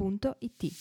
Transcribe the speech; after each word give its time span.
www.it. 0.00 0.72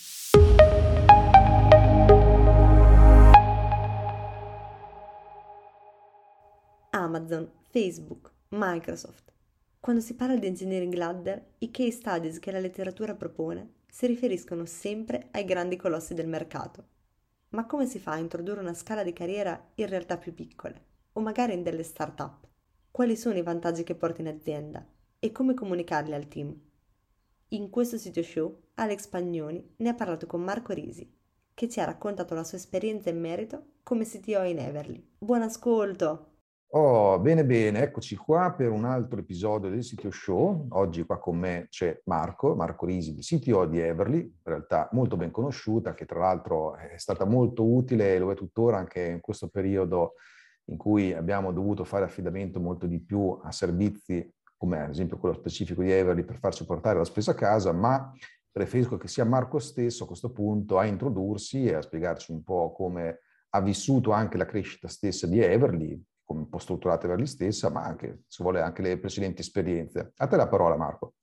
Amazon, 6.92 7.52
Facebook, 7.70 8.32
Microsoft. 8.50 9.34
Quando 9.80 10.02
si 10.02 10.16
parla 10.16 10.38
di 10.38 10.48
engineering 10.48 10.94
ladder, 10.94 11.54
i 11.60 11.70
case 11.70 11.92
studies 11.92 12.40
che 12.40 12.52
la 12.52 12.60
letteratura 12.60 13.14
propone 13.16 13.74
si 13.90 14.08
riferiscono 14.08 14.66
sempre 14.66 15.28
ai 15.32 15.44
grandi 15.44 15.76
colossi 15.76 16.14
del 16.14 16.28
mercato. 16.28 16.86
Ma 17.50 17.66
come 17.66 17.88
si 17.88 18.00
fa 18.00 18.14
a 18.14 18.18
introdurre 18.18 18.62
una 18.62 18.74
scala 18.74 19.04
di 19.04 19.14
carriera 19.14 19.72
in 19.76 19.88
realtà 19.88 20.18
più 20.18 20.34
piccole, 20.34 20.86
o 21.14 21.22
magari 21.22 21.54
in 21.54 21.64
delle 21.64 21.84
start-up? 21.84 22.48
Quali 22.92 23.16
sono 23.16 23.38
i 23.38 23.44
vantaggi 23.44 23.84
che 23.84 23.96
porta 23.96 24.22
in 24.22 24.28
azienda 24.28 24.86
e 25.20 25.32
come 25.32 25.54
comunicarli 25.54 26.14
al 26.14 26.28
team? 26.28 26.56
In 27.50 27.70
questo 27.70 27.98
sito 27.98 28.22
show 28.22 28.60
Alex 28.80 29.08
Pagnoni 29.08 29.76
ne 29.80 29.90
ha 29.90 29.94
parlato 29.94 30.26
con 30.26 30.42
Marco 30.42 30.72
Risi, 30.72 31.14
che 31.54 31.68
ci 31.68 31.82
ha 31.82 31.86
raccontato 31.86 32.34
la 32.34 32.46
sua 32.46 32.58
esperienza 32.58 33.10
in 33.10 33.20
merito 33.20 33.74
come 33.84 34.06
CTO 34.06 34.44
in 34.44 34.58
Everly. 34.58 35.16
Buon 35.18 35.42
ascolto! 35.42 36.28
Oh, 36.70 37.20
bene 37.20 37.44
bene, 37.44 37.82
eccoci 37.82 38.16
qua 38.16 38.54
per 38.54 38.72
un 38.72 38.86
altro 38.86 39.20
episodio 39.20 39.70
del 39.70 39.84
CTO 39.84 40.12
Show. 40.12 40.68
Oggi 40.70 41.04
qua 41.04 41.20
con 41.20 41.38
me 41.38 41.68
c'è 41.70 42.00
Marco, 42.06 42.56
Marco 42.56 42.86
Risi, 42.86 43.18
CTO 43.18 43.66
di 43.66 43.82
Everly, 43.82 44.20
in 44.20 44.32
realtà 44.44 44.88
molto 44.94 45.18
ben 45.18 45.32
conosciuta, 45.32 45.94
che 45.94 46.06
tra 46.06 46.20
l'altro 46.20 46.78
è 46.78 46.98
stata 46.98 47.26
molto 47.26 47.70
utile 47.70 48.16
e 48.16 48.20
lo 48.20 48.32
è 48.32 48.36
tuttora 48.36 48.78
anche 48.78 49.02
in 49.02 49.20
questo 49.20 49.50
periodo 49.50 50.14
in 50.68 50.78
cui 50.78 51.12
abbiamo 51.14 51.52
dovuto 51.52 51.84
fare 51.84 52.06
affidamento 52.06 52.62
molto 52.62 52.88
di 52.88 53.02
più 53.02 53.38
a 53.44 53.52
servizi 53.52 54.26
come 54.56 54.82
ad 54.82 54.90
esempio 54.90 55.18
quello 55.18 55.36
specifico 55.36 55.82
di 55.82 55.92
Everly 55.92 56.24
per 56.24 56.38
farci 56.38 56.66
portare 56.66 56.98
la 56.98 57.06
spesa 57.06 57.32
a 57.32 57.36
casa, 57.36 57.72
ma 57.72 58.14
preferisco 58.52 58.98
che 58.98 59.08
sia 59.08 59.26
Marco 59.26 59.60
stesso 59.60 60.04
a 60.04 60.08
questo 60.08 60.32
punto 60.32 60.78
a 60.78 60.86
introdursi 60.86 61.66
e 61.66 61.76
a 61.76 61.82
spiegarci 61.82 62.32
un 62.32 62.44
po' 62.44 62.72
come 62.72 63.22
ha 63.50 63.62
vissuto 63.62 64.12
anche 64.12 64.38
la 64.38 64.46
crescita 64.46 64.88
stessa 64.88 65.28
di 65.28 65.40
Everly, 65.40 66.02
come 66.24 66.42
un 66.42 66.50
po' 66.50 66.60
strutturata 66.60 67.06
Everly 67.06 67.26
stessa, 67.26 67.70
ma 67.70 67.84
anche, 67.84 68.24
se 68.28 68.44
vuole, 68.44 68.62
anche 68.62 68.82
le 68.82 69.00
precedenti 69.00 69.42
esperienze. 69.42 70.14
A 70.16 70.28
te 70.28 70.36
la 70.36 70.48
parola, 70.48 70.76
Marco. 70.78 71.14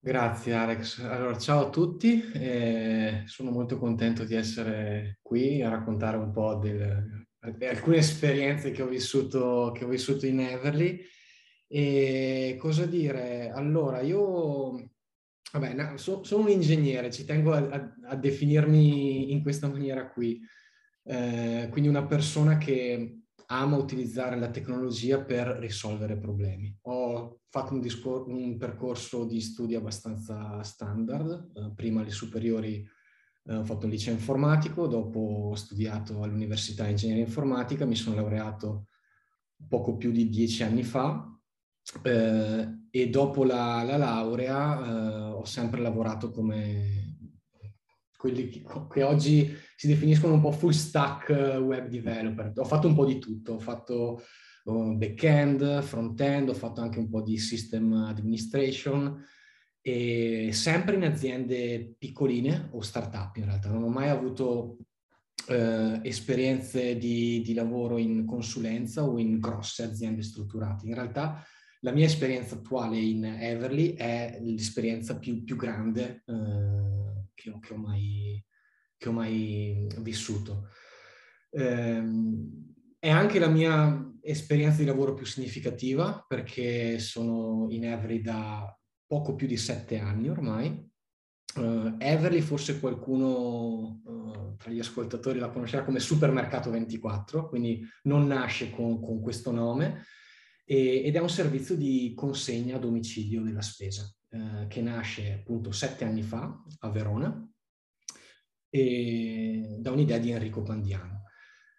Grazie 0.00 0.54
Alex. 0.54 1.02
Allora, 1.02 1.36
ciao 1.38 1.66
a 1.66 1.70
tutti, 1.70 2.22
eh, 2.32 3.22
sono 3.26 3.50
molto 3.50 3.78
contento 3.78 4.24
di 4.24 4.36
essere 4.36 5.18
qui 5.22 5.60
a 5.60 5.70
raccontare 5.70 6.16
un 6.16 6.30
po' 6.30 6.54
di 6.54 6.70
alcune 7.66 7.96
esperienze 7.96 8.70
che 8.70 8.82
ho 8.82 8.86
vissuto, 8.86 9.72
che 9.74 9.84
ho 9.84 9.88
vissuto 9.88 10.26
in 10.26 10.40
Everly 10.40 11.00
e 11.66 12.56
cosa 12.60 12.86
dire? 12.86 13.50
Allora, 13.50 14.00
io 14.00 14.90
vabbè, 15.52 15.96
so, 15.96 16.22
sono 16.24 16.44
un 16.44 16.50
ingegnere, 16.50 17.10
ci 17.10 17.24
tengo 17.24 17.52
a, 17.52 17.58
a, 17.58 17.94
a, 18.08 18.16
definirmi 18.16 19.32
in 19.32 19.42
questa 19.42 19.68
maniera 19.68 20.08
qui. 20.08 20.40
Eh, 21.04 21.68
quindi 21.70 21.88
una 21.88 22.06
persona 22.06 22.58
che 22.58 23.22
ama 23.50 23.76
utilizzare 23.76 24.36
la 24.36 24.50
tecnologia 24.50 25.22
per 25.22 25.46
risolvere 25.58 26.18
problemi. 26.18 26.76
Ho 26.82 27.40
fatto 27.48 27.72
un, 27.72 27.80
discor- 27.80 28.28
un 28.28 28.58
percorso 28.58 29.24
di 29.24 29.40
studi 29.40 29.74
abbastanza 29.74 30.62
standard, 30.62 31.52
eh, 31.54 31.72
prima 31.74 32.02
alle 32.02 32.10
superiori 32.10 32.86
eh, 33.44 33.56
ho 33.56 33.64
fatto 33.64 33.86
un 33.86 33.92
liceo 33.92 34.12
informatico, 34.12 34.86
dopo 34.86 35.48
ho 35.50 35.54
studiato 35.54 36.22
all'Università 36.22 36.86
Ingegneria 36.86 37.24
Informatica, 37.24 37.86
mi 37.86 37.96
sono 37.96 38.16
laureato 38.16 38.88
poco 39.66 39.96
più 39.96 40.12
di 40.12 40.28
dieci 40.28 40.62
anni 40.62 40.84
fa 40.84 41.26
eh, 42.02 42.77
e 43.00 43.08
dopo 43.08 43.44
la, 43.44 43.82
la 43.82 43.96
laurea 43.96 44.84
eh, 44.84 45.32
ho 45.32 45.44
sempre 45.44 45.80
lavorato 45.80 46.30
come 46.30 47.16
quelli 48.16 48.48
che, 48.48 48.64
che, 48.90 49.02
oggi 49.02 49.56
si 49.76 49.86
definiscono 49.86 50.34
un 50.34 50.40
po' 50.40 50.50
full 50.50 50.70
stack 50.70 51.28
eh, 51.30 51.56
web 51.58 51.88
developer. 51.88 52.52
Ho 52.56 52.64
fatto 52.64 52.88
un 52.88 52.94
po' 52.94 53.06
di 53.06 53.18
tutto, 53.18 53.54
ho 53.54 53.58
fatto 53.60 54.22
uh, 54.64 54.96
back-end, 54.96 55.82
front-end, 55.82 56.48
ho 56.48 56.54
fatto 56.54 56.80
anche 56.80 56.98
un 56.98 57.08
po' 57.08 57.22
di 57.22 57.38
system 57.38 57.92
administration 57.92 59.24
e 59.80 60.50
sempre 60.52 60.96
in 60.96 61.04
aziende 61.04 61.94
piccoline 61.96 62.70
o 62.72 62.80
start-up 62.80 63.36
in 63.36 63.44
realtà. 63.44 63.70
Non 63.70 63.84
ho 63.84 63.88
mai 63.88 64.08
avuto 64.08 64.78
eh, 65.48 66.00
esperienze 66.02 66.96
di, 66.96 67.40
di, 67.42 67.54
lavoro 67.54 67.96
in 67.98 68.26
consulenza 68.26 69.04
o 69.04 69.18
in 69.18 69.38
grosse 69.38 69.84
aziende 69.84 70.22
strutturate. 70.22 70.86
In 70.86 70.94
realtà 70.94 71.42
la 71.80 71.92
mia 71.92 72.06
esperienza 72.06 72.56
attuale 72.56 72.98
in 72.98 73.24
Everly 73.24 73.94
è 73.94 74.38
l'esperienza 74.40 75.18
più, 75.18 75.44
più 75.44 75.56
grande 75.56 76.24
eh, 76.26 77.28
che, 77.34 77.50
ho, 77.50 77.58
che, 77.60 77.72
ho 77.72 77.76
mai, 77.76 78.44
che, 78.96 79.08
ho, 79.08 79.12
mai, 79.12 79.86
vissuto. 79.98 80.70
Eh, 81.50 82.02
è 82.98 83.10
anche 83.10 83.38
la 83.38 83.48
mia 83.48 84.12
esperienza 84.20 84.78
di 84.78 84.86
lavoro 84.86 85.14
più 85.14 85.24
significativa 85.24 86.24
perché 86.26 86.98
sono 86.98 87.66
in 87.70 87.84
Everly 87.84 88.20
da 88.20 88.76
poco 89.06 89.34
più 89.34 89.46
di 89.46 89.56
sette 89.56 89.98
anni 89.98 90.28
ormai. 90.28 90.86
Uh, 91.54 91.94
Everly 91.98 92.40
forse 92.40 92.78
qualcuno 92.78 94.00
uh, 94.04 94.54
tra 94.56 94.70
gli 94.70 94.78
ascoltatori 94.78 95.38
la 95.38 95.48
conoscerà 95.48 95.82
come 95.82 95.98
Supermercato 95.98 96.70
24, 96.70 97.48
quindi 97.48 97.82
non 98.02 98.26
nasce 98.26 98.70
con, 98.70 99.00
con 99.00 99.20
questo 99.20 99.50
nome, 99.50 100.04
e, 100.70 101.02
ed 101.02 101.16
è 101.16 101.18
un 101.18 101.30
servizio 101.30 101.74
di 101.76 102.12
consegna 102.14 102.76
a 102.76 102.78
domicilio 102.78 103.42
della 103.42 103.62
spesa 103.62 104.06
eh, 104.28 104.66
che 104.68 104.82
nasce 104.82 105.32
appunto 105.32 105.72
sette 105.72 106.04
anni 106.04 106.22
fa 106.22 106.62
a 106.80 106.90
Verona 106.90 107.50
e, 108.68 109.76
da 109.78 109.92
un'idea 109.92 110.18
di 110.18 110.30
Enrico 110.30 110.62
Pandiano. 110.62 111.22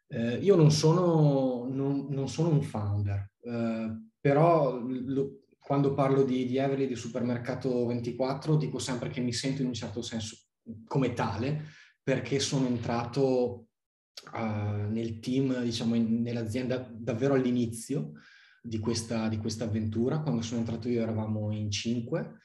Eh, 0.08 0.38
io 0.38 0.56
non 0.56 0.72
sono, 0.72 1.68
non, 1.70 2.08
non 2.10 2.28
sono, 2.28 2.50
un 2.50 2.64
founder, 2.64 3.32
eh, 3.44 4.10
però 4.20 4.80
lo, 4.80 5.44
quando 5.60 5.94
parlo 5.94 6.24
di, 6.24 6.48
di 6.48 6.58
Everly 6.58 6.88
di 6.88 6.96
Supermercato 6.96 7.86
24 7.86 8.56
dico 8.56 8.80
sempre 8.80 9.10
che 9.10 9.22
mi 9.22 9.34
sento 9.34 9.62
in 9.62 9.68
un 9.68 9.76
certo 9.76 10.02
senso 10.02 10.36
come 10.86 11.14
tale 11.14 11.66
perché 12.02 12.40
sono 12.40 12.66
entrato 12.66 13.68
uh, 14.34 14.90
nel 14.90 15.20
team, 15.20 15.62
diciamo, 15.62 15.94
in, 15.94 16.24
nell'azienda 16.24 16.78
davvero 16.92 17.36
all'inizio, 17.36 18.14
di 18.62 18.80
questa, 18.80 19.28
di 19.28 19.38
questa 19.38 19.66
avventura. 19.66 20.20
Quando 20.20 20.42
sono 20.42 20.59
entrato 20.59 20.90
io 20.90 21.02
eravamo 21.02 21.52
in 21.52 21.72
cinque 21.72 22.40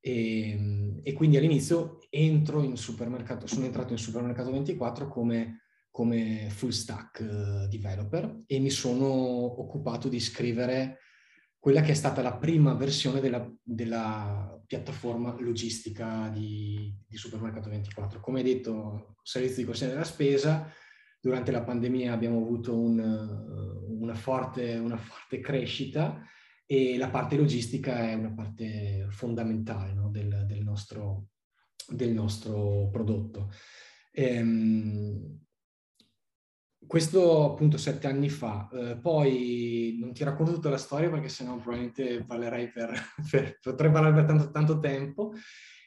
e, 0.00 1.00
e, 1.02 1.12
quindi 1.12 1.36
all'inizio 1.36 1.98
entro 2.10 2.62
in 2.62 2.76
supermercato, 2.76 3.46
sono 3.46 3.64
entrato 3.64 3.92
in 3.92 3.98
supermercato 3.98 4.50
24 4.50 5.08
come, 5.08 5.62
come 5.90 6.48
full 6.50 6.70
stack 6.70 7.20
uh, 7.20 7.68
developer 7.68 8.44
e 8.46 8.58
mi 8.60 8.70
sono 8.70 9.06
occupato 9.06 10.08
di 10.08 10.20
scrivere 10.20 10.98
quella 11.58 11.80
che 11.80 11.90
è 11.90 11.94
stata 11.94 12.22
la 12.22 12.36
prima 12.36 12.74
versione 12.74 13.20
della, 13.20 13.46
della 13.62 14.58
piattaforma 14.64 15.34
logistica 15.40 16.30
di, 16.32 16.94
di, 17.06 17.16
Supermercato 17.16 17.68
24. 17.68 18.20
Come 18.20 18.42
detto, 18.42 19.16
servizio 19.22 19.62
di 19.62 19.64
consegna 19.64 19.92
della 19.92 20.04
spesa, 20.04 20.72
durante 21.20 21.50
la 21.50 21.62
pandemia 21.62 22.12
abbiamo 22.12 22.40
avuto 22.40 22.78
un, 22.78 23.00
una, 24.08 24.14
forte, 24.14 24.76
una 24.76 24.96
forte 24.96 25.40
crescita 25.40 26.22
e 26.66 26.96
la 26.96 27.08
parte 27.08 27.36
logistica 27.36 28.08
è 28.08 28.14
una 28.14 28.32
parte 28.32 29.06
fondamentale 29.10 29.92
no, 29.92 30.10
del, 30.10 30.44
del, 30.46 30.62
nostro, 30.62 31.28
del, 31.86 32.12
nostro, 32.12 32.88
prodotto. 32.90 33.50
Ehm, 34.12 35.40
questo 36.86 37.52
appunto 37.52 37.76
sette 37.76 38.06
anni 38.06 38.30
fa, 38.30 38.68
eh, 38.72 38.98
poi 38.98 39.98
non 40.00 40.12
ti 40.12 40.24
racconto 40.24 40.54
tutta 40.54 40.70
la 40.70 40.78
storia 40.78 41.10
perché 41.10 41.28
sennò 41.28 41.56
probabilmente 41.56 42.24
parlerei 42.24 42.70
per, 42.70 42.92
per 43.30 43.58
potrei 43.60 43.90
parlare 43.90 44.14
per 44.14 44.24
tanto, 44.24 44.50
tanto 44.50 44.78
tempo. 44.78 45.32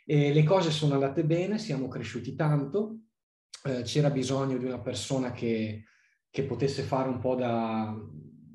E 0.06 0.33
le 0.33 0.44
cose 0.44 0.71
sono 0.71 0.95
andate 0.95 1.23
bene, 1.23 1.57
siamo 1.57 1.88
cresciuti 1.88 2.35
tanto, 2.35 3.01
eh, 3.63 3.83
c'era 3.83 4.09
bisogno 4.09 4.57
di 4.57 4.65
una 4.65 4.79
persona 4.79 5.31
che, 5.31 5.85
che 6.31 6.44
potesse 6.44 6.81
fare 6.81 7.10
un 7.10 7.19
po' 7.19 7.36
da, 7.36 7.94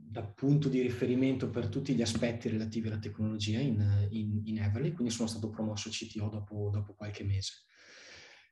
da, 0.08 0.24
punto 0.24 0.68
di 0.68 0.80
riferimento 0.80 1.50
per 1.50 1.68
tutti 1.68 1.94
gli 1.94 2.02
aspetti 2.02 2.48
relativi 2.48 2.88
alla 2.88 2.98
tecnologia 2.98 3.60
in, 3.60 4.08
in, 4.10 4.40
in 4.44 4.58
Everly, 4.58 4.92
quindi 4.92 5.12
sono 5.12 5.28
stato 5.28 5.50
promosso 5.50 5.90
CTO 5.90 6.28
dopo, 6.28 6.70
dopo 6.72 6.94
qualche 6.94 7.22
mese. 7.22 7.66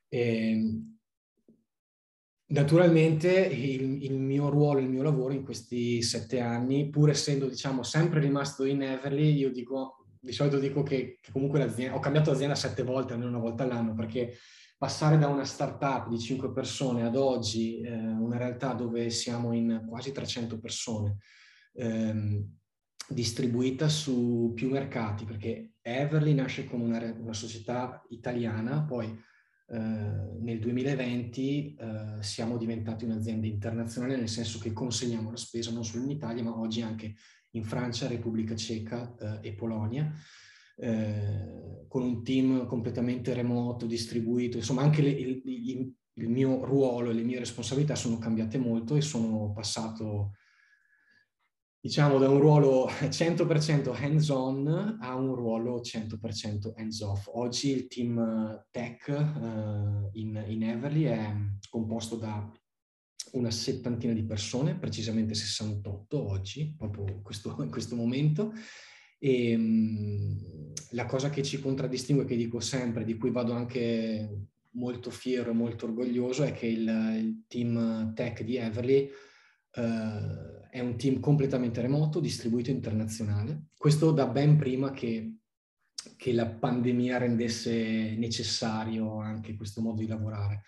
E, 0.07 0.49
ehm, 0.51 0.95
Naturalmente 2.47 3.31
il, 3.31 4.03
il, 4.03 4.19
mio 4.19 4.49
ruolo, 4.49 4.79
il 4.79 4.87
mio 4.87 5.01
lavoro 5.01 5.33
in 5.33 5.43
questi 5.43 6.03
sette 6.03 6.39
anni, 6.39 6.89
pur 6.91 7.09
essendo 7.09 7.49
diciamo 7.49 7.81
sempre 7.81 8.19
rimasto 8.19 8.65
in 8.65 8.83
Everly, 8.83 9.33
io 9.33 9.49
dico, 9.49 10.05
di 10.19 10.31
solito 10.31 10.59
dico 10.59 10.83
che, 10.83 11.17
che 11.21 11.31
comunque 11.31 11.57
l'azienda, 11.57 11.95
ho 11.95 11.99
cambiato 11.99 12.29
azienda 12.29 12.53
sette 12.53 12.83
volte, 12.83 13.13
almeno 13.13 13.31
una 13.31 13.39
volta 13.39 13.63
all'anno, 13.63 13.95
perché 13.95 14.37
passare 14.77 15.17
da 15.17 15.27
una 15.27 15.45
startup 15.45 16.09
di 16.09 16.19
cinque 16.19 16.51
persone 16.51 17.03
ad 17.03 17.15
oggi, 17.15 17.81
eh, 17.81 17.95
una 17.95 18.37
realtà 18.37 18.73
dove 18.73 19.09
siamo 19.09 19.53
in 19.53 19.85
quasi 19.87 20.11
300 20.11 20.59
persone, 20.59 21.17
ehm, 21.73 22.45
distribuita 23.07 23.87
su 23.87 24.51
più 24.55 24.69
mercati, 24.69 25.25
perché 25.25 25.73
Everly 25.81 26.33
nasce 26.33 26.65
come 26.65 26.83
una, 26.83 27.15
una 27.17 27.33
società 27.33 28.03
italiana, 28.09 28.83
poi 28.83 29.07
eh, 29.67 29.77
nel 29.77 30.59
2020 30.59 31.75
eh, 31.75 32.17
siamo 32.19 32.57
diventati 32.57 33.05
un'azienda 33.05 33.47
internazionale 33.47 34.15
nel 34.15 34.29
senso 34.29 34.59
che 34.59 34.71
consegniamo 34.71 35.31
la 35.31 35.37
spesa 35.37 35.71
non 35.71 35.83
solo 35.83 36.03
in 36.03 36.11
Italia 36.11 36.43
ma 36.43 36.55
oggi 36.55 36.83
anche 36.83 37.15
in 37.51 37.63
Francia, 37.63 38.07
Repubblica 38.07 38.55
Ceca 38.55 39.15
eh, 39.17 39.49
e 39.49 39.53
Polonia. 39.53 40.11
Eh, 40.75 41.53
con 41.87 42.03
un 42.03 42.23
team 42.23 42.65
completamente 42.65 43.33
remoto, 43.33 43.85
distribuito, 43.85 44.57
insomma 44.57 44.81
anche 44.81 45.01
le, 45.01 45.09
il, 45.11 45.41
il, 45.45 45.93
il, 46.15 46.27
mio 46.27 46.65
ruolo 46.65 47.09
e 47.09 47.13
le 47.13 47.23
mie 47.23 47.39
responsabilità 47.39 47.95
sono 47.95 48.17
cambiate 48.17 48.57
molto 48.57 48.97
e 48.97 49.01
sono 49.01 49.53
passato 49.53 50.31
diciamo 51.85 52.17
da 52.17 52.27
un 52.27 52.39
ruolo 52.39 52.87
100% 52.87 53.95
hands-on 53.95 54.97
a 54.99 55.15
un 55.15 55.35
ruolo 55.35 55.81
100% 55.81 56.73
hands-off. 56.75 57.29
Oggi 57.31 57.69
il 57.69 57.87
team 57.87 58.17
eh, 58.17 58.65
tech 58.71 59.07
uh, 59.07 60.09
in, 60.13 60.43
in 60.47 60.63
Everly 60.63 61.03
è 61.03 61.33
composto 61.69 62.17
da 62.17 62.51
una 63.33 63.51
settantina 63.51 64.13
di 64.13 64.25
persone, 64.25 64.75
precisamente 64.75 65.35
68 65.35 66.27
oggi, 66.27 66.73
proprio 66.75 67.21
questo, 67.21 67.55
in 67.59 67.69
questo 67.71 67.95
momento. 67.95 68.51
E 69.25 69.55
um, 69.55 70.71
la 70.91 71.07
cosa 71.07 71.31
che 71.31 71.41
ci 71.41 71.59
contraddistingue, 71.59 72.25
che 72.25 72.35
dico 72.35 72.59
sempre, 72.59 73.03
di 73.03 73.17
cui 73.17 73.31
vado 73.31 73.53
anche 73.53 74.49
molto 74.73 75.09
fiero 75.09 75.49
e 75.49 75.53
molto 75.55 75.87
orgoglioso, 75.87 76.43
è 76.43 76.51
che 76.51 76.67
il, 76.67 76.87
il 77.17 77.45
team 77.47 78.13
tech 78.13 78.43
di 78.43 78.57
Everly 78.57 79.09
uh, 79.77 80.69
è 80.69 80.79
un 80.79 80.95
team 80.95 81.19
completamente 81.19 81.81
remoto, 81.81 82.19
distribuito 82.19 82.69
internazionale. 82.69 83.69
Questo 83.75 84.11
da 84.11 84.27
ben 84.27 84.57
prima 84.57 84.91
che, 84.91 85.37
che 86.17 86.31
la 86.31 86.45
pandemia 86.45 87.17
rendesse 87.17 88.15
necessario 88.15 89.17
anche 89.17 89.55
questo 89.55 89.81
modo 89.81 90.01
di 90.01 90.07
lavorare. 90.07 90.65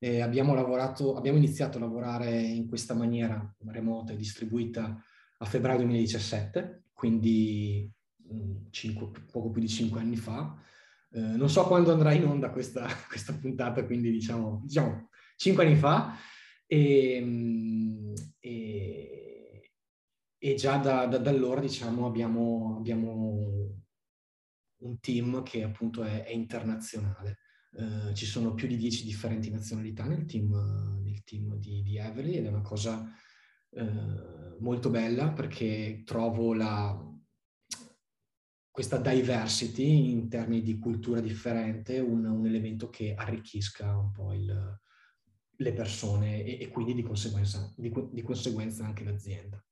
Eh, 0.00 0.20
abbiamo, 0.20 0.54
lavorato, 0.54 1.14
abbiamo 1.14 1.38
iniziato 1.38 1.78
a 1.78 1.82
lavorare 1.82 2.32
in 2.40 2.66
questa 2.66 2.94
maniera 2.94 3.54
remota 3.66 4.12
e 4.12 4.16
distribuita 4.16 5.00
a 5.38 5.44
febbraio 5.44 5.78
2017, 5.78 6.81
quindi 7.02 7.92
mh, 8.28 8.70
cinque, 8.70 9.10
poco 9.28 9.50
più 9.50 9.60
di 9.60 9.66
cinque 9.66 9.98
anni 9.98 10.14
fa. 10.14 10.56
Eh, 11.10 11.18
non 11.18 11.50
so 11.50 11.66
quando 11.66 11.90
andrà 11.90 12.12
in 12.12 12.24
onda 12.24 12.50
questa, 12.50 12.86
questa 13.10 13.34
puntata, 13.34 13.84
quindi 13.84 14.12
diciamo, 14.12 14.60
diciamo 14.62 15.08
cinque 15.34 15.66
anni 15.66 15.74
fa. 15.74 16.16
E, 16.64 18.14
e, 18.38 19.70
e 20.38 20.54
già 20.54 20.76
da, 20.76 21.06
da, 21.06 21.18
da 21.18 21.30
allora 21.30 21.60
diciamo, 21.60 22.06
abbiamo, 22.06 22.76
abbiamo, 22.78 23.80
un 24.82 25.00
team 25.00 25.42
che 25.42 25.64
appunto 25.64 26.04
è, 26.04 26.22
è 26.22 26.30
internazionale. 26.30 27.38
Uh, 27.72 28.12
ci 28.12 28.26
sono 28.26 28.54
più 28.54 28.68
di 28.68 28.76
dieci 28.76 29.04
differenti 29.04 29.50
nazionalità 29.50 30.04
nel 30.04 30.24
team, 30.24 30.52
nel 31.02 31.24
team 31.24 31.56
di, 31.56 31.82
di 31.82 31.96
Everly 31.96 32.36
ed 32.36 32.44
è 32.44 32.48
una 32.48 32.60
cosa 32.60 33.12
uh, 33.72 34.56
molto 34.60 34.90
bella 34.90 35.30
perché 35.30 36.02
trovo 36.04 36.54
la, 36.54 37.12
questa 38.70 38.98
diversity 38.98 40.10
in 40.10 40.28
termini 40.28 40.62
di 40.62 40.78
cultura 40.78 41.20
differente 41.20 41.98
un, 41.98 42.24
un 42.24 42.46
elemento 42.46 42.88
che 42.88 43.14
arricchisca 43.14 43.96
un 43.96 44.12
po' 44.12 44.32
il, 44.32 44.80
le 45.56 45.72
persone 45.72 46.42
e, 46.42 46.62
e 46.62 46.68
quindi 46.68 46.94
di 46.94 47.02
conseguenza, 47.02 47.72
di, 47.76 47.92
di 48.10 48.22
conseguenza 48.22 48.84
anche 48.84 49.04
l'azienda. 49.04 49.62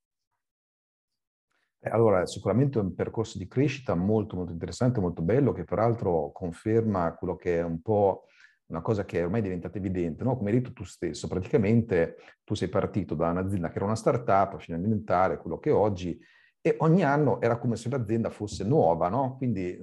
Eh, 1.83 1.89
allora, 1.89 2.27
sicuramente 2.27 2.79
è 2.79 2.83
un 2.83 2.95
percorso 2.95 3.39
di 3.39 3.49
crescita 3.49 3.95
molto, 3.95 4.37
molto 4.37 4.53
interessante, 4.53 5.01
molto 5.01 5.23
bello, 5.23 5.53
che 5.53 5.65
peraltro 5.65 6.31
conferma 6.31 7.15
quello 7.15 7.37
che 7.37 7.59
è 7.59 7.65
un 7.65 7.81
po' 7.81 8.27
una 8.71 8.81
cosa 8.81 9.05
che 9.05 9.19
è 9.19 9.25
ormai 9.25 9.43
diventata 9.43 9.79
evidente, 9.79 10.25
no? 10.25 10.37
come 10.37 10.51
hai 10.51 10.57
detto 10.57 10.73
tu 10.73 10.85
stesso, 10.85 11.29
praticamente 11.29 12.17
tu 12.45 12.55
sei 12.55 12.69
partito 12.69 13.15
da 13.15 13.31
un'azienda 13.31 13.69
che 13.69 13.77
era 13.77 13.85
una 13.85 13.97
startup 13.97 14.59
fino 14.59 14.77
a 14.77 14.81
diventare 14.81 15.39
quello 15.39 15.59
che 15.59 15.71
è 15.71 15.73
oggi 15.75 16.19
e 16.63 16.77
ogni 16.81 17.03
anno 17.03 17.41
era 17.41 17.57
come 17.57 17.77
se 17.77 17.89
l'azienda 17.89 18.29
fosse 18.29 18.65
nuova, 18.65 19.09
no? 19.09 19.37
Quindi 19.39 19.79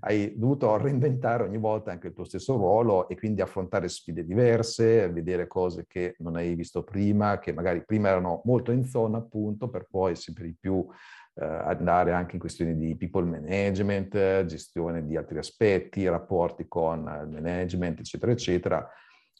hai 0.00 0.32
dovuto 0.34 0.74
reinventare 0.78 1.42
ogni 1.42 1.58
volta 1.58 1.90
anche 1.90 2.06
il 2.06 2.14
tuo 2.14 2.24
stesso 2.24 2.56
ruolo 2.56 3.06
e 3.08 3.16
quindi 3.16 3.42
affrontare 3.42 3.86
sfide 3.88 4.24
diverse, 4.24 5.10
vedere 5.10 5.46
cose 5.46 5.84
che 5.86 6.14
non 6.20 6.36
hai 6.36 6.54
visto 6.54 6.84
prima, 6.84 7.38
che 7.38 7.52
magari 7.52 7.84
prima 7.84 8.08
erano 8.08 8.40
molto 8.44 8.72
in 8.72 8.86
zona 8.86 9.18
appunto, 9.18 9.68
per 9.68 9.86
poi 9.90 10.16
sempre 10.16 10.44
di 10.44 10.56
più 10.58 10.86
eh, 11.34 11.44
andare 11.44 12.12
anche 12.12 12.34
in 12.34 12.40
questioni 12.40 12.76
di 12.76 12.96
people 12.96 13.24
management, 13.24 14.44
gestione 14.44 15.06
di 15.06 15.16
altri 15.16 15.38
aspetti, 15.38 16.08
rapporti 16.08 16.66
con 16.68 17.00
il 17.00 17.30
management, 17.30 18.00
eccetera, 18.00 18.32
eccetera. 18.32 18.88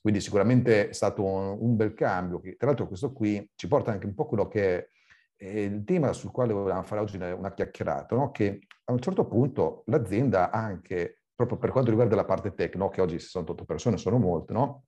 Quindi 0.01 0.21
sicuramente 0.21 0.89
è 0.89 0.93
stato 0.93 1.23
un, 1.23 1.57
un 1.61 1.77
bel 1.77 1.95
cambio. 1.95 2.41
Che, 2.41 2.57
tra 2.57 2.69
l'altro 2.69 2.87
questo 2.89 3.13
qui 3.13 3.49
ci 3.55 3.69
porta 3.69 3.93
anche 3.93 4.07
un 4.07 4.15
po' 4.15 4.27
quello 4.27 4.49
che 4.49 4.89
è 5.37 5.47
il 5.47 5.85
tema 5.85 6.13
sul 6.13 6.31
quale 6.31 6.53
volevamo 6.53 6.83
fare 6.85 7.01
oggi 7.01 7.17
una 7.17 7.53
chiacchierata, 7.53 8.15
no? 8.15 8.31
che 8.31 8.61
a 8.85 8.93
un 8.93 9.01
certo 9.01 9.27
punto 9.27 9.83
l'azienda 9.87 10.51
anche, 10.51 11.23
proprio 11.35 11.59
per 11.59 11.71
quanto 11.71 11.91
riguarda 11.91 12.15
la 12.15 12.25
parte 12.25 12.55
tecnica, 12.55 12.89
che 12.89 13.01
oggi 13.01 13.19
68 13.19 13.65
persone 13.65 13.97
sono 13.97 14.19
molte, 14.19 14.53
no? 14.53 14.85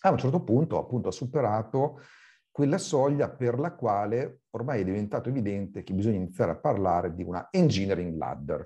a 0.00 0.10
un 0.10 0.18
certo 0.18 0.42
punto 0.42 0.78
appunto 0.78 1.08
ha 1.08 1.12
superato 1.12 2.00
quella 2.52 2.78
soglia 2.78 3.30
per 3.30 3.58
la 3.58 3.72
quale 3.72 4.42
ormai 4.50 4.82
è 4.82 4.84
diventato 4.84 5.30
evidente 5.30 5.82
che 5.82 5.94
bisogna 5.94 6.18
iniziare 6.18 6.52
a 6.52 6.56
parlare 6.56 7.14
di 7.14 7.24
una 7.24 7.48
engineering 7.50 8.16
ladder, 8.16 8.64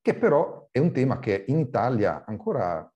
che 0.00 0.14
però 0.14 0.68
è 0.70 0.78
un 0.78 0.92
tema 0.92 1.18
che 1.18 1.44
in 1.48 1.58
Italia 1.58 2.24
ancora 2.24 2.88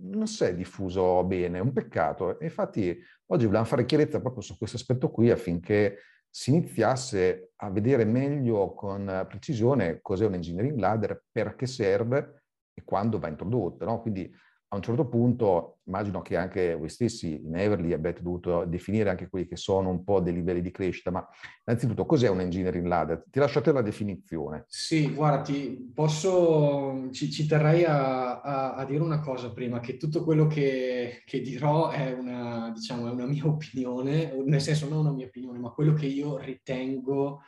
non 0.00 0.26
si 0.26 0.44
è 0.44 0.54
diffuso 0.54 1.24
bene, 1.24 1.58
è 1.58 1.60
un 1.62 1.72
peccato. 1.72 2.38
Infatti 2.40 2.98
oggi 3.26 3.46
vogliamo 3.46 3.64
fare 3.64 3.84
chiarezza 3.84 4.20
proprio 4.20 4.42
su 4.42 4.58
questo 4.58 4.76
aspetto 4.76 5.10
qui 5.10 5.30
affinché 5.30 6.00
si 6.28 6.50
iniziasse 6.50 7.52
a 7.56 7.70
vedere 7.70 8.04
meglio 8.04 8.74
con 8.74 9.26
precisione 9.28 10.00
cos'è 10.02 10.26
un 10.26 10.34
engineering 10.34 10.78
ladder, 10.78 11.24
perché 11.30 11.66
serve 11.66 12.42
e 12.74 12.82
quando 12.84 13.18
va 13.18 13.28
introdotto. 13.28 13.84
No? 13.84 14.00
Quindi 14.00 14.30
a 14.70 14.76
un 14.76 14.82
certo 14.82 15.06
punto 15.08 15.78
immagino 15.84 16.20
che 16.20 16.36
anche 16.36 16.74
voi 16.74 16.90
stessi 16.90 17.40
in 17.42 17.56
Everly 17.56 17.94
abbiate 17.94 18.22
dovuto 18.22 18.66
definire 18.66 19.08
anche 19.08 19.28
quelli 19.28 19.46
che 19.46 19.56
sono 19.56 19.88
un 19.88 20.04
po' 20.04 20.20
dei 20.20 20.34
livelli 20.34 20.60
di 20.60 20.70
crescita, 20.70 21.10
ma 21.10 21.26
innanzitutto 21.64 22.04
cos'è 22.04 22.28
un 22.28 22.40
engineering 22.40 22.86
ladder? 22.86 23.24
Ti 23.30 23.38
lascio 23.38 23.60
a 23.60 23.62
te 23.62 23.72
la 23.72 23.80
definizione. 23.80 24.64
Sì, 24.68 25.10
guarda, 25.14 25.40
ti 25.40 25.90
posso, 25.94 27.08
ci, 27.12 27.30
ci 27.30 27.46
terrei 27.46 27.84
a, 27.84 28.40
a, 28.40 28.74
a, 28.74 28.84
dire 28.84 29.02
una 29.02 29.20
cosa 29.20 29.50
prima, 29.52 29.80
che 29.80 29.96
tutto 29.96 30.22
quello 30.22 30.46
che, 30.46 31.22
che 31.24 31.40
dirò 31.40 31.88
è 31.88 32.12
una, 32.12 32.70
diciamo, 32.70 33.08
è 33.08 33.10
una 33.10 33.26
mia 33.26 33.46
opinione, 33.46 34.34
nel 34.44 34.60
senso 34.60 34.86
non 34.86 34.98
una 34.98 35.12
mia 35.12 35.26
opinione, 35.26 35.58
ma 35.58 35.70
quello 35.70 35.94
che 35.94 36.06
io 36.06 36.36
ritengo 36.36 37.40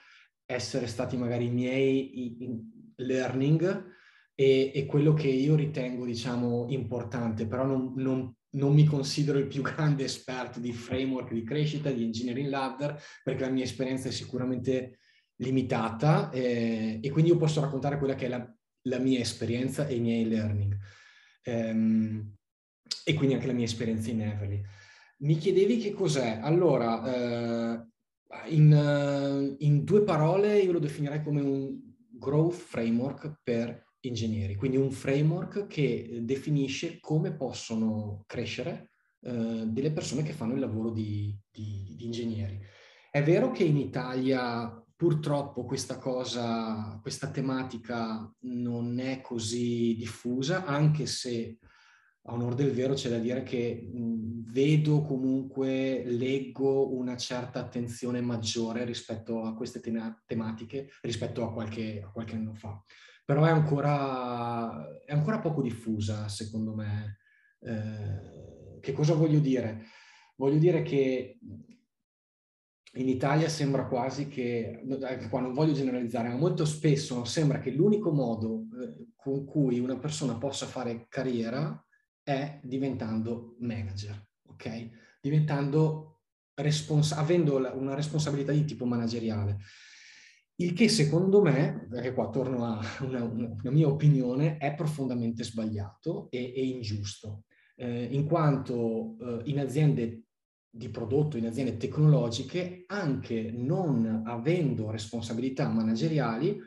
essere 0.47 0.87
stati 0.87 1.19
magari 1.19 1.47
i 1.47 1.51
miei 1.51 2.37
learning 2.97 3.99
e, 4.41 4.73
e, 4.75 4.87
quello 4.87 5.13
che 5.13 5.29
io 5.29 5.55
ritengo, 5.55 6.07
diciamo, 6.07 6.65
importante, 6.71 7.47
però 7.47 7.67
non, 7.67 7.93
non, 7.97 8.35
non, 8.53 8.73
mi 8.73 8.87
considero 8.87 9.37
il 9.37 9.47
più 9.47 9.61
grande 9.61 10.05
esperto 10.05 10.61
di 10.61 10.73
framework 10.73 11.35
di 11.35 11.45
crescita, 11.45 11.91
di 11.91 12.05
engineering 12.05 12.49
ladder, 12.49 12.99
perché 13.23 13.45
la 13.45 13.51
mia 13.51 13.65
esperienza 13.65 14.09
è 14.09 14.13
sicuramente 14.13 15.01
limitata 15.37 16.31
eh, 16.31 17.01
e 17.03 17.11
quindi 17.11 17.33
io 17.33 17.37
posso 17.37 17.61
raccontare 17.61 17.99
quella 17.99 18.15
che 18.15 18.25
è 18.25 18.29
la, 18.29 18.57
la 18.85 18.99
mia 18.99 19.19
esperienza 19.21 19.87
e 19.87 19.97
i 19.97 20.01
miei 20.01 20.27
learning. 20.27 20.75
Um, 21.45 22.35
e 23.05 23.13
quindi 23.13 23.35
anche 23.35 23.47
la 23.47 23.53
mia 23.53 23.67
esperienza 23.67 24.11
in 24.11 24.23
Everly. 24.23 24.63
Mi 25.19 25.37
chiedevi 25.37 25.77
che 25.77 25.93
cos'è? 25.93 26.39
Allora, 26.41 27.75
uh, 27.75 27.87
in, 28.49 28.73
uh, 28.73 29.55
in 29.59 29.85
due 29.85 30.03
parole 30.03 30.61
io 30.61 30.73
lo 30.73 30.79
definirei 30.79 31.23
come 31.23 31.43
un 31.43 31.79
growth 32.11 32.55
framework 32.55 33.41
per 33.43 33.89
ingegneri, 34.01 34.55
quindi 34.55 34.77
un 34.77 34.91
framework 34.91 35.67
che 35.67 36.21
definisce 36.23 36.99
come 37.01 37.35
possono 37.35 38.25
crescere 38.27 38.93
eh, 39.23 39.65
delle 39.67 39.93
persone 39.93 40.23
che 40.23 40.33
fanno 40.33 40.55
il 40.55 40.61
lavoro 40.61 40.91
di, 40.91 41.37
di, 41.51 41.95
di, 41.97 42.05
ingegneri. 42.07 42.59
È 43.11 43.23
vero 43.23 43.51
che 43.51 43.65
in 43.65 43.77
Italia 43.77 44.83
purtroppo 44.97 45.65
questa 45.65 45.99
cosa, 45.99 46.99
questa 47.03 47.31
tematica 47.31 48.31
non 48.41 48.99
è 48.99 49.21
così 49.21 49.95
diffusa, 49.97 50.65
anche 50.65 51.07
se 51.07 51.59
a 52.25 52.35
onore 52.35 52.55
del 52.55 52.73
vero 52.73 52.95
c'è 52.95 53.09
da 53.09 53.19
dire 53.19 53.43
che 53.43 53.89
mh, 53.93 54.53
vedo 54.53 55.01
comunque, 55.03 56.05
leggo 56.05 56.95
una 56.95 57.17
certa 57.17 57.61
attenzione 57.61 58.21
maggiore 58.21 58.85
rispetto 58.85 59.43
a 59.43 59.55
queste 59.55 59.81
te- 59.81 60.17
tematiche 60.27 60.91
rispetto 61.03 61.45
a 61.45 61.53
qualche, 61.53 62.03
a 62.05 62.11
qualche, 62.11 62.35
anno 62.35 62.55
fa. 62.55 62.83
Però 63.31 63.45
è 63.45 63.51
ancora, 63.51 65.05
è 65.05 65.13
ancora 65.13 65.39
poco 65.39 65.63
diffusa, 65.63 66.27
secondo 66.27 66.75
me. 66.75 67.19
Eh, 67.61 68.81
che 68.81 68.93
cosa 68.93 69.15
voglio 69.15 69.39
dire? 69.39 69.85
Voglio 70.35 70.59
dire 70.59 70.83
che 70.83 71.39
in 72.95 73.09
Italia 73.09 73.49
sembra 73.49 73.87
quasi 73.87 74.27
che, 74.27 74.83
qua 75.31 75.41
non 75.43 75.53
voglio 75.53 75.75
generalizzare, 75.75 76.29
ma 76.29 76.35
molto 76.35 76.65
spesso 76.65 77.25
sembra 77.25 77.61
che 77.61 77.71
l'unico 77.71 78.11
modo 78.11 78.67
eh, 78.83 79.13
con 79.15 79.45
cui 79.45 79.79
una 79.79 79.97
persona 79.97 80.37
possa 80.37 80.67
fare 80.67 81.07
carriera 81.09 81.87
è 82.25 82.59
diventando 82.65 83.55
manager, 83.61 84.27
ok? 84.49 85.19
Diventando 85.21 86.23
respons- 86.55 87.13
avendo 87.13 87.59
una 87.77 87.95
responsabilità 87.95 88.51
di 88.51 88.65
tipo 88.65 88.87
manageriale. 88.87 89.59
Il 90.61 90.75
che 90.75 90.91
secondo 90.91 91.41
me, 91.41 91.87
perché 91.89 92.13
qua 92.13 92.29
torno 92.29 92.67
a 92.67 92.81
una, 93.01 93.25
una, 93.25 93.47
una 93.49 93.71
mia 93.71 93.89
opinione, 93.89 94.59
è 94.59 94.75
profondamente 94.75 95.43
sbagliato 95.43 96.29
e, 96.31 96.53
e 96.55 96.67
ingiusto, 96.67 97.45
eh, 97.77 98.09
in 98.11 98.27
quanto 98.27 99.17
eh, 99.21 99.41
in 99.45 99.59
aziende 99.59 100.25
di 100.69 100.91
prodotto, 100.91 101.39
in 101.39 101.47
aziende 101.47 101.79
tecnologiche, 101.79 102.85
anche 102.89 103.51
non 103.51 104.23
avendo 104.27 104.91
responsabilità 104.91 105.67
manageriali, 105.67 106.61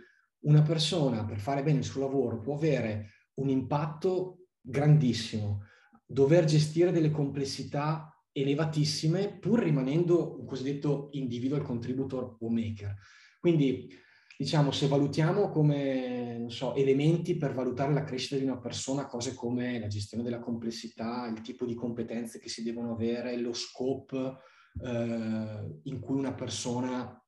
una 0.46 0.64
persona 0.64 1.24
per 1.24 1.38
fare 1.38 1.62
bene 1.62 1.78
il 1.78 1.86
suo 1.86 2.02
lavoro 2.02 2.40
può 2.42 2.56
avere 2.56 3.12
un 3.36 3.50
impatto 3.50 4.48
grandissimo, 4.60 5.66
dover 6.04 6.46
gestire 6.46 6.92
delle 6.92 7.12
complessità 7.12 8.10
elevatissime 8.32 9.38
pur 9.38 9.62
rimanendo 9.62 10.40
un 10.40 10.48
cosiddetto 10.48 11.10
individual 11.12 11.62
contributor 11.62 12.38
o 12.40 12.50
maker. 12.50 12.96
Quindi, 13.44 13.90
diciamo, 14.38 14.72
se 14.72 14.88
valutiamo 14.88 15.50
come, 15.50 16.46
so, 16.48 16.74
elementi 16.76 17.36
per 17.36 17.54
valutare 17.54 17.92
la 17.92 18.06
crescita 18.06 18.38
di 18.38 18.46
una 18.46 18.58
persona, 18.58 19.06
cose 19.06 19.36
come 19.36 19.80
la 19.80 19.88
gestione 19.88 20.24
della 20.24 20.40
complessità, 20.40 21.28
il 21.28 21.42
tipo 21.42 21.66
di 21.66 21.74
competenze 21.76 22.40
che 22.40 22.48
si 22.48 22.64
devono 22.64 22.94
avere, 22.94 23.36
lo 23.36 23.52
scope 23.52 24.38
eh, 24.82 25.80
in 25.84 26.00
cui 26.00 26.18
una 26.18 26.34
persona 26.34 27.22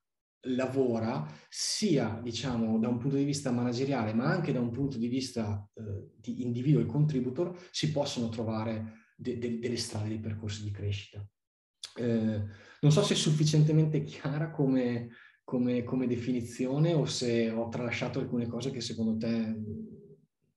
lavora 0.48 1.30
sia 1.50 2.18
diciamo 2.22 2.78
da 2.78 2.88
un 2.88 2.96
punto 2.96 3.16
di 3.16 3.24
vista 3.24 3.50
manageriale 3.50 4.14
ma 4.14 4.26
anche 4.26 4.52
da 4.52 4.60
un 4.60 4.70
punto 4.70 4.96
di 4.96 5.08
vista 5.08 5.68
eh, 5.74 6.12
di 6.14 6.44
individuo 6.44 6.80
e 6.80 6.86
contributor 6.86 7.54
si 7.72 7.92
possono 7.92 8.30
trovare 8.30 9.10
de- 9.16 9.36
de- 9.36 9.58
delle 9.58 9.76
strade 9.76 10.08
dei 10.08 10.20
percorsi 10.20 10.62
di 10.62 10.70
crescita. 10.70 11.22
Eh, 11.98 12.42
non 12.80 12.92
so 12.92 13.02
se 13.02 13.14
è 13.14 13.16
sufficientemente 13.16 14.04
chiara 14.04 14.50
come, 14.50 15.08
come, 15.46 15.84
come, 15.84 16.08
definizione 16.08 16.92
o 16.92 17.04
se 17.04 17.50
ho 17.50 17.68
tralasciato 17.68 18.18
alcune 18.18 18.48
cose 18.48 18.72
che 18.72 18.80
secondo 18.80 19.16
te 19.16 19.56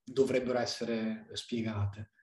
dovrebbero 0.04 0.58
essere 0.58 1.28
spiegate. 1.34 2.14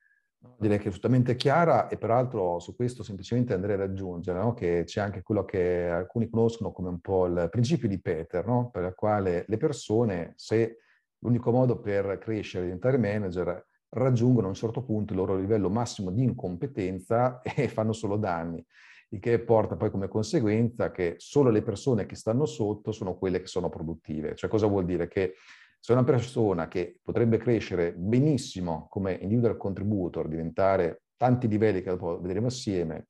Direi 0.58 0.78
che 0.78 0.85
è 0.85 0.88
assolutamente 0.88 1.37
chiara 1.37 1.87
e 1.87 1.96
peraltro 1.96 2.58
su 2.58 2.75
questo 2.75 3.04
semplicemente 3.04 3.54
andrei 3.54 3.76
ad 3.76 3.82
aggiungere 3.82 4.40
no? 4.40 4.52
che 4.52 4.82
c'è 4.85 5.00
anche 5.00 5.23
quello 5.23 5.44
che 5.44 5.87
alcuni 5.87 6.28
conoscono 6.28 6.73
come 6.73 6.88
un 6.88 6.99
po' 6.99 7.26
il 7.26 7.46
principio 7.52 7.87
di 7.87 8.00
Peter, 8.00 8.44
no? 8.44 8.68
per 8.70 8.82
il 8.82 8.94
quale 8.96 9.44
le 9.46 9.56
persone, 9.58 10.32
se 10.35 10.78
l'unico 11.20 11.52
modo 11.52 11.78
per 11.78 12.18
crescere 12.18 12.64
e 12.64 12.66
diventare 12.66 12.99
manager, 12.99 13.64
raggiungono 13.90 14.46
a 14.46 14.50
un 14.50 14.56
certo 14.56 14.82
punto 14.82 15.12
il 15.12 15.20
loro 15.20 15.37
livello 15.37 15.70
massimo 15.70 16.11
di 16.11 16.25
incompetenza 16.25 17.42
e 17.46 17.68
fanno 17.68 17.92
solo 17.92 18.16
danni, 18.16 18.64
il 19.10 19.20
che 19.20 19.38
porta 19.38 19.76
poi 19.76 19.90
come 19.90 20.08
conseguenza 20.08 20.90
che 20.90 21.14
solo 21.18 21.50
le 21.50 21.62
persone 21.62 22.06
che 22.06 22.16
stanno 22.16 22.44
sotto 22.46 22.92
sono 22.92 23.16
quelle 23.16 23.40
che 23.40 23.46
sono 23.46 23.68
produttive. 23.68 24.34
Cioè 24.34 24.50
cosa 24.50 24.66
vuol 24.66 24.84
dire? 24.84 25.08
Che 25.08 25.34
se 25.78 25.92
una 25.92 26.04
persona 26.04 26.66
che 26.68 26.98
potrebbe 27.02 27.36
crescere 27.38 27.92
benissimo 27.92 28.88
come 28.90 29.12
individual 29.12 29.56
contributor, 29.56 30.26
diventare 30.26 31.02
tanti 31.16 31.46
livelli 31.46 31.82
che 31.82 31.90
dopo 31.90 32.20
vedremo 32.20 32.48
assieme, 32.48 33.06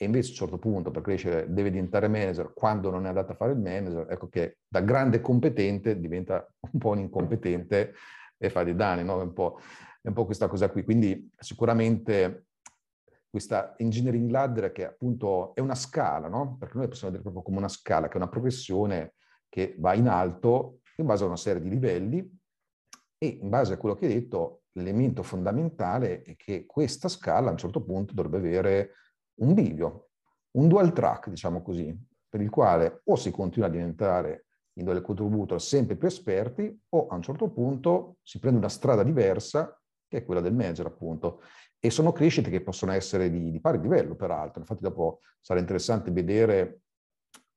e 0.00 0.04
invece 0.04 0.28
a 0.28 0.30
un 0.30 0.36
certo 0.36 0.58
punto 0.58 0.90
per 0.92 1.02
crescere 1.02 1.52
deve 1.52 1.70
diventare 1.70 2.06
manager 2.06 2.52
quando 2.54 2.90
non 2.90 3.06
è 3.06 3.08
adatta 3.08 3.32
a 3.32 3.36
fare 3.36 3.52
il 3.52 3.58
manager, 3.58 4.06
ecco 4.08 4.28
che 4.28 4.58
da 4.68 4.80
grande 4.80 5.20
competente 5.20 5.98
diventa 5.98 6.46
un 6.72 6.78
po' 6.78 6.90
un 6.90 7.00
incompetente 7.00 7.94
e 8.36 8.50
fa 8.50 8.62
dei 8.62 8.76
danni, 8.76 9.02
no? 9.02 9.20
È 9.20 9.24
un 9.24 9.32
po', 9.32 9.58
è 10.00 10.06
un 10.06 10.14
po' 10.14 10.24
questa 10.24 10.46
cosa 10.46 10.70
qui. 10.70 10.84
Quindi 10.84 11.28
sicuramente 11.36 12.47
questa 13.38 13.76
engineering 13.78 14.30
ladder 14.30 14.72
che 14.72 14.84
appunto 14.84 15.54
è 15.54 15.60
una 15.60 15.76
scala, 15.76 16.26
no? 16.26 16.56
Perché 16.58 16.76
noi 16.76 16.88
possiamo 16.88 17.10
dire 17.12 17.22
proprio 17.22 17.42
come 17.42 17.58
una 17.58 17.68
scala, 17.68 18.08
che 18.08 18.14
è 18.14 18.16
una 18.16 18.28
progressione 18.28 19.14
che 19.48 19.76
va 19.78 19.94
in 19.94 20.08
alto 20.08 20.80
in 20.96 21.06
base 21.06 21.22
a 21.22 21.28
una 21.28 21.36
serie 21.36 21.62
di 21.62 21.68
livelli 21.68 22.38
e 23.16 23.26
in 23.26 23.48
base 23.48 23.74
a 23.74 23.76
quello 23.76 23.94
che 23.94 24.06
hai 24.06 24.14
detto, 24.14 24.62
l'elemento 24.72 25.22
fondamentale 25.22 26.22
è 26.22 26.34
che 26.34 26.66
questa 26.66 27.08
scala 27.08 27.48
a 27.48 27.52
un 27.52 27.56
certo 27.56 27.84
punto 27.84 28.12
dovrebbe 28.12 28.38
avere 28.38 28.94
un 29.40 29.54
bivio, 29.54 30.08
un 30.56 30.66
dual 30.66 30.92
track, 30.92 31.28
diciamo 31.28 31.62
così, 31.62 31.96
per 32.28 32.40
il 32.40 32.50
quale 32.50 33.02
o 33.04 33.14
si 33.14 33.30
continua 33.30 33.68
a 33.68 33.70
diventare 33.70 34.46
in 34.74 34.84
delle 34.84 35.00
contributor 35.00 35.62
sempre 35.62 35.94
più 35.94 36.08
esperti 36.08 36.76
o 36.90 37.06
a 37.06 37.14
un 37.14 37.22
certo 37.22 37.48
punto 37.50 38.16
si 38.22 38.40
prende 38.40 38.58
una 38.58 38.68
strada 38.68 39.04
diversa 39.04 39.80
che 40.08 40.18
è 40.18 40.24
quella 40.24 40.40
del 40.40 40.54
manager 40.54 40.86
appunto. 40.86 41.42
E 41.80 41.90
sono 41.90 42.12
crescite 42.12 42.50
che 42.50 42.62
possono 42.62 42.92
essere 42.92 43.30
di, 43.30 43.50
di 43.50 43.60
pari 43.60 43.80
livello 43.80 44.16
peraltro, 44.16 44.60
infatti 44.60 44.82
dopo 44.82 45.20
sarà 45.40 45.60
interessante 45.60 46.10
vedere 46.10 46.80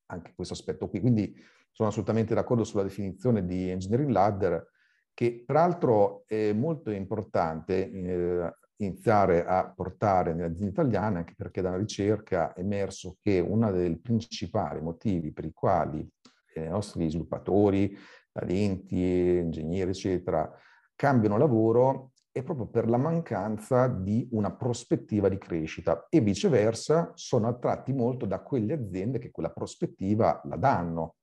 anche 0.08 0.34
questo 0.36 0.54
aspetto 0.54 0.90
qui. 0.90 1.00
Quindi 1.00 1.36
sono 1.72 1.90
assolutamente 1.90 2.36
d'accordo 2.36 2.63
sulla 2.63 2.84
definizione 2.84 3.46
di 3.46 3.70
engineering 3.70 4.12
ladder, 4.12 4.70
che 5.13 5.44
peraltro 5.46 6.24
è 6.28 6.54
molto 6.54 6.92
importante 6.92 7.90
eh, 7.90 8.54
iniziare 8.78 9.46
a 9.46 9.72
portare 9.72 10.34
nelle 10.34 10.50
aziende 10.50 10.72
italiane, 10.72 11.18
anche 11.20 11.34
perché 11.36 11.62
dalla 11.62 11.78
ricerca 11.78 12.54
è 12.54 12.60
emerso 12.60 13.18
che 13.20 13.40
uno 13.40 13.72
dei 13.72 13.98
principali 13.98 14.82
motivi 14.82 15.32
per 15.32 15.46
i 15.46 15.54
quali 15.54 16.08
eh, 16.54 16.66
i 16.66 16.70
nostri 16.70 17.10
sviluppatori, 17.10 17.98
talenti, 18.32 18.96
ingegneri, 18.98 19.92
eccetera, 19.92 20.50
cambiano 20.96 21.38
lavoro 21.38 22.11
è 22.31 22.43
proprio 22.43 22.67
per 22.67 22.88
la 22.88 22.97
mancanza 22.97 23.88
di 23.88 24.27
una 24.31 24.51
prospettiva 24.51 25.27
di 25.27 25.38
crescita 25.38 26.07
e 26.09 26.21
viceversa 26.21 27.11
sono 27.15 27.47
attratti 27.47 27.91
molto 27.91 28.25
da 28.25 28.39
quelle 28.39 28.73
aziende 28.73 29.19
che 29.19 29.31
quella 29.31 29.51
prospettiva 29.51 30.41
la 30.45 30.55
danno. 30.55 31.15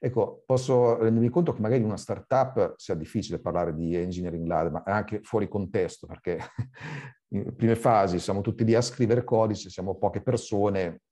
Ecco, 0.00 0.42
posso 0.46 0.96
rendermi 0.96 1.28
conto 1.28 1.52
che 1.52 1.60
magari 1.60 1.80
in 1.80 1.86
una 1.86 1.96
startup 1.96 2.74
sia 2.76 2.94
difficile 2.94 3.40
parlare 3.40 3.74
di 3.74 3.96
engineering 3.96 4.46
ladder, 4.46 4.72
ma 4.72 4.82
anche 4.84 5.20
fuori 5.22 5.48
contesto, 5.48 6.06
perché 6.06 6.38
in 7.34 7.54
prime 7.54 7.74
fasi 7.74 8.18
siamo 8.18 8.40
tutti 8.40 8.64
lì 8.64 8.74
a 8.74 8.80
scrivere 8.80 9.24
codice, 9.24 9.70
siamo 9.70 9.96
poche 9.96 10.22
persone, 10.22 11.02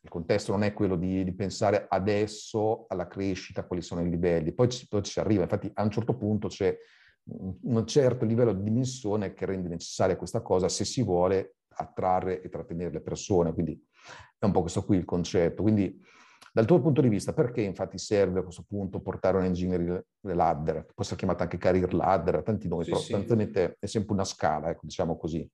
il 0.00 0.08
contesto 0.08 0.52
non 0.52 0.62
è 0.62 0.72
quello 0.72 0.96
di, 0.96 1.22
di 1.24 1.34
pensare 1.34 1.86
adesso 1.88 2.86
alla 2.88 3.06
crescita, 3.08 3.66
quali 3.66 3.82
sono 3.82 4.00
i 4.00 4.10
livelli, 4.10 4.54
poi 4.54 4.68
ci, 4.68 4.86
poi 4.88 5.02
ci 5.02 5.18
arriva, 5.20 5.42
infatti 5.42 5.70
a 5.74 5.82
un 5.82 5.90
certo 5.90 6.16
punto 6.16 6.48
c'è 6.48 6.76
un 7.28 7.86
certo 7.86 8.24
livello 8.24 8.52
di 8.52 8.62
dimensione 8.62 9.34
che 9.34 9.46
rende 9.46 9.68
necessaria 9.68 10.16
questa 10.16 10.42
cosa 10.42 10.68
se 10.68 10.84
si 10.84 11.02
vuole 11.02 11.56
attrarre 11.68 12.40
e 12.40 12.48
trattenere 12.48 12.90
le 12.90 13.00
persone, 13.00 13.52
quindi 13.52 13.80
è 14.38 14.44
un 14.44 14.52
po' 14.52 14.60
questo 14.60 14.84
qui 14.84 14.96
il 14.96 15.04
concetto. 15.04 15.62
Quindi 15.62 16.00
dal 16.52 16.64
tuo 16.64 16.80
punto 16.80 17.00
di 17.00 17.08
vista, 17.08 17.34
perché 17.34 17.60
infatti 17.60 17.98
serve 17.98 18.40
a 18.40 18.42
questo 18.42 18.64
punto 18.66 19.00
portare 19.00 19.36
un 19.36 19.44
engineering 19.44 20.02
ladder? 20.22 20.86
Può 20.86 21.02
essere 21.02 21.18
chiamata 21.18 21.42
anche 21.42 21.58
career 21.58 21.92
ladder, 21.92 22.42
tanti 22.42 22.68
nomi, 22.68 22.84
sì, 22.84 22.90
però 22.90 23.02
sostanzialmente 23.02 23.68
sì. 23.72 23.76
è 23.80 23.86
sempre 23.86 24.14
una 24.14 24.24
scala, 24.24 24.70
ecco, 24.70 24.86
diciamo 24.86 25.18
così. 25.18 25.46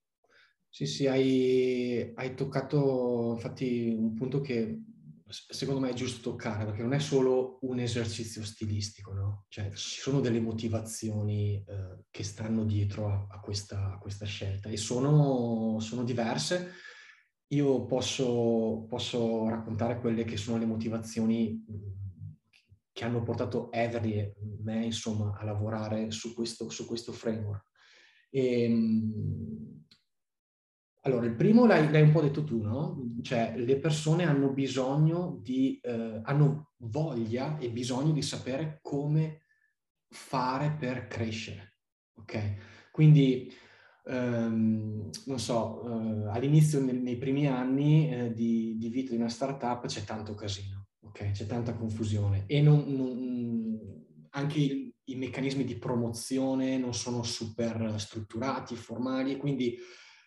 Sì, 0.69 0.85
sì, 0.85 1.07
hai, 1.07 2.11
hai 2.15 2.35
toccato 2.35 3.31
infatti 3.33 3.93
un 3.97 4.13
punto 4.13 4.39
che 4.39 4.81
secondo 5.49 5.79
me 5.79 5.89
è 5.89 5.93
giusto 5.93 6.31
toccare, 6.31 6.65
perché 6.65 6.81
non 6.81 6.93
è 6.93 6.99
solo 6.99 7.57
un 7.61 7.79
esercizio 7.79 8.43
stilistico, 8.43 9.13
no? 9.13 9.45
Cioè 9.47 9.71
ci 9.71 9.99
sono 9.99 10.19
delle 10.19 10.39
motivazioni 10.39 11.55
eh, 11.55 12.03
che 12.11 12.23
stanno 12.23 12.63
dietro 12.65 13.07
a, 13.07 13.27
a, 13.29 13.39
questa, 13.39 13.93
a, 13.93 13.97
questa, 13.97 14.25
scelta 14.25 14.69
e 14.69 14.77
sono, 14.77 15.79
sono 15.79 16.03
diverse 16.03 16.71
io 17.53 17.85
posso, 17.85 18.85
posso, 18.89 19.47
raccontare 19.47 19.99
quelle 19.99 20.23
che 20.23 20.37
sono 20.37 20.57
le 20.57 20.65
motivazioni 20.65 21.63
che 22.91 23.03
hanno 23.03 23.23
portato 23.23 23.71
Everly 23.71 24.13
e 24.17 24.33
me, 24.61 24.85
insomma, 24.85 25.37
a 25.37 25.43
lavorare 25.43 26.11
su 26.11 26.33
questo, 26.33 26.69
su 26.69 26.85
questo 26.85 27.11
framework. 27.11 27.65
E, 28.29 28.63
ehm, 28.63 29.82
allora, 31.05 31.25
il 31.25 31.35
primo 31.35 31.65
l'hai, 31.65 31.91
l'hai, 31.91 32.01
un 32.01 32.11
po' 32.11 32.21
detto 32.21 32.45
tu, 32.45 32.61
no? 32.61 33.11
Cioè, 33.21 33.55
le 33.57 33.77
persone 33.77 34.25
hanno 34.25 34.51
bisogno 34.51 35.37
di, 35.41 35.77
eh, 35.81 36.21
hanno 36.23 36.71
voglia 36.77 37.57
e 37.57 37.69
bisogno 37.69 38.13
di 38.13 38.21
sapere 38.21 38.79
come 38.81 39.41
fare 40.07 40.75
per 40.79 41.07
crescere, 41.07 41.79
ok? 42.15 42.89
Quindi 42.91 43.51
ehm, 44.05 45.09
non 45.25 45.39
so, 45.39 45.83
eh, 45.83 46.29
all'inizio, 46.29 46.81
nei, 46.81 46.97
nei, 46.97 47.17
primi 47.17 47.47
anni 47.47 48.13
eh, 48.13 48.33
di, 48.33 48.77
di, 48.77 48.87
vita 48.87 49.11
di 49.11 49.17
una 49.17 49.29
startup 49.29 49.85
c'è 49.87 50.05
tanto 50.05 50.33
casino, 50.35 50.87
ok? 51.01 51.31
C'è 51.31 51.45
tanta 51.45 51.73
confusione 51.73 52.43
e 52.47 52.61
non, 52.61 52.85
non, 52.87 53.79
anche 54.29 54.59
i, 54.59 54.95
i, 55.05 55.15
meccanismi 55.15 55.65
di 55.65 55.75
promozione 55.75 56.77
non 56.77 56.93
sono 56.93 57.23
super 57.23 57.95
strutturati, 57.97 58.75
formali, 58.75 59.35
quindi 59.35 59.77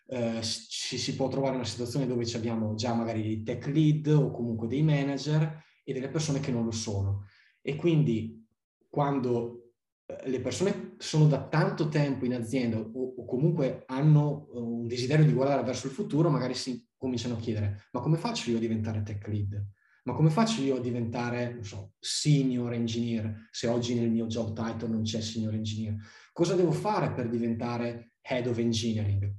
eh, 0.09 0.41
ci 0.41 0.97
si 0.97 1.15
può 1.15 1.27
trovare 1.27 1.53
in 1.53 1.59
una 1.59 1.67
situazione 1.67 2.07
dove 2.07 2.25
abbiamo 2.33 2.73
già 2.75 2.93
magari 2.93 3.21
dei 3.21 3.43
tech 3.43 3.67
lead 3.67 4.07
o 4.07 4.31
comunque 4.31 4.67
dei 4.67 4.81
manager 4.81 5.63
e 5.83 5.93
delle 5.93 6.09
persone 6.09 6.39
che 6.39 6.51
non 6.51 6.65
lo 6.65 6.71
sono. 6.71 7.25
E 7.61 7.75
quindi 7.75 8.45
quando 8.89 9.73
eh, 10.05 10.29
le 10.29 10.39
persone 10.39 10.95
sono 10.97 11.27
da 11.27 11.47
tanto 11.47 11.89
tempo 11.89 12.25
in 12.25 12.33
azienda 12.33 12.77
o, 12.77 13.13
o, 13.17 13.25
comunque 13.25 13.83
hanno 13.87 14.47
eh, 14.53 14.59
un 14.59 14.87
desiderio 14.87 15.25
di 15.25 15.33
guardare 15.33 15.63
verso 15.63 15.87
il 15.87 15.93
futuro, 15.93 16.29
magari 16.29 16.53
si 16.53 16.87
cominciano 16.95 17.35
a 17.35 17.39
chiedere, 17.39 17.87
ma 17.91 17.99
come 17.99 18.17
faccio 18.17 18.49
io 18.49 18.57
a 18.57 18.61
diventare 18.61 19.03
tech 19.03 19.27
lead? 19.27 19.65
Ma 20.03 20.13
come 20.13 20.29
faccio 20.29 20.61
io 20.61 20.77
a 20.77 20.79
diventare, 20.79 21.59
so, 21.63 21.91
senior 21.99 22.71
engineer, 22.71 23.49
se 23.51 23.67
oggi 23.67 23.93
nel 23.93 24.09
mio 24.09 24.25
job 24.27 24.55
title 24.55 24.87
non 24.87 25.03
c'è 25.03 25.19
senior 25.19 25.53
engineer? 25.53 25.97
Cosa 26.31 26.55
devo 26.55 26.71
fare 26.71 27.11
per 27.11 27.27
diventare 27.27 28.13
head 28.21 28.47
of 28.47 28.57
engineering? 28.57 29.29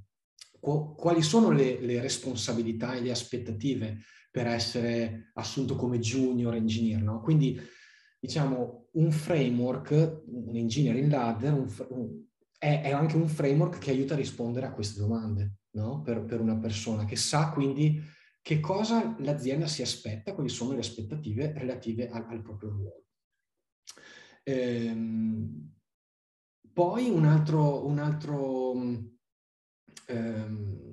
Quali 0.59 1.21
sono 1.21 1.51
le, 1.51 1.79
le 1.79 2.01
responsabilità 2.01 2.93
e 2.93 3.01
le 3.01 3.11
aspettative 3.11 3.99
per 4.31 4.47
essere 4.47 5.31
assunto 5.33 5.75
come 5.75 5.99
junior 5.99 6.53
engineer? 6.55 7.01
No? 7.01 7.21
Quindi 7.21 7.59
diciamo, 8.19 8.89
un 8.93 9.11
framework, 9.11 10.23
un 10.27 10.55
engineering 10.55 11.09
ladder, 11.09 11.53
un, 11.53 11.73
un, 11.89 12.23
è, 12.57 12.81
è, 12.83 12.91
anche 12.91 13.15
un 13.15 13.27
framework 13.27 13.79
che 13.79 13.91
aiuta 13.91 14.13
a 14.13 14.17
rispondere 14.17 14.65
a 14.65 14.73
queste 14.73 14.99
domande, 14.99 15.59
no? 15.71 16.01
per, 16.01 16.25
per, 16.25 16.41
una 16.41 16.57
persona 16.57 17.05
che 17.05 17.15
sa 17.15 17.49
quindi 17.51 18.01
che 18.41 18.59
cosa 18.59 19.15
l'azienda 19.19 19.67
si 19.67 19.81
aspetta, 19.81 20.33
quali 20.33 20.49
sono 20.49 20.73
le 20.73 20.79
aspettative 20.79 21.53
relative 21.55 22.09
al, 22.09 22.25
al 22.29 22.41
proprio 22.41 22.69
ruolo. 22.69 23.03
Ehm, 24.43 25.71
poi 26.73 27.09
un 27.09 27.25
altro, 27.25 27.85
un 27.85 27.99
altro 27.99 28.73
ehm, 30.09 30.89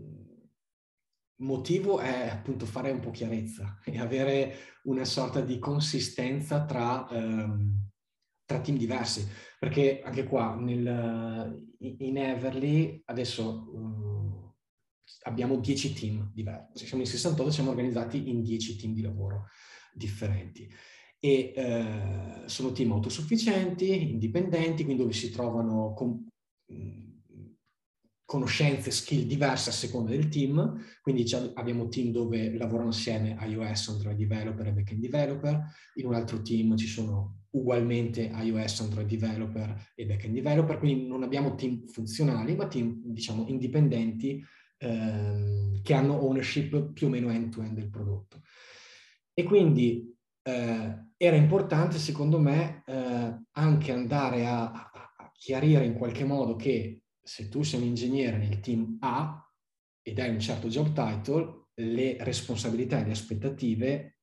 motivo 1.39 1.99
è 1.99 2.29
appunto 2.29 2.65
fare 2.65 2.91
un 2.91 3.01
po' 3.01 3.11
chiarezza 3.11 3.81
e 3.85 3.99
avere 3.99 4.55
una 4.85 5.05
sorta 5.05 5.41
di 5.41 5.59
consistenza 5.59 6.65
tra, 6.65 7.07
um, 7.11 7.89
tra 8.45 8.61
team 8.61 8.77
diversi. 8.77 9.27
Perché 9.59 10.01
anche 10.03 10.25
qua 10.25 10.55
nel, 10.55 11.65
in 11.79 12.19
Everly 12.19 13.03
adesso 13.07 13.71
uh, 13.73 14.55
abbiamo 15.23 15.57
10 15.57 15.93
team 15.95 16.31
diversi. 16.33 16.87
Siamo 16.87 17.03
in 17.03 17.09
68, 17.09 17.51
siamo 17.51 17.71
organizzati 17.71 18.29
in 18.29 18.43
10 18.43 18.77
team 18.77 18.93
di 18.93 19.03
lavoro 19.03 19.47
differenti. 19.93 20.71
E 21.19 21.53
uh, 21.57 22.47
sono 22.47 22.73
team 22.73 22.93
autosufficienti, 22.93 24.11
indipendenti, 24.11 24.85
quindi 24.85 25.03
dove 25.03 25.15
si 25.15 25.31
trovano... 25.31 25.93
Com- 25.95 26.29
conoscenze, 28.27 28.91
skill 28.91 29.25
diverse 29.25 29.71
a 29.71 29.73
seconda 29.73 30.11
del 30.11 30.29
team, 30.29 30.85
quindi 31.01 31.25
abbiamo 31.55 31.89
team 31.89 32.11
dove 32.11 32.55
lavorano 32.57 32.89
assieme 32.89 33.37
iOS, 33.41 33.89
Android 33.89 34.17
developer 34.17 34.67
e 34.67 34.73
backend 34.73 35.01
developer, 35.01 35.63
in 35.95 36.07
un 36.07 36.15
altro 36.15 36.43
team 36.43 36.77
ci 36.77 36.89
sono 36.89 37.45
ugualmente 37.51 38.23
iOS, 38.35 38.81
Android 38.81 39.07
developer 39.07 39.93
e 39.95 40.07
backend 40.07 40.35
developer, 40.35 40.77
quindi 40.79 41.07
non 41.07 41.23
abbiamo 41.23 41.55
team 41.55 41.87
funzionali, 41.87 42.57
ma 42.57 42.67
team 42.67 43.01
diciamo 43.05 43.47
indipendenti 43.47 44.45
ehm, 44.79 45.81
che 45.83 45.95
hanno 45.95 46.21
ownership 46.21 46.93
più 46.93 47.07
o 47.07 47.11
meno 47.11 47.31
end-to-end 47.31 47.75
del 47.75 47.89
prodotto. 47.89 48.43
E 49.33 49.45
quindi 49.45 50.13
eh, 50.43 51.05
era 51.17 51.37
importante 51.37 51.99
secondo 51.99 52.41
me 52.41 52.83
eh, 52.87 53.41
anche 53.53 53.93
andare 53.93 54.47
a, 54.47 54.65
a 54.65 55.31
chiarire 55.33 55.85
in 55.85 55.95
qualche 55.95 56.25
modo 56.25 56.57
che 56.57 57.03
se 57.27 57.49
tu 57.49 57.65
sei 57.65 57.81
un 57.81 57.87
ingegnere 57.89 58.39
nel 58.39 58.61
team 58.61 58.99
A 59.01 59.45
ed 60.01 60.19
hai 60.21 60.31
un 60.31 60.39
certo 60.39 60.69
job 60.69 60.93
title, 60.93 61.71
le 61.75 62.17
responsabilità 62.21 63.01
e 63.01 63.07
le 63.07 63.11
aspettative 63.11 64.19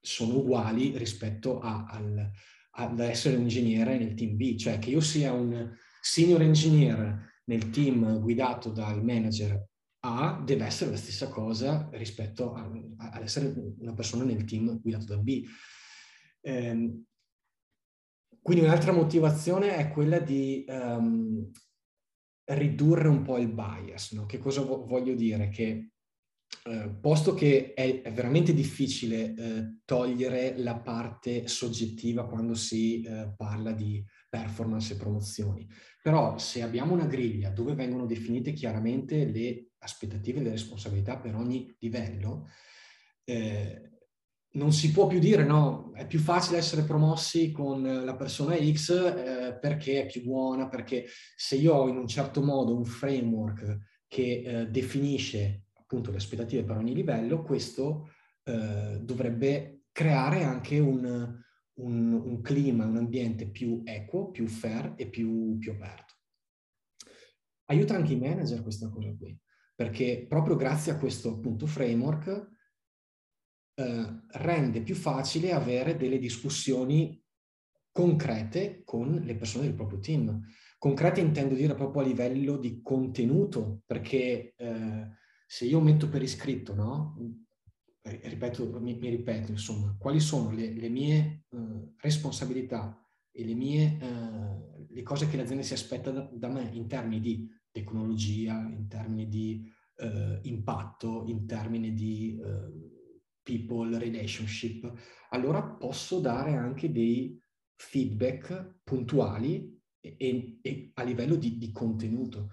sono 0.00 0.38
uguali 0.38 0.96
rispetto 0.96 1.60
a, 1.60 1.84
al, 1.84 2.30
ad 2.70 3.00
essere 3.00 3.36
un 3.36 3.42
ingegnere 3.42 3.98
nel 3.98 4.14
team 4.14 4.36
B, 4.36 4.56
cioè 4.56 4.78
che 4.78 4.90
io 4.90 5.00
sia 5.00 5.32
un 5.32 5.70
senior 6.00 6.40
engineer 6.40 7.34
nel 7.44 7.68
team 7.68 8.20
guidato 8.20 8.70
dal 8.70 9.04
manager 9.04 9.68
A 10.00 10.40
deve 10.42 10.64
essere 10.64 10.92
la 10.92 10.96
stessa 10.96 11.28
cosa 11.28 11.90
rispetto 11.92 12.54
ad 12.54 13.22
essere 13.22 13.52
una 13.78 13.92
persona 13.92 14.24
nel 14.24 14.44
team 14.44 14.80
guidato 14.80 15.04
da 15.04 15.18
B. 15.18 15.44
Eh, 16.40 17.02
quindi 18.40 18.64
un'altra 18.64 18.92
motivazione 18.92 19.76
è 19.76 19.90
quella 19.90 20.20
di 20.20 20.64
um, 20.68 21.50
ridurre 22.46 23.08
un 23.08 23.22
po' 23.22 23.38
il 23.38 23.48
bias. 23.48 24.12
No? 24.12 24.26
Che 24.26 24.38
cosa 24.38 24.62
vo- 24.62 24.84
voglio 24.86 25.14
dire? 25.14 25.48
Che 25.48 25.90
eh, 26.64 26.88
posto 27.00 27.34
che 27.34 27.74
è, 27.74 28.02
è 28.02 28.12
veramente 28.12 28.54
difficile 28.54 29.34
eh, 29.34 29.78
togliere 29.84 30.56
la 30.58 30.76
parte 30.76 31.48
soggettiva 31.48 32.26
quando 32.26 32.54
si 32.54 33.02
eh, 33.02 33.32
parla 33.36 33.72
di 33.72 34.04
performance 34.28 34.94
e 34.94 34.96
promozioni, 34.96 35.68
però 36.02 36.38
se 36.38 36.62
abbiamo 36.62 36.92
una 36.92 37.06
griglia 37.06 37.50
dove 37.50 37.74
vengono 37.74 38.06
definite 38.06 38.52
chiaramente 38.52 39.24
le 39.24 39.70
aspettative 39.78 40.40
e 40.40 40.42
le 40.42 40.50
responsabilità 40.50 41.18
per 41.18 41.34
ogni 41.34 41.74
livello, 41.78 42.48
eh, 43.24 43.95
non 44.56 44.72
si 44.72 44.90
può 44.90 45.06
più 45.06 45.18
dire 45.18 45.44
no, 45.44 45.92
è 45.94 46.06
più 46.06 46.18
facile 46.18 46.58
essere 46.58 46.82
promossi 46.82 47.52
con 47.52 47.82
la 47.82 48.16
persona 48.16 48.56
X 48.56 48.90
eh, 48.90 49.58
perché 49.60 50.02
è 50.02 50.06
più 50.06 50.22
buona, 50.24 50.68
perché 50.68 51.06
se 51.36 51.56
io 51.56 51.74
ho 51.74 51.88
in 51.88 51.96
un 51.96 52.06
certo 52.06 52.42
modo 52.42 52.74
un 52.74 52.84
framework 52.84 53.78
che 54.08 54.42
eh, 54.44 54.66
definisce 54.68 55.66
appunto 55.74 56.10
le 56.10 56.16
aspettative 56.16 56.64
per 56.64 56.76
ogni 56.76 56.94
livello, 56.94 57.42
questo 57.42 58.10
eh, 58.44 58.98
dovrebbe 59.00 59.82
creare 59.92 60.42
anche 60.42 60.78
un, 60.78 61.38
un, 61.74 62.12
un, 62.12 62.40
clima, 62.40 62.86
un 62.86 62.96
ambiente 62.96 63.48
più 63.48 63.82
equo, 63.84 64.30
più 64.30 64.46
fair 64.46 64.94
e 64.96 65.06
più, 65.08 65.58
più 65.58 65.72
aperto. 65.72 66.14
Aiuta 67.66 67.94
anche 67.94 68.14
i 68.14 68.18
manager 68.18 68.62
questa 68.62 68.88
cosa 68.88 69.14
qui, 69.16 69.38
perché 69.74 70.24
proprio 70.28 70.56
grazie 70.56 70.92
a 70.92 70.98
questo 70.98 71.30
appunto 71.34 71.66
framework 71.66 72.54
eh, 73.76 74.20
rende 74.32 74.82
più 74.82 74.94
facile 74.94 75.52
avere 75.52 75.96
delle 75.96 76.18
discussioni 76.18 77.22
concrete 77.92 78.82
con 78.84 79.20
le 79.22 79.36
persone 79.36 79.66
del 79.66 79.74
proprio 79.74 79.98
team. 79.98 80.42
Concrete 80.78 81.20
intendo 81.20 81.54
dire 81.54 81.74
proprio 81.74 82.02
a 82.02 82.06
livello 82.06 82.56
di 82.56 82.80
contenuto, 82.82 83.82
perché 83.86 84.54
eh, 84.56 85.08
se 85.46 85.64
io 85.64 85.80
metto 85.80 86.08
per 86.08 86.22
iscritto, 86.22 86.74
no? 86.74 87.16
ripeto, 88.02 88.80
mi, 88.80 88.98
mi, 88.98 89.10
ripeto, 89.10 89.50
insomma, 89.50 89.94
quali 89.98 90.20
sono 90.20 90.50
le, 90.52 90.72
le 90.72 90.88
mie 90.88 91.44
uh, 91.50 91.94
responsabilità 91.98 92.98
e 93.30 93.44
le 93.44 93.54
mie 93.54 93.98
uh, 94.00 94.86
le 94.88 95.02
cose 95.02 95.28
che 95.28 95.36
l'azienda 95.36 95.62
si 95.62 95.74
aspetta 95.74 96.10
da, 96.10 96.28
da, 96.32 96.48
me 96.48 96.70
in 96.72 96.86
termini 96.86 97.20
di 97.20 97.48
tecnologia, 97.70 98.60
in 98.60 98.86
termini 98.88 99.28
di 99.28 99.70
uh, 99.96 100.38
impatto, 100.42 101.24
in 101.26 101.46
termini 101.46 101.92
di 101.92 102.38
people 103.46 103.96
relationship, 103.96 104.92
allora 105.30 105.62
posso 105.62 106.18
dare 106.18 106.56
anche 106.56 106.90
dei 106.90 107.40
feedback 107.76 108.80
puntuali 108.82 109.80
e, 110.00 110.58
e, 110.60 110.90
a 110.94 111.02
livello 111.04 111.36
di, 111.36 111.56
di, 111.56 111.70
contenuto. 111.70 112.50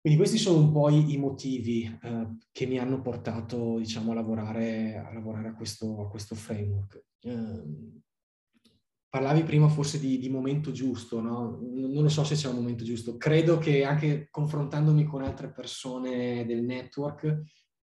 Quindi 0.00 0.18
questi 0.18 0.36
sono 0.36 0.58
un 0.58 0.72
po' 0.72 0.90
i, 0.90 1.14
i 1.14 1.16
motivi 1.16 1.84
eh, 2.02 2.36
che 2.52 2.66
mi 2.66 2.78
hanno 2.78 3.00
portato 3.00 3.78
diciamo, 3.78 4.12
a 4.12 4.14
lavorare 4.14 4.96
a, 4.96 5.12
lavorare 5.12 5.48
a, 5.48 5.54
questo, 5.54 6.02
a 6.02 6.08
questo, 6.08 6.34
framework. 6.34 7.04
Eh, 7.20 7.62
parlavi 9.08 9.42
prima 9.42 9.68
forse 9.68 9.98
di, 9.98 10.18
di 10.18 10.28
momento 10.28 10.70
giusto, 10.70 11.20
no? 11.20 11.58
non 11.62 12.02
lo 12.02 12.08
so 12.08 12.24
se 12.24 12.34
c'è 12.34 12.48
un 12.48 12.56
momento 12.56 12.84
giusto. 12.84 13.16
Credo 13.16 13.58
che 13.58 13.84
anche 13.84 14.28
confrontandomi 14.30 15.04
con 15.04 15.22
altre 15.22 15.50
persone 15.50 16.44
del 16.46 16.62
network, 16.62 17.42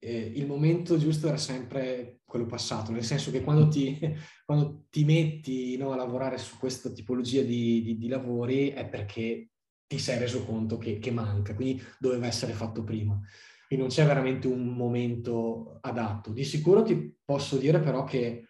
eh, 0.04 0.32
il 0.36 0.46
momento 0.46 0.98
giusto 0.98 1.28
era 1.28 1.38
sempre 1.38 2.20
quello 2.26 2.46
passato, 2.46 2.92
nel 2.92 3.04
senso 3.04 3.32
che 3.32 3.42
quando 3.42 3.68
ti, 3.68 3.98
quando 4.46 4.86
ti 4.90 5.06
metti 5.06 5.78
no, 5.78 5.92
a 5.92 5.96
lavorare 5.96 6.38
su 6.38 6.58
questa 6.58 6.92
tipologia 6.92 7.42
di, 7.42 7.82
di, 7.82 7.98
di, 7.98 8.08
lavori 8.08 8.70
è 8.70 8.88
perché 8.88 9.52
ti 9.88 9.98
sei 9.98 10.20
reso 10.20 10.44
conto 10.46 10.78
che, 10.78 11.00
che, 11.00 11.12
manca, 11.12 11.56
quindi 11.56 11.82
doveva 12.00 12.28
essere 12.28 12.54
fatto 12.54 12.84
prima. 12.84 13.20
Quindi 13.68 13.86
non 13.86 13.96
c'è 13.96 14.06
veramente 14.06 14.48
un 14.48 14.68
momento 14.68 15.78
adatto. 15.82 16.32
Di 16.32 16.44
sicuro 16.44 16.84
ti 16.84 17.16
posso 17.24 17.58
dire 17.58 17.80
però 17.80 18.04
che 18.04 18.48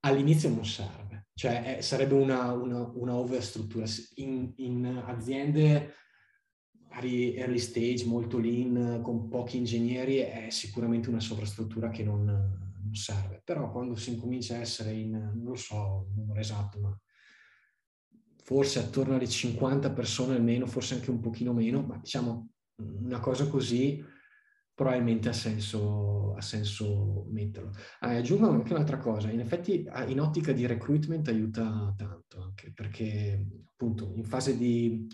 all'inizio 0.00 0.48
non 0.48 0.64
serve, 0.64 1.28
cioè 1.34 1.76
è, 1.76 1.80
sarebbe 1.80 2.14
una, 2.14 2.52
una, 2.52 2.90
una 2.94 3.14
overstruttura. 3.14 3.86
In, 4.16 4.52
in 4.56 5.02
aziende 5.06 5.94
early 6.92 7.58
stage, 7.58 8.04
molto 8.04 8.38
lean, 8.38 9.00
con 9.02 9.28
pochi 9.28 9.56
ingegneri, 9.56 10.16
è 10.16 10.46
sicuramente 10.50 11.08
una 11.08 11.20
sovrastruttura 11.20 11.90
che 11.90 12.02
non, 12.02 12.24
non 12.24 12.94
serve. 12.94 13.40
Però 13.44 13.70
quando 13.70 13.94
si 13.96 14.12
incomincia 14.12 14.56
a 14.56 14.60
essere 14.60 14.92
in, 14.92 15.10
non 15.10 15.44
lo 15.44 15.56
so 15.56 16.06
il 16.08 16.20
numero 16.20 16.40
esatto, 16.40 16.80
ma 16.80 17.00
forse 18.42 18.80
attorno 18.80 19.14
alle 19.14 19.28
50 19.28 19.92
persone 19.92 20.34
almeno, 20.34 20.66
forse 20.66 20.94
anche 20.94 21.10
un 21.10 21.20
pochino 21.20 21.52
meno, 21.52 21.82
ma 21.82 21.96
diciamo 21.98 22.48
una 22.80 23.20
cosa 23.20 23.46
così 23.46 24.02
probabilmente 24.74 25.28
ha 25.28 25.34
senso, 25.34 26.34
ha 26.34 26.40
senso 26.40 27.26
metterlo. 27.30 27.70
Ah, 28.00 28.16
aggiungo 28.16 28.48
anche 28.48 28.72
un'altra 28.72 28.96
cosa, 28.96 29.30
in 29.30 29.40
effetti 29.40 29.86
in 30.06 30.20
ottica 30.20 30.52
di 30.52 30.66
recruitment 30.66 31.28
aiuta 31.28 31.94
tanto, 31.96 32.42
anche 32.42 32.72
perché 32.72 33.46
appunto 33.72 34.12
in 34.16 34.24
fase 34.24 34.56
di, 34.56 35.06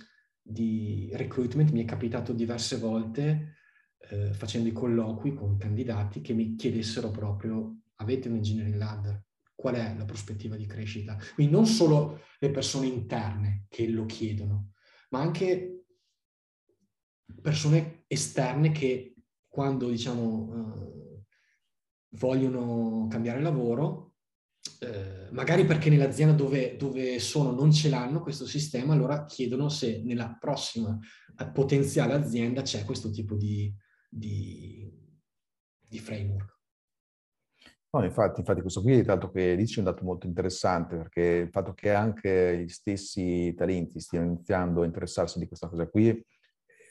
di 0.49 1.11
recruitment 1.15 1.73
mi 1.73 1.83
è 1.83 1.85
capitato 1.85 2.33
diverse 2.33 2.79
volte 2.79 3.57
eh, 3.99 4.33
facendo 4.33 4.69
i 4.69 4.73
colloqui 4.73 5.35
con 5.35 5.57
candidati 5.57 6.21
che 6.21 6.33
mi 6.33 6.55
chiedessero 6.55 7.11
proprio 7.11 7.81
avete 7.97 8.29
un 8.29 8.37
engineering 8.37 8.77
ladder? 8.77 9.25
Qual 9.55 9.75
è 9.75 9.97
la 9.97 10.05
prospettiva 10.05 10.55
di 10.55 10.67
crescita? 10.67 11.19
Quindi 11.35 11.53
non 11.53 11.67
solo 11.67 12.21
le 12.39 12.51
persone 12.51 12.87
interne 12.87 13.65
che 13.69 13.89
lo 13.89 14.07
chiedono, 14.07 14.73
ma 15.11 15.21
anche 15.21 15.85
persone 17.41 18.05
esterne 18.07 18.71
che 18.71 19.15
quando 19.49 19.89
diciamo 19.89 20.53
eh, 20.53 21.25
vogliono 22.11 23.07
cambiare 23.09 23.41
lavoro, 23.41 24.06
eh, 24.81 25.29
magari 25.31 25.65
perché 25.65 25.91
nell'azienda 25.91 26.35
dove, 26.35 26.77
dove, 26.77 27.19
sono 27.19 27.53
non 27.53 27.73
ce 27.73 27.89
l'hanno 27.89 28.21
questo 28.21 28.47
sistema, 28.47 28.93
allora 28.93 29.25
chiedono 29.25 29.69
se 29.69 30.03
nella 30.05 30.37
prossima 30.39 30.99
eh, 31.39 31.47
potenziale 31.49 32.15
azienda 32.15 32.63
c'è 32.63 32.85
questo 32.85 33.11
tipo 33.11 33.35
di, 33.35 33.75
di, 34.09 34.91
di 35.81 35.99
framework. 35.99 36.55
No, 37.91 38.05
infatti, 38.05 38.41
infatti, 38.41 38.61
questo 38.61 38.83
qui, 38.83 39.03
tanto 39.03 39.31
che 39.31 39.57
dici, 39.57 39.77
è 39.77 39.79
un 39.79 39.85
dato 39.87 40.05
molto 40.05 40.27
interessante, 40.27 40.97
perché 40.97 41.23
il 41.23 41.51
fatto 41.51 41.73
che 41.73 41.93
anche 41.93 42.63
gli 42.63 42.69
stessi 42.69 43.55
talenti 43.57 44.01
stiano 44.01 44.27
iniziando 44.27 44.83
a 44.83 44.85
interessarsi 44.85 45.39
di 45.39 45.47
questa 45.47 45.69
cosa 45.69 45.87
qui 45.87 46.23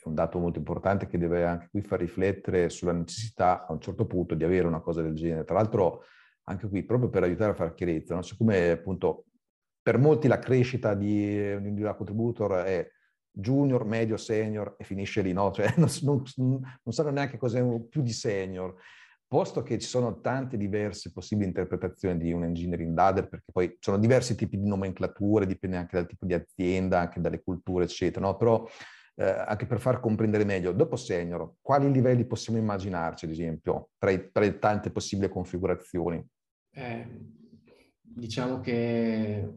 un 0.06 0.14
dato 0.14 0.38
molto 0.38 0.58
importante 0.58 1.06
che 1.06 1.18
deve 1.18 1.44
anche 1.44 1.68
qui 1.70 1.82
far 1.82 1.98
riflettere 1.98 2.68
sulla 2.68 2.92
necessità 2.92 3.66
a 3.66 3.72
un 3.72 3.80
certo 3.80 4.06
punto 4.06 4.34
di 4.34 4.44
avere 4.44 4.66
una 4.66 4.80
cosa 4.80 5.02
del 5.02 5.14
genere. 5.14 5.44
Tra 5.44 5.56
l'altro 5.56 6.04
anche 6.48 6.68
qui 6.68 6.84
proprio 6.84 7.08
per 7.08 7.22
aiutare 7.22 7.52
a 7.52 7.54
fare 7.54 7.74
chiarezza, 7.74 8.14
no? 8.14 8.22
siccome 8.22 8.70
appunto 8.70 9.26
per 9.82 9.98
molti 9.98 10.28
la 10.28 10.38
crescita 10.38 10.94
di 10.94 11.52
un 11.52 11.64
individual 11.64 11.96
contributor 11.96 12.64
è 12.64 12.90
junior, 13.30 13.84
medio, 13.84 14.16
senior 14.16 14.74
e 14.78 14.84
finisce 14.84 15.22
lì, 15.22 15.32
no? 15.32 15.50
Cioè 15.54 15.74
non, 15.76 15.88
non, 16.02 16.22
non 16.36 16.94
sanno 16.94 17.10
neanche 17.10 17.36
cos'è 17.36 17.62
più 17.88 18.02
di 18.02 18.12
senior. 18.12 18.74
Posto 19.28 19.62
che 19.62 19.78
ci 19.78 19.88
sono 19.88 20.20
tante 20.20 20.56
diverse 20.56 21.12
possibili 21.12 21.48
interpretazioni 21.48 22.16
di 22.16 22.32
un 22.32 22.44
engineering 22.44 22.96
ladder, 22.96 23.28
perché 23.28 23.50
poi 23.52 23.68
ci 23.70 23.78
sono 23.80 23.98
diversi 23.98 24.36
tipi 24.36 24.56
di 24.56 24.66
nomenclature, 24.66 25.46
dipende 25.46 25.76
anche 25.76 25.96
dal 25.96 26.06
tipo 26.06 26.26
di 26.26 26.34
azienda, 26.34 27.00
anche 27.00 27.20
dalle 27.20 27.42
culture, 27.42 27.84
eccetera, 27.84 28.24
no? 28.24 28.36
Però 28.36 28.66
eh, 29.16 29.24
anche 29.24 29.66
per 29.66 29.80
far 29.80 30.00
comprendere 30.00 30.44
meglio, 30.44 30.72
dopo 30.72 30.96
senior, 30.96 31.54
quali 31.60 31.90
livelli 31.90 32.24
possiamo 32.24 32.58
immaginarci, 32.58 33.24
ad 33.24 33.30
esempio, 33.32 33.90
tra, 33.98 34.10
i, 34.10 34.30
tra 34.30 34.44
le 34.44 34.58
tante 34.58 34.90
possibili 34.90 35.28
configurazioni? 35.28 36.24
Eh, 36.78 37.06
diciamo 38.02 38.60
che 38.60 39.50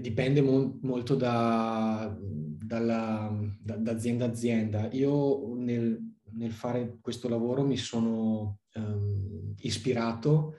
dipende 0.00 0.42
mo- 0.42 0.80
molto 0.82 1.14
da, 1.14 2.12
dalla, 2.20 3.32
da, 3.60 3.76
da, 3.76 3.92
azienda 3.92 4.24
a 4.24 4.28
azienda. 4.30 4.88
Io 4.90 5.54
nel, 5.54 5.96
nel, 6.32 6.50
fare 6.50 6.98
questo 7.00 7.28
lavoro 7.28 7.64
mi 7.64 7.76
sono 7.76 8.62
um, 8.74 9.54
ispirato 9.60 10.56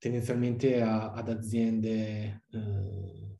tendenzialmente 0.00 0.80
a, 0.82 1.12
ad 1.12 1.28
aziende, 1.28 2.42
eh, 2.50 3.38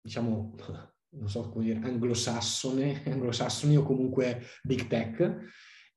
diciamo, 0.00 0.54
non 1.18 1.28
so 1.28 1.50
come 1.50 1.64
dire, 1.64 1.80
anglosassone, 1.82 3.02
anglosassoni 3.10 3.76
o 3.76 3.82
comunque 3.82 4.42
big 4.62 4.86
tech 4.86 5.38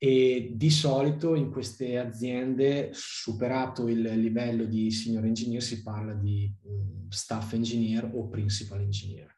e 0.03 0.51
di 0.53 0.69
solito 0.69 1.33
in 1.33 1.49
queste 1.49 1.97
aziende, 1.97 2.89
superato 2.91 3.87
il 3.87 4.01
livello 4.01 4.65
di 4.65 4.91
senior 4.91 5.23
engineer, 5.23 5.63
si 5.63 5.81
parla 5.81 6.11
di 6.11 6.53
um, 6.63 7.07
staff 7.07 7.53
engineer 7.53 8.11
o 8.13 8.27
principal 8.27 8.81
engineer. 8.81 9.33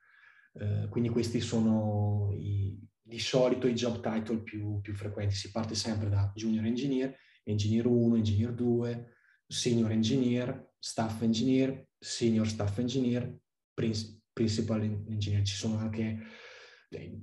Uh, 0.54 0.90
quindi 0.90 1.10
questi 1.10 1.40
sono 1.40 2.32
i, 2.36 2.76
di 3.00 3.20
solito 3.20 3.68
i 3.68 3.76
job 3.76 4.02
title 4.02 4.42
più, 4.42 4.82
più, 4.82 4.96
frequenti. 4.96 5.36
Si 5.36 5.52
parte 5.52 5.76
sempre 5.76 6.10
da 6.10 6.32
junior 6.34 6.66
engineer, 6.66 7.16
engineer 7.44 7.86
1, 7.86 8.16
engineer 8.16 8.52
2, 8.52 9.14
senior 9.46 9.92
engineer, 9.92 10.72
staff 10.80 11.22
engineer, 11.22 11.90
senior 12.00 12.48
staff 12.48 12.80
engineer, 12.80 13.38
principal 13.72 14.20
principal 14.34 14.82
engineer. 14.82 15.44
Ci 15.44 15.56
sono 15.56 15.78
anche, 15.78 16.18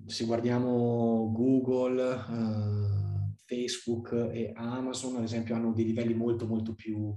se 0.06 0.24
guardiamo 0.26 1.32
Google, 1.32 2.00
uh, 2.14 3.11
Facebook 3.52 4.12
e 4.32 4.52
Amazon, 4.54 5.16
ad 5.16 5.24
esempio, 5.24 5.54
hanno 5.54 5.72
dei 5.72 5.84
livelli 5.84 6.14
molto, 6.14 6.46
molto 6.46 6.74
più, 6.74 7.14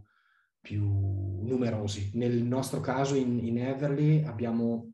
più 0.60 0.84
numerosi. 1.42 2.12
Nel 2.16 2.44
nostro 2.44 2.82
caso 2.82 3.16
in, 3.16 3.40
in 3.46 3.58
Everly 3.60 4.24
abbiamo, 4.24 4.94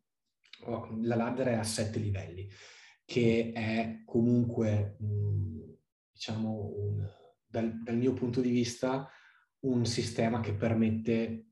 oh, 0.65 0.97
la 1.01 1.15
ladder 1.15 1.47
è 1.47 1.53
a 1.53 1.63
sette 1.63 1.97
livelli, 1.97 2.47
che 3.03 3.51
è 3.53 4.03
comunque, 4.05 4.97
mh, 4.99 5.77
diciamo, 6.13 6.73
un, 6.75 7.09
dal, 7.47 7.81
dal 7.81 7.97
mio 7.97 8.13
punto 8.13 8.39
di 8.39 8.51
vista, 8.51 9.09
un 9.61 9.85
sistema 9.85 10.39
che 10.41 10.53
permette 10.53 11.47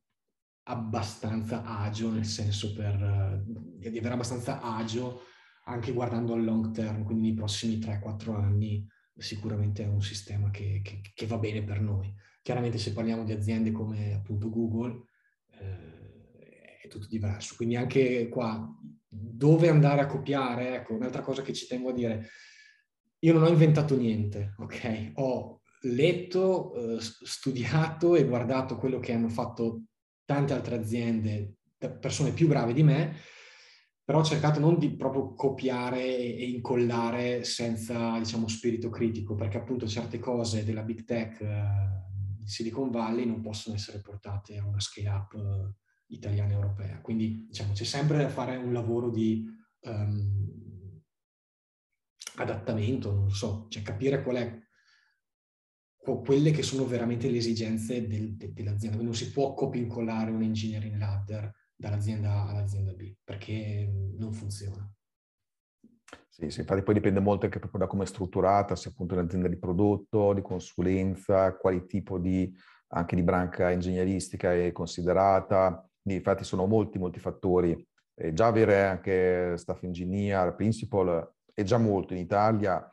abbastanza 0.64 1.64
agio, 1.64 2.12
nel 2.12 2.26
senso 2.26 2.74
per, 2.74 2.94
eh, 2.94 3.90
di 3.90 3.98
avere 3.98 4.14
abbastanza 4.14 4.62
agio 4.62 5.22
anche 5.66 5.94
guardando 5.94 6.34
al 6.34 6.44
long 6.44 6.72
term, 6.72 7.04
quindi 7.04 7.30
nei 7.30 7.34
prossimi 7.34 7.78
3-4 7.78 8.36
anni 8.36 8.88
sicuramente 9.20 9.84
è 9.84 9.88
un 9.88 10.02
sistema 10.02 10.50
che, 10.50 10.82
che, 10.84 11.02
che, 11.14 11.26
va 11.26 11.38
bene 11.38 11.64
per 11.64 11.82
noi. 11.82 12.14
Chiaramente 12.42 12.78
se 12.78 12.94
parliamo 12.94 13.24
di 13.24 13.32
aziende 13.32 13.72
come 13.72 14.14
appunto 14.14 14.50
Google 14.50 15.04
eh, 15.60 16.80
è 16.82 16.88
tutto 16.88 17.08
diverso, 17.08 17.56
quindi 17.56 17.76
anche 17.76 18.28
qua 18.30 18.68
dove 19.08 19.70
andare 19.70 20.02
a 20.02 20.06
copiare, 20.06 20.76
ecco 20.76 20.94
un'altra 20.94 21.22
cosa 21.22 21.42
che 21.42 21.54
ci 21.54 21.68
tengo 21.68 21.90
a 21.90 21.94
dire, 21.94 22.30
io 23.20 23.34
non 23.34 23.44
ho 23.44 23.50
inventato 23.50 23.98
niente, 23.98 24.56
ok? 24.58 25.12
Ho 25.16 25.62
letto, 25.82 26.74
eh, 26.74 26.98
studiato 27.00 28.16
e 28.16 28.26
guardato 28.26 28.78
quello 28.78 29.00
che 29.00 29.14
hanno 29.14 29.30
fatto 29.30 29.84
tante 30.26 30.54
altre 30.54 30.76
aziende, 30.76 31.56
persone 32.00 32.32
più 32.32 32.48
brave 32.48 32.74
di 32.74 32.84
me, 32.84 33.16
però 34.10 34.22
ho 34.22 34.26
cercato 34.26 34.60
non 34.60 34.80
di 34.80 34.90
proprio 34.96 35.36
copiare 35.36 36.02
e 36.02 36.50
incollare 36.50 37.44
senza, 37.44 38.18
diciamo, 38.18 38.48
spirito 38.48 38.90
critico, 38.90 39.36
perché 39.36 39.60
appunto 39.60 39.88
certe 39.88 40.18
cose 40.18 40.66
della 40.66 40.82
big 40.82 41.06
tech 41.06 41.40
eh, 41.42 41.46
in 42.40 42.48
Silicon 42.48 42.90
Valley 42.90 43.28
non 43.28 43.40
possono 43.40 43.76
essere 43.76 44.00
portate 44.00 44.58
a 44.58 44.66
una 44.66 44.80
scale 44.80 45.10
up 45.10 45.34
eh, 45.36 45.76
italiana 46.08 46.50
e 46.50 46.56
europea. 46.56 47.02
Quindi, 47.02 47.46
diciamo, 47.50 47.74
c'è 47.74 47.84
sempre 47.84 48.18
da 48.18 48.30
fare 48.30 48.58
un 48.58 48.74
lavoro 48.74 49.12
di 49.12 49.46
um, 49.82 51.04
adattamento, 52.38 53.14
non 53.14 53.30
so, 53.30 53.68
cioè 53.70 53.84
capire 53.84 54.24
qual 54.24 54.38
è 54.38 54.60
quelle 56.24 56.50
che 56.50 56.64
sono 56.64 56.88
veramente 56.88 57.30
le 57.30 57.38
esigenze 57.38 58.08
del, 58.08 58.36
de, 58.38 58.54
dell'azienda. 58.54 58.98
Quindi 58.98 59.16
non 59.16 59.28
si 59.28 59.32
può 59.32 59.54
copia 59.54 59.80
incollare 59.80 60.32
un 60.32 60.42
engineering 60.42 60.98
ladder 60.98 61.54
dall'azienda 61.80 62.34
A 62.34 62.50
all'azienda 62.50 62.92
B, 62.92 63.16
perché 63.24 63.90
non 64.18 64.34
funziona. 64.34 64.92
Sì, 66.28 66.50
sì, 66.50 66.60
infatti 66.62 66.84
poi 66.84 66.94
dipende 66.94 67.22
molto 67.22 67.46
anche 67.46 67.60
proprio 67.60 67.82
da 67.82 67.88
come 67.88 68.04
è 68.04 68.08
strutturata, 68.08 68.76
se 68.76 68.90
appunto 68.90 69.16
è 69.16 69.18
un'azienda 69.18 69.48
di 69.48 69.58
prodotto, 69.58 70.34
di 70.34 70.42
consulenza, 70.42 71.56
quali 71.56 71.86
tipo 71.86 72.18
di, 72.18 72.54
anche 72.90 73.16
di 73.16 73.24
branca 73.24 73.72
ingegneristica 73.72 74.54
è 74.54 74.72
considerata. 74.72 75.88
Infatti 76.04 76.44
sono 76.44 76.66
molti, 76.66 76.98
molti 77.00 77.20
fattori. 77.20 77.88
E 78.14 78.34
già 78.34 78.48
avere 78.48 78.86
anche 78.86 79.56
staff 79.56 79.84
engineer, 79.84 80.56
principal, 80.56 81.34
è 81.54 81.64
già 81.64 81.78
molto 81.78 82.14
in 82.14 82.20
Italia, 82.20 82.86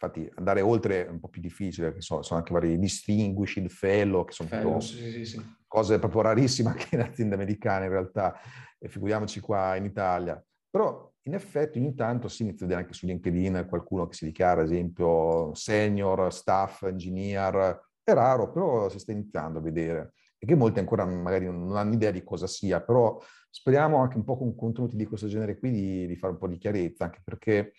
Infatti 0.00 0.30
andare 0.36 0.60
oltre 0.60 1.06
è 1.06 1.10
un 1.10 1.18
po' 1.18 1.28
più 1.28 1.40
difficile, 1.40 1.88
perché 1.88 2.02
sono, 2.02 2.22
sono 2.22 2.38
anche 2.38 2.52
vari 2.52 2.78
distinguished 2.78 3.68
fellow, 3.68 4.24
che 4.24 4.32
sono 4.32 4.48
fellow, 4.48 4.78
sì, 4.78 5.10
sì, 5.10 5.24
sì. 5.24 5.42
cose 5.66 5.98
proprio 5.98 6.20
rarissime 6.20 6.70
anche 6.70 6.94
in 6.94 7.00
aziende 7.00 7.34
americane 7.34 7.86
in 7.86 7.90
realtà, 7.90 8.38
e 8.78 8.88
figuriamoci 8.88 9.40
qua 9.40 9.74
in 9.74 9.84
Italia. 9.84 10.40
Però 10.70 11.12
in 11.22 11.34
effetti 11.34 11.78
ogni 11.78 11.96
tanto 11.96 12.28
si 12.28 12.42
inizia 12.42 12.64
a 12.64 12.68
vedere 12.68 12.84
anche 12.84 12.94
su 12.96 13.06
LinkedIn 13.06 13.66
qualcuno 13.68 14.06
che 14.06 14.14
si 14.14 14.24
dichiara, 14.26 14.60
ad 14.60 14.70
esempio, 14.70 15.52
senior, 15.54 16.32
staff, 16.32 16.82
engineer, 16.84 17.80
è 18.04 18.12
raro, 18.12 18.52
però 18.52 18.88
si 18.88 19.00
sta 19.00 19.10
iniziando 19.10 19.58
a 19.58 19.62
vedere. 19.62 20.12
E 20.38 20.46
che 20.46 20.54
molti 20.54 20.78
ancora 20.78 21.04
magari 21.04 21.46
non 21.46 21.76
hanno 21.76 21.94
idea 21.94 22.12
di 22.12 22.22
cosa 22.22 22.46
sia, 22.46 22.80
però 22.80 23.20
speriamo 23.50 23.96
anche 23.96 24.16
un 24.16 24.24
po' 24.24 24.38
con 24.38 24.54
contenuti 24.54 24.94
di 24.94 25.06
questo 25.06 25.26
genere 25.26 25.58
qui 25.58 25.72
di, 25.72 26.06
di 26.06 26.16
fare 26.16 26.34
un 26.34 26.38
po' 26.38 26.46
di 26.46 26.56
chiarezza, 26.56 27.04
anche 27.04 27.20
perché 27.24 27.72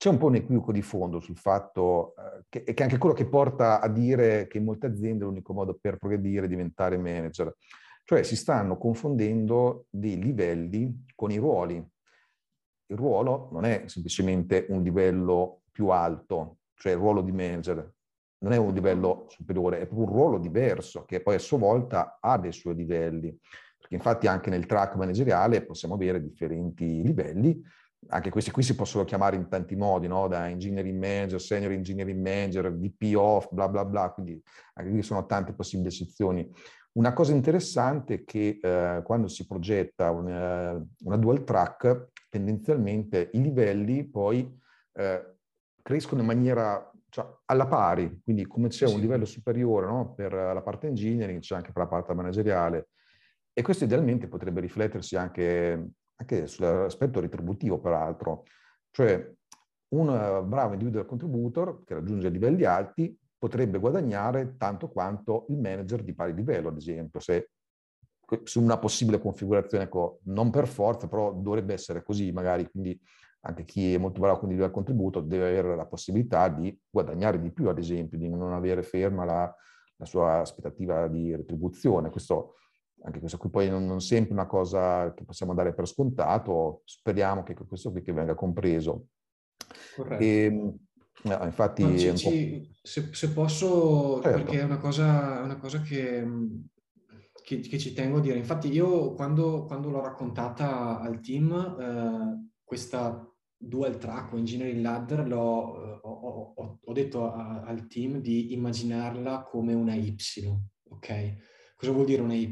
c'è 0.00 0.08
un 0.08 0.16
po' 0.16 0.28
un 0.28 0.36
equivoco 0.36 0.72
di 0.72 0.80
fondo 0.80 1.20
sul 1.20 1.36
fatto 1.36 2.14
eh, 2.16 2.44
che, 2.48 2.64
che 2.64 2.72
è 2.72 2.82
anche 2.84 2.96
quello 2.96 3.14
che 3.14 3.26
porta 3.26 3.82
a 3.82 3.88
dire 3.88 4.46
che 4.46 4.56
in 4.56 4.64
molte 4.64 4.86
aziende 4.86 5.24
l'unico 5.24 5.52
modo 5.52 5.76
per 5.78 5.98
progredire 5.98 6.46
è 6.46 6.48
diventare 6.48 6.96
manager. 6.96 7.54
Cioè 8.04 8.22
si 8.22 8.34
stanno 8.34 8.78
confondendo 8.78 9.88
dei 9.90 10.18
livelli 10.18 11.04
con 11.14 11.30
i 11.30 11.36
ruoli. 11.36 11.76
Il 11.76 12.96
ruolo 12.96 13.50
non 13.52 13.66
è 13.66 13.82
semplicemente 13.88 14.64
un 14.70 14.82
livello 14.82 15.64
più 15.70 15.88
alto, 15.88 16.60
cioè 16.76 16.92
il 16.92 16.98
ruolo 16.98 17.20
di 17.20 17.32
manager, 17.32 17.92
non 18.38 18.52
è 18.52 18.56
un 18.56 18.72
livello 18.72 19.26
superiore, 19.28 19.80
è 19.80 19.86
proprio 19.86 20.06
un 20.06 20.14
ruolo 20.14 20.38
diverso 20.38 21.04
che 21.04 21.20
poi 21.20 21.34
a 21.34 21.38
sua 21.38 21.58
volta 21.58 22.16
ha 22.22 22.38
dei 22.38 22.52
suoi 22.52 22.74
livelli. 22.74 23.38
Perché 23.76 23.96
infatti 23.96 24.26
anche 24.26 24.48
nel 24.48 24.64
track 24.64 24.96
manageriale 24.96 25.62
possiamo 25.62 25.92
avere 25.92 26.22
differenti 26.22 27.02
livelli 27.02 27.62
anche 28.08 28.30
questi 28.30 28.50
qui 28.50 28.62
si 28.62 28.74
possono 28.74 29.04
chiamare 29.04 29.36
in 29.36 29.48
tanti 29.48 29.76
modi, 29.76 30.06
no? 30.06 30.26
da 30.26 30.48
engineering 30.48 30.98
manager, 30.98 31.40
senior 31.40 31.72
engineering 31.72 32.20
manager, 32.20 32.72
VP 32.72 33.14
off, 33.16 33.48
bla 33.52 33.68
bla 33.68 33.84
bla, 33.84 34.10
quindi 34.10 34.42
anche 34.74 34.90
qui 34.90 35.02
sono 35.02 35.26
tante 35.26 35.52
possibili 35.52 35.88
eccezioni. 35.88 36.50
Una 36.92 37.12
cosa 37.12 37.32
interessante 37.32 38.14
è 38.14 38.24
che 38.24 38.58
eh, 38.60 39.02
quando 39.04 39.28
si 39.28 39.46
progetta 39.46 40.10
una, 40.10 40.72
eh, 40.72 40.82
una, 41.04 41.16
dual 41.16 41.44
track, 41.44 42.08
tendenzialmente 42.28 43.30
i 43.34 43.42
livelli 43.42 44.08
poi 44.08 44.58
eh, 44.94 45.36
crescono 45.82 46.22
in 46.22 46.26
maniera 46.26 46.90
cioè, 47.08 47.26
alla 47.44 47.66
pari, 47.66 48.20
quindi 48.24 48.44
come 48.46 48.68
c'è 48.68 48.88
sì. 48.88 48.94
un 48.94 49.00
livello 49.00 49.24
superiore 49.24 49.86
no? 49.86 50.14
per 50.14 50.32
la 50.32 50.62
parte 50.62 50.88
engineering, 50.88 51.40
c'è 51.40 51.54
anche 51.54 51.70
per 51.70 51.82
la 51.82 51.88
parte 51.88 52.12
manageriale. 52.12 52.88
E 53.52 53.62
questo 53.62 53.84
idealmente 53.84 54.26
potrebbe 54.26 54.60
riflettersi 54.60 55.16
anche 55.16 55.90
anche 56.20 56.46
sull'aspetto 56.46 57.18
retributivo 57.18 57.80
peraltro, 57.80 58.44
cioè 58.90 59.32
un 59.94 60.08
eh, 60.10 60.42
bravo 60.44 60.74
individual 60.74 61.06
contributor 61.06 61.82
che 61.84 61.94
raggiunge 61.94 62.28
livelli 62.28 62.64
alti 62.64 63.18
potrebbe 63.38 63.78
guadagnare 63.78 64.56
tanto 64.58 64.90
quanto 64.90 65.46
il 65.48 65.58
manager 65.58 66.02
di 66.02 66.14
pari 66.14 66.34
livello, 66.34 66.68
ad 66.68 66.76
esempio, 66.76 67.20
se 67.20 67.50
su 68.44 68.62
una 68.62 68.78
possibile 68.78 69.18
configurazione, 69.18 69.84
ecco, 69.84 70.20
non 70.24 70.50
per 70.50 70.68
forza, 70.68 71.08
però 71.08 71.32
dovrebbe 71.32 71.72
essere 71.72 72.02
così 72.04 72.30
magari, 72.30 72.70
quindi 72.70 73.00
anche 73.40 73.64
chi 73.64 73.94
è 73.94 73.98
molto 73.98 74.20
bravo 74.20 74.40
con 74.40 74.52
il 74.52 74.70
contributo 74.70 75.20
deve 75.20 75.48
avere 75.48 75.74
la 75.74 75.86
possibilità 75.86 76.48
di 76.48 76.78
guadagnare 76.88 77.40
di 77.40 77.50
più, 77.50 77.68
ad 77.68 77.78
esempio, 77.78 78.18
di 78.18 78.28
non 78.28 78.52
avere 78.52 78.82
ferma 78.82 79.24
la, 79.24 79.56
la 79.96 80.04
sua 80.04 80.40
aspettativa 80.40 81.08
di 81.08 81.34
retribuzione. 81.34 82.10
Questo 82.10 82.56
anche 83.02 83.18
questo 83.18 83.38
qui 83.38 83.50
poi 83.50 83.68
non, 83.68 83.86
non 83.86 84.00
sempre 84.00 84.32
una 84.32 84.46
cosa 84.46 85.12
che 85.14 85.24
possiamo 85.24 85.54
dare 85.54 85.74
per 85.74 85.86
scontato, 85.86 86.82
speriamo 86.84 87.42
che 87.42 87.54
questo 87.54 87.90
qui 87.90 88.02
che 88.02 88.12
venga 88.12 88.34
compreso. 88.34 89.08
Corretto. 89.96 90.22
E, 90.22 90.44
ehm, 90.44 90.76
no, 91.24 91.44
infatti... 91.44 91.98
Ci, 91.98 92.16
ci, 92.16 92.78
se, 92.82 93.08
se, 93.12 93.30
posso, 93.30 94.20
certo. 94.22 94.38
perché 94.38 94.60
è 94.60 94.64
una 94.64 94.78
cosa, 94.78 95.40
una 95.40 95.56
cosa 95.56 95.80
che, 95.80 96.26
che, 97.42 97.60
che, 97.60 97.78
ci 97.78 97.92
tengo 97.92 98.18
a 98.18 98.20
dire. 98.20 98.38
Infatti 98.38 98.70
io 98.70 99.14
quando, 99.14 99.64
quando 99.64 99.90
l'ho 99.90 100.02
raccontata 100.02 101.00
al 101.00 101.20
team, 101.20 101.76
eh, 101.80 102.50
questa 102.62 103.24
dual 103.56 103.98
track 103.98 104.32
o 104.32 104.38
engineering 104.38 104.82
ladder, 104.82 105.26
l'ho, 105.26 105.84
eh, 105.84 106.00
ho, 106.02 106.54
ho, 106.54 106.78
ho, 106.82 106.92
detto 106.92 107.32
a, 107.32 107.62
al 107.62 107.86
team 107.86 108.20
di 108.20 108.52
immaginarla 108.52 109.42
come 109.42 109.74
una 109.74 109.94
Y, 109.94 110.16
ok? 110.88 111.48
Cosa 111.80 111.92
vuol 111.92 112.04
dire 112.04 112.20
una 112.20 112.34
Y? 112.34 112.50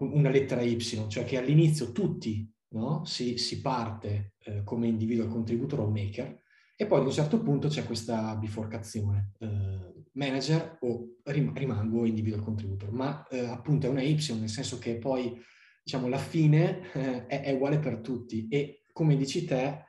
Una 0.00 0.28
lettera 0.28 0.60
Y, 0.60 0.78
cioè 1.08 1.24
che 1.24 1.38
all'inizio 1.38 1.92
tutti 1.92 2.46
no? 2.74 3.02
si, 3.06 3.38
si, 3.38 3.62
parte 3.62 4.34
eh, 4.40 4.62
come 4.64 4.86
individual 4.86 5.30
contributor 5.30 5.80
o 5.80 5.88
maker 5.88 6.42
e 6.76 6.86
poi 6.86 7.00
ad 7.00 7.06
un 7.06 7.12
certo 7.12 7.40
punto 7.40 7.68
c'è 7.68 7.86
questa 7.86 8.36
biforcazione, 8.36 9.32
eh, 9.38 10.04
manager 10.12 10.76
o 10.80 11.14
rim- 11.22 11.56
rimango 11.56 12.04
individual 12.04 12.42
contributor, 12.42 12.92
ma 12.92 13.26
eh, 13.28 13.46
appunto 13.46 13.86
è 13.86 13.88
una 13.90 14.02
Y 14.02 14.18
nel 14.38 14.50
senso 14.50 14.78
che 14.78 14.98
poi 14.98 15.40
diciamo 15.82 16.06
la 16.06 16.18
fine 16.18 16.92
eh, 16.92 17.26
è, 17.26 17.40
è, 17.44 17.52
uguale 17.52 17.78
per 17.78 18.00
tutti 18.00 18.46
e 18.48 18.82
come 18.92 19.16
dici 19.16 19.46
te 19.46 19.86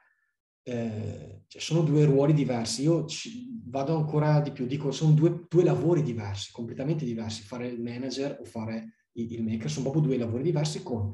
eh, 0.67 1.43
cioè 1.47 1.61
sono 1.61 1.81
due 1.81 2.05
ruoli 2.05 2.33
diversi. 2.33 2.81
Io 2.81 3.05
ci, 3.05 3.61
vado 3.65 3.95
ancora 3.95 4.39
di 4.41 4.51
più, 4.51 4.65
dico, 4.65 4.91
sono 4.91 5.11
due, 5.11 5.45
due, 5.47 5.63
lavori 5.63 6.01
diversi, 6.01 6.51
completamente 6.51 7.05
diversi. 7.05 7.43
Fare 7.43 7.67
il 7.67 7.81
manager 7.81 8.39
o 8.41 8.45
fare 8.45 8.95
il, 9.13 9.31
il 9.31 9.43
maker 9.43 9.69
sono 9.69 9.89
proprio 9.89 10.03
due 10.03 10.17
lavori 10.17 10.43
diversi 10.43 10.81
con 10.81 11.13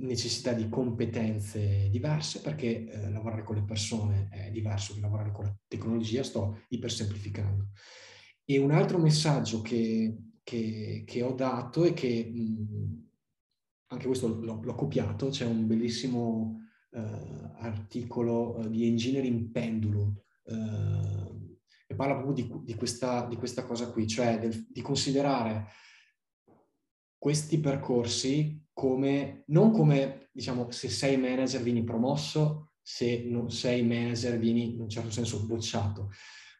necessità 0.00 0.52
di 0.52 0.68
competenze 0.68 1.88
diverse 1.90 2.40
perché 2.40 2.88
eh, 2.88 3.10
lavorare 3.10 3.42
con 3.42 3.56
le 3.56 3.64
persone 3.64 4.28
è 4.30 4.48
diverso 4.52 4.94
che 4.94 5.00
lavorare 5.00 5.32
con 5.32 5.44
la 5.44 5.56
tecnologia, 5.66 6.22
sto 6.22 6.62
ipersemplificando. 6.68 7.68
E 8.44 8.58
un 8.58 8.70
altro 8.70 8.98
messaggio 8.98 9.60
che, 9.60 10.16
che, 10.42 11.02
che 11.06 11.22
ho 11.22 11.32
dato 11.32 11.84
è 11.84 11.92
che 11.92 12.30
mh, 12.32 13.06
anche 13.88 14.06
questo 14.06 14.28
l'ho, 14.28 14.60
l'ho 14.62 14.74
copiato, 14.74 15.28
c'è 15.28 15.44
un 15.44 15.66
bellissimo 15.66 16.67
uh, 16.90 17.54
articolo 17.58 18.58
uh, 18.58 18.68
di 18.68 18.86
Engineering 18.86 19.50
Pendulum 19.50 20.14
uh, 20.44 21.56
che 21.86 21.94
parla 21.94 22.16
proprio 22.16 22.34
di, 22.34 22.64
di, 22.64 22.74
questa, 22.74 23.26
di, 23.26 23.36
questa, 23.36 23.64
cosa 23.64 23.90
qui, 23.90 24.06
cioè 24.06 24.38
del, 24.38 24.66
di 24.68 24.82
considerare 24.82 25.68
questi 27.16 27.58
percorsi 27.60 28.62
come, 28.72 29.44
non 29.46 29.72
come, 29.72 30.28
diciamo, 30.30 30.70
se 30.70 30.90
sei 30.90 31.16
manager 31.16 31.62
vieni 31.62 31.82
promosso, 31.84 32.72
se 32.80 33.24
non 33.26 33.50
sei 33.50 33.82
manager 33.84 34.38
vieni 34.38 34.74
in 34.74 34.82
un 34.82 34.88
certo 34.88 35.10
senso 35.10 35.44
bocciato, 35.46 36.10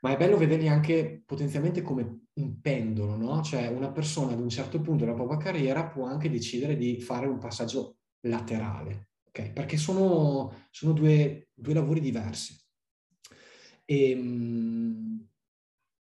ma 0.00 0.12
è 0.12 0.16
bello 0.16 0.36
vederli 0.36 0.68
anche 0.68 1.22
potenzialmente 1.26 1.82
come 1.82 2.28
un 2.34 2.60
pendolo, 2.60 3.16
no? 3.16 3.42
Cioè 3.42 3.68
una 3.68 3.90
persona 3.90 4.32
ad 4.32 4.40
un 4.40 4.48
certo 4.48 4.80
punto 4.80 5.04
della 5.04 5.16
propria 5.16 5.38
carriera 5.38 5.86
può 5.86 6.06
anche 6.06 6.30
decidere 6.30 6.76
di 6.76 7.00
fare 7.00 7.26
un 7.26 7.38
passaggio 7.38 7.98
laterale, 8.26 9.07
okay? 9.28 9.52
perché 9.52 9.76
sono, 9.76 10.66
sono 10.70 10.92
due, 10.92 11.48
due, 11.54 11.74
lavori 11.74 12.00
diversi. 12.00 12.56
E, 13.84 14.10
ehm, 14.10 15.26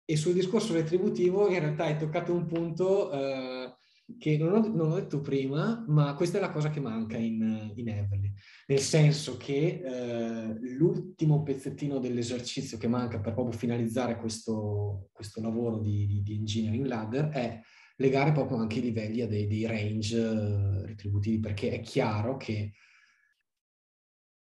e, 0.06 0.16
sul 0.16 0.34
discorso 0.34 0.74
retributivo 0.74 1.48
in 1.50 1.60
realtà 1.60 1.86
hai 1.86 1.98
toccato 1.98 2.34
un 2.34 2.46
punto 2.46 3.12
eh, 3.12 3.76
che 4.18 4.38
non 4.38 4.54
ho, 4.54 4.68
non 4.68 4.92
ho, 4.92 4.96
detto 4.96 5.20
prima, 5.20 5.84
ma 5.88 6.14
questa 6.16 6.38
è 6.38 6.42
la 6.42 6.52
cosa 6.52 6.70
che 6.70 6.80
manca 6.80 7.18
in, 7.18 7.74
in 7.76 7.90
Everly, 7.90 8.32
nel 8.68 8.80
senso 8.80 9.36
che 9.36 9.82
eh, 9.84 10.58
l'ultimo 10.78 11.44
pezzettino 11.44 12.00
dell'esercizio 12.00 12.78
che 12.78 12.88
manca 12.88 13.20
per 13.20 13.34
proprio 13.34 13.58
finalizzare 13.58 14.18
questo, 14.18 15.10
questo 15.12 15.42
lavoro 15.42 15.80
di, 15.80 16.08
di, 16.08 16.22
di 16.24 16.36
engineering 16.36 16.86
ladder 16.86 17.28
è 17.30 17.62
legare 17.98 18.32
proprio 18.32 18.58
anche 18.58 18.80
i 18.80 18.84
livelli 18.84 19.22
a 19.22 19.28
dei, 19.28 19.48
dei 19.48 19.66
range 19.66 20.18
uh, 20.18 20.86
retributivi, 20.86 21.40
perché 21.40 21.72
è 21.72 21.82
chiaro 21.82 22.38
che 22.38 22.74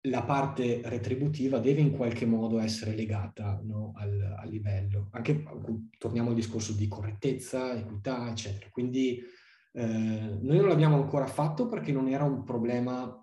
la 0.02 0.24
parte 0.24 0.82
retributiva 0.86 1.60
deve 1.60 1.82
in 1.82 1.92
qualche 1.92 2.26
modo 2.26 2.60
essere 2.60 2.96
legata 2.96 3.60
no, 3.64 3.94
al, 3.96 4.38
al, 4.40 4.50
livello. 4.50 5.10
Anche 5.12 5.44
torniamo 5.98 6.30
al 6.30 6.36
discorso 6.36 6.74
di 6.74 6.88
correttezza, 6.88 7.74
equità, 7.74 8.30
eccetera. 8.30 8.70
Quindi 8.72 9.22
eh, 9.74 10.38
noi 10.42 10.58
non 10.58 10.68
l'abbiamo 10.68 10.96
ancora 10.96 11.28
fatto 11.28 11.68
perché 11.68 11.92
non 11.92 12.08
era 12.08 12.24
un 12.24 12.44
problema 12.44 13.22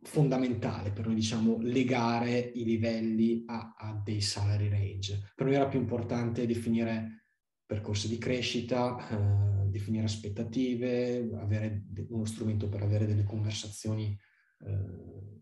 fondamentale 0.00 0.92
per 0.92 1.06
noi, 1.06 1.14
diciamo, 1.14 1.58
legare 1.60 2.38
i 2.38 2.64
livelli 2.64 3.44
a, 3.46 3.74
a 3.76 4.00
dei 4.04 4.20
salary 4.20 4.68
range. 4.68 5.32
Per 5.34 5.46
noi 5.46 5.54
era 5.54 5.66
più 5.66 5.78
importante 5.78 6.46
definire 6.46 7.24
percorsi 7.64 8.08
di 8.08 8.18
crescita, 8.18 9.08
eh, 9.08 9.68
definire 9.68 10.04
aspettative, 10.04 11.28
avere 11.38 11.84
uno 12.08 12.24
strumento 12.24 12.68
per 12.68 12.82
avere 12.82 13.06
delle 13.06 13.24
conversazioni 13.24 14.16
eh, 14.60 15.37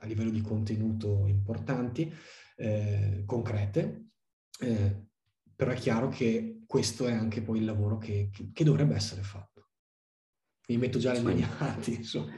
a 0.00 0.06
livello 0.06 0.30
di 0.30 0.40
contenuto 0.40 1.26
importanti, 1.26 2.12
eh, 2.56 3.22
concrete, 3.26 4.08
eh, 4.60 5.06
però 5.54 5.70
è 5.70 5.76
chiaro 5.76 6.08
che 6.08 6.62
questo 6.66 7.06
è 7.06 7.12
anche 7.12 7.42
poi 7.42 7.58
il 7.58 7.64
lavoro 7.64 7.98
che, 7.98 8.30
che, 8.52 8.64
dovrebbe 8.64 8.94
essere 8.94 9.22
fatto. 9.22 9.68
Mi 10.68 10.76
metto 10.76 10.98
già 10.98 11.12
le 11.12 11.18
sì. 11.18 11.24
mani 11.24 11.42
avanti, 11.44 11.94
insomma. 11.94 12.32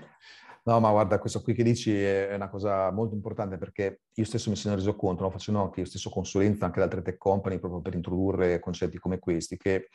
No, 0.65 0.81
ma 0.81 0.91
guarda, 0.91 1.19
questo 1.19 1.41
qui 1.41 1.55
che 1.55 1.63
dici 1.63 1.99
è 1.99 2.35
una 2.35 2.51
cosa 2.51 2.91
molto 2.91 3.15
importante 3.15 3.57
perché 3.57 4.03
io 4.13 4.25
stesso 4.25 4.51
mi 4.51 4.57
sono 4.57 4.75
reso 4.75 4.95
conto, 4.97 5.23
no? 5.23 5.31
facendo 5.31 5.63
anche 5.63 5.81
io 5.81 5.87
stesso 5.87 6.11
consulenza 6.11 6.67
anche 6.67 6.79
ad 6.79 6.85
altre 6.85 7.01
tech 7.01 7.17
company 7.17 7.59
proprio 7.59 7.81
per 7.81 7.95
introdurre 7.95 8.61
concetti 8.61 8.99
come 8.99 9.19
questi, 9.19 9.57
che 9.57 9.89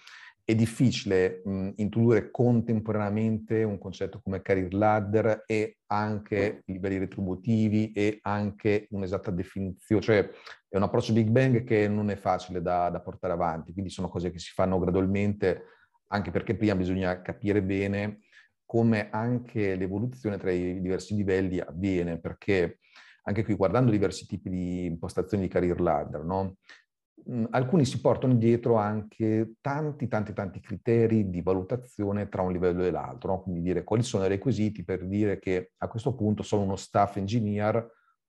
è 0.46 0.56
difficile 0.56 1.42
mh, 1.46 1.70
introdurre 1.78 2.30
contemporaneamente 2.30 3.64
un 3.64 3.78
concetto 3.78 4.20
come 4.22 4.42
career 4.42 4.74
ladder 4.74 5.44
e 5.46 5.78
anche 5.88 6.64
livelli 6.66 6.98
retributivi 6.98 7.92
e 7.94 8.20
anche 8.24 8.88
un'esatta 8.90 9.32
definizione, 9.32 10.02
cioè 10.02 10.30
è 10.68 10.76
un 10.76 10.84
approccio 10.84 11.14
Big 11.14 11.30
Bang 11.30 11.64
che 11.64 11.88
non 11.88 12.10
è 12.10 12.18
facile 12.18 12.62
da, 12.62 12.90
da 12.90 13.00
portare 13.00 13.34
avanti, 13.34 13.72
quindi 13.72 13.90
sono 13.90 14.10
cose 14.10 14.32
che 14.32 14.40
si 14.40 14.52
fanno 14.52 14.80
gradualmente, 14.80 15.64
anche 16.08 16.32
perché 16.32 16.56
prima 16.56 16.76
bisogna 16.76 17.22
capire 17.22 17.64
bene 17.64 18.20
come 18.66 19.10
anche 19.12 19.76
l'evoluzione 19.76 20.38
tra 20.38 20.52
i 20.52 20.82
diversi 20.82 21.16
livelli 21.16 21.60
avviene, 21.60 22.20
perché 22.20 22.80
anche 23.24 23.44
qui 23.46 23.54
guardando 23.54 23.92
diversi 23.92 24.26
tipi 24.26 24.50
di 24.50 24.86
impostazioni 24.86 25.44
di 25.44 25.50
career 25.50 25.80
ladder, 25.80 26.24
no? 26.24 26.58
Alcuni 27.52 27.86
si 27.86 28.02
portano 28.02 28.36
dietro 28.36 28.76
anche 28.76 29.54
tanti, 29.62 30.08
tanti, 30.08 30.34
tanti 30.34 30.60
criteri 30.60 31.30
di 31.30 31.42
valutazione 31.42 32.28
tra 32.28 32.42
un 32.42 32.52
livello 32.52 32.84
e 32.84 32.92
l'altro, 32.92 33.32
no? 33.32 33.42
quindi 33.42 33.62
dire 33.62 33.84
quali 33.84 34.04
sono 34.04 34.26
i 34.26 34.30
requisiti 34.30 34.84
per 34.84 35.06
dire 35.06 35.40
che 35.40 35.72
a 35.78 35.88
questo 35.88 36.16
punto 36.16 36.44
sono 36.44 36.64
uno 36.64 36.76
staff 36.76 37.18
engineer 37.18 37.86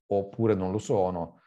oppure 0.07 0.55
non 0.55 0.71
lo 0.71 0.79
sono. 0.79 1.41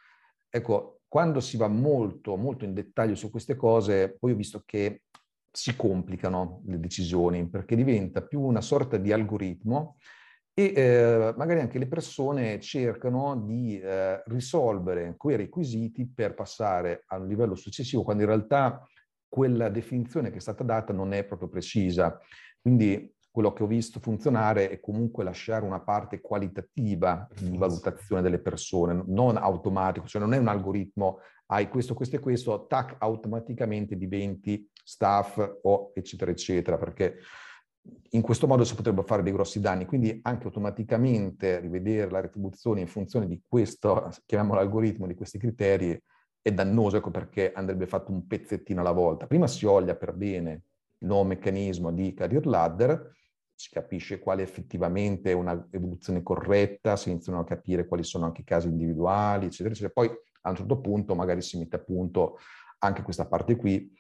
Ecco, 0.50 1.02
quando 1.08 1.40
si 1.40 1.56
va 1.58 1.68
molto, 1.68 2.36
molto 2.36 2.66
in 2.66 2.74
dettaglio 2.74 3.16
su 3.16 3.30
queste 3.30 3.56
cose, 3.56 4.18
poi 4.18 4.34
ho 4.34 4.36
visto 4.36 4.64
che 4.66 5.04
si 5.50 5.76
complicano 5.76 6.62
le 6.66 6.80
decisioni 6.80 7.48
perché 7.48 7.76
diventa 7.76 8.22
più 8.22 8.42
una 8.42 8.62
sorta 8.62 8.98
di 8.98 9.12
algoritmo 9.12 9.96
e 10.60 10.74
eh, 10.76 11.34
magari 11.38 11.60
anche 11.60 11.78
le 11.78 11.86
persone 11.86 12.60
cercano 12.60 13.36
di 13.36 13.80
eh, 13.80 14.24
risolvere 14.26 15.14
quei 15.16 15.36
requisiti 15.36 16.08
per 16.08 16.34
passare 16.34 17.04
a 17.10 17.18
un 17.18 17.28
livello 17.28 17.54
successivo, 17.54 18.02
quando 18.02 18.24
in 18.24 18.30
realtà 18.30 18.84
quella 19.30 19.70
definizione 19.70 20.32
che 20.32 20.38
è 20.38 20.42
stata 20.42 20.64
data 20.64 20.92
non 20.92 21.14
è 21.14 21.24
proprio 21.26 21.48
precisa. 21.48 22.20
Quindi 22.60 23.14
quello 23.30 23.54
che 23.54 23.62
ho 23.62 23.68
visto 23.68 24.00
funzionare 24.00 24.72
è 24.72 24.80
comunque 24.80 25.24
lasciare 25.24 25.64
una 25.64 25.80
parte 25.80 26.22
qualitativa 26.22 27.28
di 27.40 27.56
valutazione 27.56 28.24
delle 28.24 28.40
persone, 28.40 29.04
non 29.06 29.38
automatico, 29.38 30.08
cioè 30.08 30.20
non 30.20 30.34
è 30.34 30.40
un 30.40 30.48
algoritmo, 30.48 31.20
hai 31.50 31.70
questo, 31.70 31.94
questo 31.94 32.16
e 32.16 32.20
questo, 32.20 32.66
tac, 32.66 32.96
automaticamente 32.98 33.96
diventi 33.96 34.68
staff 34.74 35.38
o 35.62 35.92
eccetera, 35.94 36.32
eccetera, 36.32 36.80
perché 36.80 37.20
in 38.12 38.22
questo 38.22 38.48
modo 38.48 38.64
si 38.64 38.76
potrebbero 38.76 39.06
fare 39.06 39.24
dei 39.24 39.34
grossi 39.34 39.60
danni, 39.60 39.86
quindi 39.86 40.20
anche 40.24 40.46
automaticamente 40.46 41.60
rivedere 41.60 42.10
la 42.10 42.22
retribuzione 42.22 42.82
in 42.82 42.88
funzione 42.88 43.28
di 43.28 43.42
questo, 43.46 44.10
chiamiamolo 44.26 44.60
algoritmo, 44.60 45.08
di 45.08 45.16
questi 45.16 45.38
criteri, 45.38 46.00
è 46.42 46.52
dannoso, 46.52 46.98
ecco 46.98 47.12
perché 47.12 47.52
andrebbe 47.52 47.88
fatto 47.88 48.12
un 48.12 48.26
pezzettino 48.26 48.80
alla 48.80 48.92
volta. 48.92 49.28
Prima 49.28 49.48
si 49.48 49.66
oglia 49.66 49.96
per 49.96 50.14
bene 50.14 50.52
il 51.00 51.08
nuovo 51.08 51.26
meccanismo 51.26 51.92
di 51.92 52.14
career 52.14 52.46
ladder, 52.46 53.16
si 53.54 53.70
capisce 53.72 54.20
quale 54.20 54.44
effettivamente 54.44 55.32
è 55.32 55.34
un'evoluzione 55.34 56.22
corretta, 56.22 56.96
si 56.96 57.10
iniziano 57.10 57.40
a 57.40 57.44
capire 57.44 57.88
quali 57.88 58.04
sono 58.04 58.26
anche 58.26 58.42
i 58.42 58.46
casi 58.46 58.68
individuali, 58.68 59.48
eccetera, 59.48 59.70
eccetera. 59.70 59.94
Poi 59.94 60.10
a 60.42 60.50
un 60.52 60.56
certo 60.56 60.80
punto 60.80 61.16
magari 61.16 61.42
si 61.42 61.58
mette 61.58 61.76
a 61.76 61.80
punto 61.80 62.38
anche 62.80 63.02
questa 63.02 63.26
parte 63.26 63.56
qui, 63.56 63.92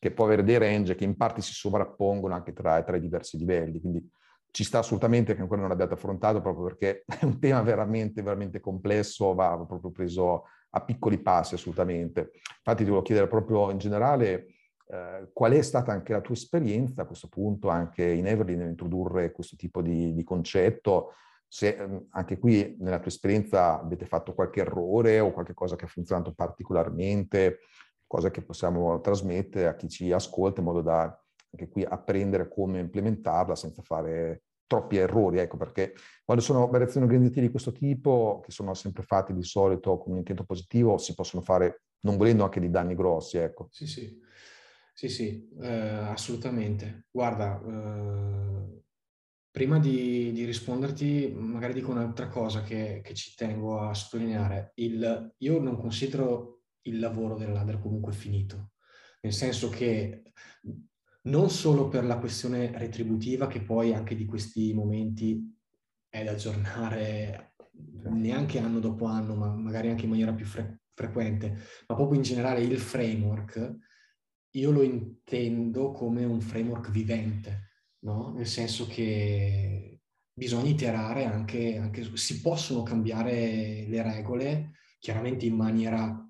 che 0.00 0.10
può 0.10 0.24
avere 0.24 0.42
dei 0.42 0.56
range 0.58 0.94
che 0.94 1.04
in 1.04 1.14
parte 1.16 1.42
si 1.42 1.52
sovrappongono 1.52 2.34
anche 2.34 2.54
tra, 2.54 2.82
tra 2.82 2.96
i 2.96 3.00
diversi 3.00 3.36
livelli. 3.36 3.80
Quindi 3.80 4.10
ci 4.50 4.64
sta 4.64 4.78
assolutamente 4.78 5.34
che 5.34 5.42
ancora 5.42 5.60
non 5.60 5.68
l'abbiate 5.68 5.94
affrontato 5.94 6.40
proprio 6.40 6.64
perché 6.64 7.04
è 7.20 7.24
un 7.24 7.38
tema 7.38 7.60
veramente, 7.60 8.22
veramente 8.22 8.60
complesso, 8.60 9.34
va 9.34 9.62
proprio 9.68 9.90
preso 9.90 10.44
a 10.70 10.80
piccoli 10.82 11.18
passi 11.18 11.54
assolutamente. 11.54 12.30
Infatti 12.56 12.78
ti 12.78 12.84
volevo 12.84 13.02
chiedere 13.02 13.28
proprio 13.28 13.70
in 13.70 13.78
generale 13.78 14.46
eh, 14.86 15.28
qual 15.34 15.52
è 15.52 15.62
stata 15.62 15.92
anche 15.92 16.12
la 16.12 16.22
tua 16.22 16.34
esperienza 16.34 17.02
a 17.02 17.06
questo 17.06 17.28
punto 17.28 17.68
anche 17.68 18.04
in 18.04 18.26
Everly 18.26 18.56
nell'introdurre 18.56 19.32
questo 19.32 19.54
tipo 19.54 19.82
di, 19.82 20.14
di 20.14 20.24
concetto, 20.24 21.12
se 21.46 21.76
ehm, 21.76 22.06
anche 22.10 22.38
qui 22.38 22.76
nella 22.78 22.98
tua 22.98 23.08
esperienza 23.08 23.80
avete 23.80 24.06
fatto 24.06 24.32
qualche 24.32 24.60
errore 24.60 25.20
o 25.20 25.32
qualche 25.32 25.52
cosa 25.52 25.76
che 25.76 25.84
ha 25.84 25.88
funzionato 25.88 26.32
particolarmente, 26.32 27.58
cosa 28.10 28.32
che 28.32 28.42
possiamo 28.42 29.00
trasmettere 29.00 29.68
a 29.68 29.76
chi 29.76 29.88
ci 29.88 30.10
ascolta 30.10 30.58
in 30.58 30.66
modo 30.66 30.80
da 30.82 31.16
anche 31.52 31.68
qui 31.68 31.84
apprendere 31.84 32.48
come 32.48 32.80
implementarla 32.80 33.54
senza 33.54 33.82
fare 33.82 34.42
troppi 34.66 34.96
errori, 34.96 35.38
ecco, 35.38 35.56
perché 35.56 35.94
quando 36.24 36.42
sono 36.42 36.66
variazioni 36.66 37.06
organizzative 37.06 37.46
di 37.46 37.52
questo 37.52 37.70
tipo, 37.70 38.40
che 38.44 38.50
sono 38.50 38.74
sempre 38.74 39.04
fatte 39.04 39.32
di 39.32 39.44
solito 39.44 39.96
con 39.98 40.12
un 40.12 40.18
intento 40.18 40.42
positivo, 40.42 40.98
si 40.98 41.14
possono 41.14 41.40
fare, 41.40 41.82
non 42.00 42.16
volendo, 42.16 42.42
anche 42.42 42.58
di 42.58 42.68
danni 42.68 42.96
grossi, 42.96 43.36
ecco. 43.36 43.68
Sì, 43.70 43.86
sì, 43.86 44.20
sì, 44.92 45.08
sì, 45.08 45.48
eh, 45.60 45.68
assolutamente. 45.68 47.06
Guarda, 47.12 47.60
eh, 47.64 48.82
prima 49.52 49.78
di, 49.78 50.32
di, 50.32 50.44
risponderti, 50.44 51.32
magari 51.36 51.74
dico 51.74 51.92
un'altra 51.92 52.26
cosa 52.26 52.62
che, 52.62 53.02
che 53.04 53.14
ci 53.14 53.36
tengo 53.36 53.80
a 53.80 53.94
sottolineare. 53.94 54.72
Il, 54.74 55.34
io 55.38 55.60
non 55.60 55.76
considero 55.76 56.59
il 56.82 56.98
lavoro 56.98 57.36
del 57.36 57.52
ladder 57.52 57.80
comunque 57.80 58.12
finito, 58.12 58.72
nel 59.22 59.32
senso 59.32 59.68
che 59.68 60.32
non 61.22 61.50
solo 61.50 61.88
per 61.88 62.04
la 62.04 62.18
questione 62.18 62.76
retributiva, 62.76 63.46
che 63.46 63.60
poi 63.60 63.92
anche 63.92 64.14
di 64.14 64.24
questi 64.24 64.72
momenti 64.72 65.54
è 66.08 66.24
da 66.24 66.32
aggiornare 66.32 67.54
neanche 68.04 68.58
anno 68.58 68.80
dopo 68.80 69.04
anno, 69.04 69.34
ma 69.34 69.54
magari 69.54 69.88
anche 69.90 70.04
in 70.04 70.10
maniera 70.10 70.32
più 70.32 70.46
fre- 70.46 70.80
frequente, 70.94 71.58
ma 71.86 71.94
proprio 71.94 72.16
in 72.16 72.22
generale 72.22 72.62
il 72.62 72.78
framework, 72.78 73.76
io 74.54 74.70
lo 74.70 74.82
intendo 74.82 75.92
come 75.92 76.24
un 76.24 76.40
framework 76.40 76.90
vivente, 76.90 77.70
no? 78.00 78.32
nel 78.32 78.46
senso 78.46 78.86
che 78.86 80.00
bisogna 80.32 80.70
iterare 80.70 81.24
anche, 81.24 81.76
anche, 81.76 82.16
si 82.16 82.40
possono 82.40 82.82
cambiare 82.82 83.86
le 83.86 84.02
regole, 84.02 84.72
chiaramente 84.98 85.46
in 85.46 85.54
maniera 85.54 86.29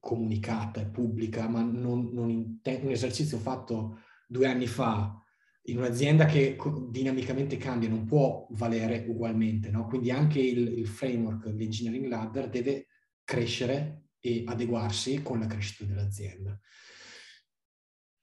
comunicata 0.00 0.80
e 0.80 0.86
pubblica, 0.86 1.48
ma 1.48 1.62
non, 1.62 2.10
non 2.12 2.30
inten- 2.30 2.84
un 2.84 2.90
esercizio 2.90 3.38
fatto 3.38 4.00
due 4.26 4.46
anni 4.46 4.66
fa 4.66 5.22
in 5.68 5.78
un'azienda 5.78 6.24
che 6.24 6.56
dinamicamente 6.88 7.56
cambia 7.56 7.88
non 7.88 8.06
può 8.06 8.46
valere 8.50 9.04
ugualmente, 9.06 9.70
no? 9.70 9.86
quindi 9.86 10.10
anche 10.10 10.40
il, 10.40 10.78
il 10.78 10.86
framework, 10.86 11.46
l'engineering 11.46 12.06
ladder 12.06 12.48
deve 12.48 12.86
crescere 13.22 14.04
e 14.18 14.44
adeguarsi 14.46 15.22
con 15.22 15.38
la 15.38 15.46
crescita 15.46 15.84
dell'azienda. 15.84 16.58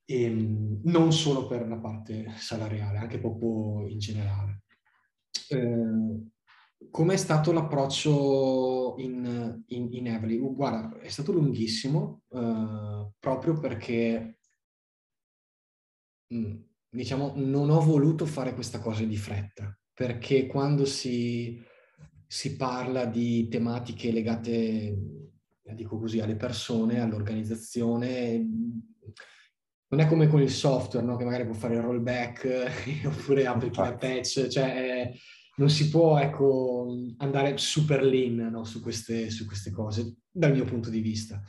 E, 0.05 0.23
ehm, 0.23 0.81
non 0.85 1.13
solo 1.13 1.47
per 1.47 1.67
la 1.67 1.77
parte 1.77 2.33
salariale, 2.38 2.97
anche 2.97 3.19
proprio 3.19 3.88
in 3.88 3.99
generale. 3.99 4.63
Eh, 5.49 6.33
Com'è 6.91 7.17
stato 7.17 7.52
l'approccio 7.52 8.95
in, 8.98 9.63
in, 9.67 9.93
in 9.93 10.08
Evely? 10.08 10.38
Uh, 10.38 10.56
guarda, 10.56 11.00
è 11.00 11.10
stato 11.10 11.32
lunghissimo 11.32 12.24
uh, 12.30 13.12
proprio 13.19 13.58
perché, 13.60 14.39
mh, 16.28 16.38
mm, 16.38 16.56
diciamo, 16.89 17.34
non 17.36 17.69
ho 17.69 17.80
voluto 17.82 18.26
fare 18.26 18.54
questa 18.54 18.80
cosa 18.80 19.04
di 19.04 19.17
fretta, 19.17 19.78
perché 19.93 20.48
quando 20.48 20.86
si, 20.86 21.62
si 22.28 22.56
parla 22.56 23.06
di 23.06 23.48
tematiche 23.48 24.12
legate, 24.12 24.98
dico 25.74 25.98
così, 25.98 26.19
alle 26.19 26.36
persone, 26.36 27.00
all'organizzazione, 27.00 28.48
non 29.88 30.00
è 30.00 30.08
come 30.08 30.28
con 30.28 30.41
il 30.41 30.50
software, 30.50 31.06
no? 31.06 31.15
che 31.15 31.24
magari 31.24 31.45
può 31.45 31.54
fare 31.54 31.76
il 31.76 31.82
rollback 31.82 33.06
oppure 33.06 33.45
applichi 33.45 33.80
la 33.80 33.95
patch, 33.95 34.48
cioè 34.48 35.12
non 35.58 35.70
si 35.70 35.89
può 35.89 36.18
ecco, 36.20 37.13
andare 37.18 37.58
super 37.58 38.04
lean 38.04 38.36
no, 38.52 38.63
su, 38.63 38.82
queste, 38.82 39.30
su, 39.30 39.46
queste, 39.46 39.72
cose, 39.72 40.18
dal 40.30 40.52
mio 40.52 40.65
punto 40.65 40.89
di 40.89 41.00
vista. 41.00 41.41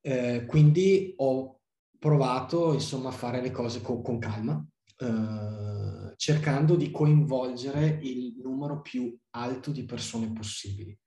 Eh, 0.00 0.44
quindi 0.46 1.14
ho 1.16 1.60
provato 1.98 2.72
insomma, 2.72 3.08
a 3.08 3.12
fare 3.12 3.40
le 3.40 3.50
cose 3.50 3.80
con, 3.80 4.02
con 4.02 4.18
calma, 4.18 4.64
eh, 4.98 6.14
cercando 6.16 6.74
di 6.74 6.90
coinvolgere 6.90 7.98
il 8.02 8.34
numero 8.42 8.80
più 8.80 9.16
alto 9.30 9.70
di 9.70 9.84
persone 9.84 10.32
possibili, 10.32 10.98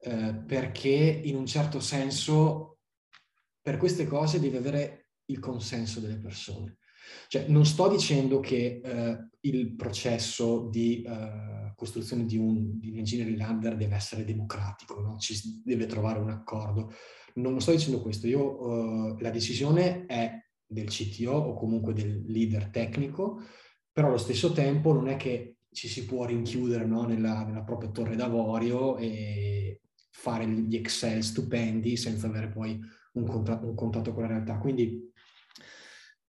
eh, 0.00 0.42
perché 0.46 0.88
in 1.24 1.36
un 1.36 1.46
certo 1.46 1.80
senso 1.80 2.78
per 3.60 3.76
queste 3.76 4.06
cose 4.06 4.40
devi 4.40 4.56
avere 4.56 5.10
il 5.26 5.38
consenso 5.38 6.00
delle 6.00 6.18
persone. 6.18 6.77
Cioè, 7.28 7.46
non 7.48 7.64
sto 7.64 7.88
dicendo 7.88 8.40
che 8.40 8.80
eh, 8.82 9.28
il 9.40 9.74
processo 9.74 10.68
di 10.68 11.04
uh, 11.06 11.74
costruzione 11.74 12.24
di 12.24 12.36
un, 12.36 12.78
di 12.78 12.90
un 12.90 12.98
engineering 12.98 13.38
ladder 13.38 13.76
deve 13.76 13.94
essere 13.94 14.24
democratico, 14.24 15.00
no? 15.00 15.16
ci 15.18 15.62
deve 15.64 15.86
trovare 15.86 16.18
un 16.18 16.30
accordo. 16.30 16.92
Non 17.34 17.60
sto 17.60 17.70
dicendo 17.70 18.00
questo, 18.00 18.26
io 18.26 18.60
uh, 18.60 19.16
la 19.18 19.30
decisione 19.30 20.06
è 20.06 20.32
del 20.66 20.88
CTO 20.88 21.32
o 21.32 21.54
comunque 21.54 21.92
del 21.94 22.24
leader 22.26 22.68
tecnico, 22.68 23.40
però 23.92 24.08
allo 24.08 24.18
stesso 24.18 24.52
tempo 24.52 24.92
non 24.92 25.08
è 25.08 25.16
che 25.16 25.58
ci 25.70 25.88
si 25.88 26.04
può 26.04 26.24
rinchiudere 26.24 26.84
no? 26.84 27.04
nella, 27.04 27.44
nella 27.44 27.62
propria 27.62 27.90
torre 27.90 28.16
d'avorio 28.16 28.96
e 28.96 29.82
fare 30.10 30.46
gli 30.48 30.74
Excel 30.74 31.22
stupendi 31.22 31.96
senza 31.96 32.26
avere 32.26 32.48
poi 32.48 32.78
un 33.12 33.74
contatto 33.74 34.12
con 34.12 34.22
la 34.22 34.28
realtà. 34.28 34.58
Quindi 34.58 35.07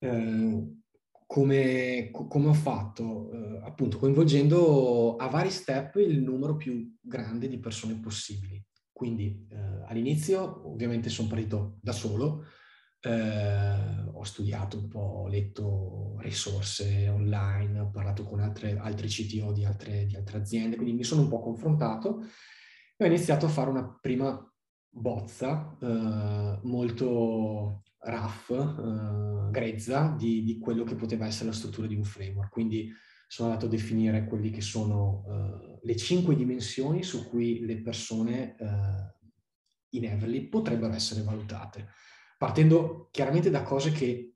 eh, 0.01 0.79
come, 1.27 2.11
come, 2.11 2.49
ho 2.49 2.53
fatto, 2.53 3.31
eh, 3.33 3.61
appunto 3.65 3.99
coinvolgendo 3.99 5.17
a 5.17 5.29
vari 5.29 5.51
step 5.51 5.97
il 5.97 6.21
numero 6.21 6.57
più 6.57 6.97
grande 7.01 7.47
di 7.47 7.59
persone 7.59 7.95
possibili. 8.01 8.61
Quindi 8.91 9.47
eh, 9.49 9.85
all'inizio 9.87 10.69
ovviamente 10.69 11.09
sono 11.09 11.29
partito 11.29 11.79
da 11.81 11.93
solo, 11.93 12.47
eh, 13.01 14.09
ho 14.13 14.25
studiato 14.25 14.79
un 14.79 14.89
po', 14.89 14.99
ho 14.99 15.29
letto 15.29 16.17
risorse 16.19 17.09
online, 17.09 17.79
ho 17.79 17.91
parlato 17.91 18.25
con 18.25 18.41
altre, 18.41 18.77
altri 18.77 19.09
CTO 19.09 19.53
di 19.53 19.65
altre, 19.65 20.07
di 20.07 20.17
altre 20.17 20.39
aziende, 20.39 20.77
quindi 20.77 20.95
mi 20.95 21.05
sono 21.05 21.23
un 21.23 21.29
po' 21.29 21.41
confrontato 21.41 22.23
E 22.97 23.05
ho 23.05 23.07
iniziato 23.07 23.47
a 23.47 23.49
fare 23.49 23.71
una 23.71 23.99
prima 24.01 24.37
bozza 24.91 25.77
eh, 25.81 26.59
molto 26.63 27.83
rough, 28.01 28.51
eh, 28.51 29.51
grezza, 29.51 30.15
di, 30.17 30.43
di, 30.43 30.59
quello 30.59 30.85
che 30.85 30.95
poteva 30.95 31.27
essere 31.27 31.51
la 31.51 31.55
struttura 31.55 31.87
di 31.87 31.95
un 31.95 32.05
framework. 32.05 32.51
Quindi 32.51 32.91
sono 33.27 33.49
andato 33.49 33.67
a 33.67 33.71
definire 33.71 34.25
quelli 34.27 34.51
che 34.51 34.61
sono 34.61 35.25
eh, 35.29 35.79
le 35.83 35.97
cinque 35.97 36.35
dimensioni 36.35 37.03
su 37.03 37.29
cui 37.29 37.65
le 37.65 37.81
persone 37.81 38.57
eh, 38.57 39.19
in 39.91 40.05
Everly 40.05 40.49
potrebbero 40.49 40.93
essere 40.93 41.23
valutate, 41.23 41.89
partendo 42.39 43.09
chiaramente 43.11 43.51
da 43.51 43.63
cose 43.63 43.93
che 43.93 44.35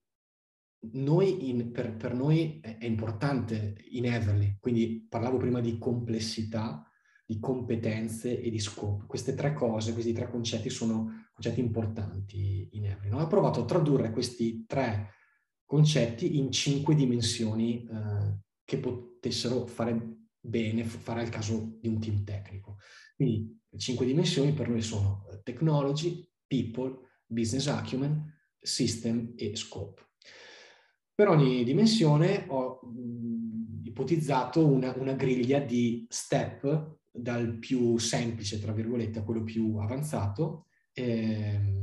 noi 0.92 1.48
in, 1.48 1.70
per, 1.72 1.96
per, 1.96 2.14
noi 2.14 2.60
è, 2.60 2.84
importante 2.84 3.76
in 3.90 4.04
Everly, 4.06 4.58
quindi 4.60 5.06
parlavo 5.08 5.38
prima 5.38 5.60
di 5.60 5.78
complessità, 5.78 6.86
di 7.24 7.40
competenze 7.40 8.38
e 8.38 8.50
di 8.50 8.58
scope. 8.58 9.06
Queste 9.06 9.34
tre 9.34 9.54
cose, 9.54 9.92
questi 9.92 10.12
tre 10.12 10.28
concetti 10.28 10.68
sono 10.68 11.23
concetti 11.34 11.60
importanti 11.60 12.68
in 12.72 12.86
Everly. 12.86 13.10
No? 13.10 13.20
Ho 13.20 13.26
provato 13.26 13.62
a 13.62 13.64
tradurre 13.64 14.12
questi 14.12 14.64
tre 14.66 15.10
concetti 15.64 16.38
in 16.38 16.52
cinque 16.52 16.94
dimensioni 16.94 17.84
eh, 17.84 18.38
che 18.64 18.78
potessero 18.78 19.66
fare 19.66 20.18
bene, 20.40 20.84
fare 20.84 21.20
al 21.20 21.28
caso 21.28 21.76
di 21.80 21.88
un 21.88 21.98
team 21.98 22.22
tecnico. 22.22 22.78
Quindi 23.16 23.60
le 23.68 23.78
cinque 23.78 24.06
dimensioni 24.06 24.52
per 24.52 24.68
noi 24.68 24.82
sono 24.82 25.26
eh, 25.30 25.40
technology, 25.42 26.26
people, 26.46 26.98
business 27.26 27.66
acumen, 27.66 28.32
system 28.60 29.32
e 29.36 29.56
scope. 29.56 30.02
Per 31.14 31.28
ogni 31.28 31.64
dimensione 31.64 32.44
ho 32.48 32.80
mh, 32.82 33.86
ipotizzato 33.86 34.66
una, 34.66 34.94
una, 34.96 35.12
griglia 35.12 35.60
di 35.60 36.06
step 36.08 36.98
dal 37.10 37.58
più 37.58 37.98
semplice, 37.98 38.60
tra 38.60 38.72
virgolette, 38.72 39.20
a 39.20 39.22
quello 39.22 39.44
più 39.44 39.76
avanzato, 39.76 40.66
ehm, 40.94 41.74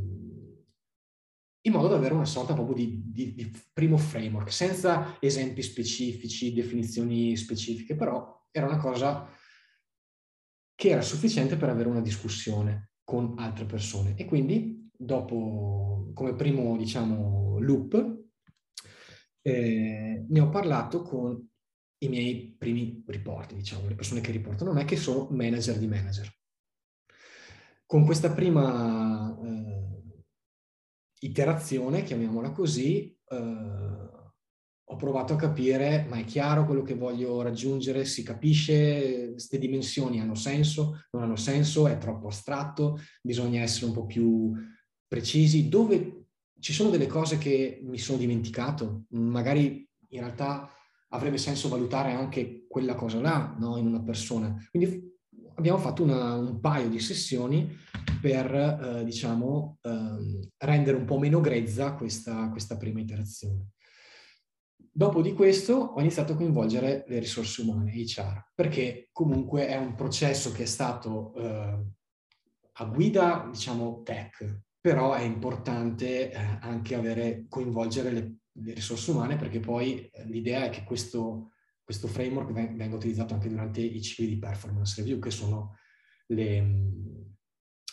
in 1.63 1.71
modo 1.71 1.87
da 1.87 1.95
avere 1.95 2.13
una 2.13 2.25
sorta 2.25 2.53
proprio 2.53 2.75
di, 2.75 3.03
di, 3.05 3.33
di, 3.33 3.51
primo 3.71 3.97
framework, 3.97 4.51
senza 4.51 5.17
esempi 5.19 5.61
specifici, 5.61 6.53
definizioni 6.53 7.35
specifiche, 7.37 7.95
però 7.95 8.47
era 8.49 8.65
una 8.65 8.77
cosa 8.77 9.29
che 10.73 10.89
era 10.89 11.01
sufficiente 11.01 11.57
per 11.57 11.69
avere 11.69 11.89
una 11.89 12.01
discussione 12.01 12.93
con 13.03 13.35
altre 13.37 13.65
persone. 13.65 14.15
E 14.15 14.25
quindi, 14.25 14.89
dopo, 14.91 16.09
come 16.13 16.33
primo, 16.33 16.75
diciamo, 16.77 17.59
loop, 17.59 18.19
eh, 19.43 20.25
ne 20.27 20.39
ho 20.39 20.49
parlato 20.49 21.03
con 21.03 21.47
i 21.99 22.09
miei 22.09 22.55
primi 22.57 23.03
riporti, 23.05 23.53
diciamo, 23.53 23.87
le 23.87 23.95
persone 23.95 24.21
che 24.21 24.31
riportano 24.31 24.73
me, 24.73 24.85
che 24.85 24.95
sono 24.97 25.27
manager 25.29 25.77
di 25.77 25.87
manager. 25.87 26.40
Con 27.91 28.05
questa 28.05 28.31
prima 28.31 29.37
eh, 29.43 30.23
iterazione, 31.19 32.03
chiamiamola 32.03 32.51
così, 32.51 33.13
eh, 33.27 33.35
ho 34.85 34.95
provato 34.95 35.33
a 35.33 35.35
capire, 35.35 36.05
ma 36.07 36.15
è 36.15 36.23
chiaro 36.23 36.65
quello 36.65 36.83
che 36.83 36.93
voglio 36.93 37.41
raggiungere, 37.41 38.05
si 38.05 38.23
capisce, 38.23 39.31
queste 39.31 39.59
dimensioni 39.59 40.21
hanno 40.21 40.35
senso, 40.35 41.01
non 41.11 41.23
hanno 41.23 41.35
senso, 41.35 41.85
è 41.85 41.97
troppo 41.97 42.27
astratto, 42.27 42.97
bisogna 43.21 43.61
essere 43.61 43.87
un 43.87 43.91
po' 43.91 44.05
più 44.05 44.53
precisi, 45.05 45.67
dove 45.67 46.27
ci 46.61 46.71
sono 46.71 46.91
delle 46.91 47.07
cose 47.07 47.37
che 47.37 47.81
mi 47.83 47.97
sono 47.97 48.19
dimenticato, 48.19 49.03
magari 49.09 49.85
in 50.11 50.19
realtà 50.21 50.73
avrebbe 51.09 51.37
senso 51.37 51.67
valutare 51.67 52.13
anche 52.13 52.67
quella 52.69 52.95
cosa 52.95 53.19
là 53.19 53.53
no? 53.59 53.75
in 53.75 53.85
una 53.85 54.01
persona. 54.01 54.55
Quindi 54.69 55.10
abbiamo 55.55 55.77
fatto 55.77 56.03
una, 56.03 56.35
un 56.35 56.59
paio 56.59 56.89
di 56.89 56.99
sessioni 56.99 57.77
per, 58.21 58.53
eh, 58.53 59.03
diciamo, 59.03 59.79
eh, 59.81 60.49
rendere 60.57 60.97
un 60.97 61.05
po' 61.05 61.17
meno 61.17 61.39
grezza 61.39 61.93
questa, 61.93 62.49
questa 62.49 62.77
prima 62.77 62.99
iterazione. 62.99 63.71
Dopo 64.93 65.21
di 65.21 65.33
questo 65.33 65.73
ho 65.73 65.99
iniziato 66.01 66.33
a 66.33 66.35
coinvolgere 66.35 67.05
le 67.07 67.19
risorse 67.19 67.61
umane, 67.61 67.93
HR, 67.93 68.51
perché 68.53 69.09
comunque 69.13 69.67
è 69.67 69.77
un 69.77 69.95
processo 69.95 70.51
che 70.51 70.63
è 70.63 70.65
stato 70.65 71.33
eh, 71.35 71.85
a 72.73 72.85
guida, 72.85 73.47
diciamo, 73.49 74.01
tech, 74.03 74.63
però 74.81 75.13
è 75.13 75.21
importante 75.21 76.31
eh, 76.31 76.57
anche 76.61 76.95
avere, 76.95 77.45
coinvolgere 77.47 78.11
le, 78.11 78.35
le, 78.51 78.73
risorse 78.73 79.11
umane 79.11 79.37
perché 79.37 79.59
poi 79.59 80.07
eh, 80.07 80.25
l'idea 80.25 80.65
è 80.65 80.69
che 80.69 80.83
questo, 80.83 81.51
questo 81.91 82.07
framework 82.07 82.53
ven- 82.53 82.77
venga 82.77 82.95
utilizzato 82.95 83.33
anche 83.33 83.49
durante 83.49 83.81
i 83.81 84.01
cicli 84.01 84.27
di 84.27 84.39
performance 84.39 85.01
review, 85.01 85.19
che 85.19 85.29
sono 85.29 85.75
le, 86.27 86.93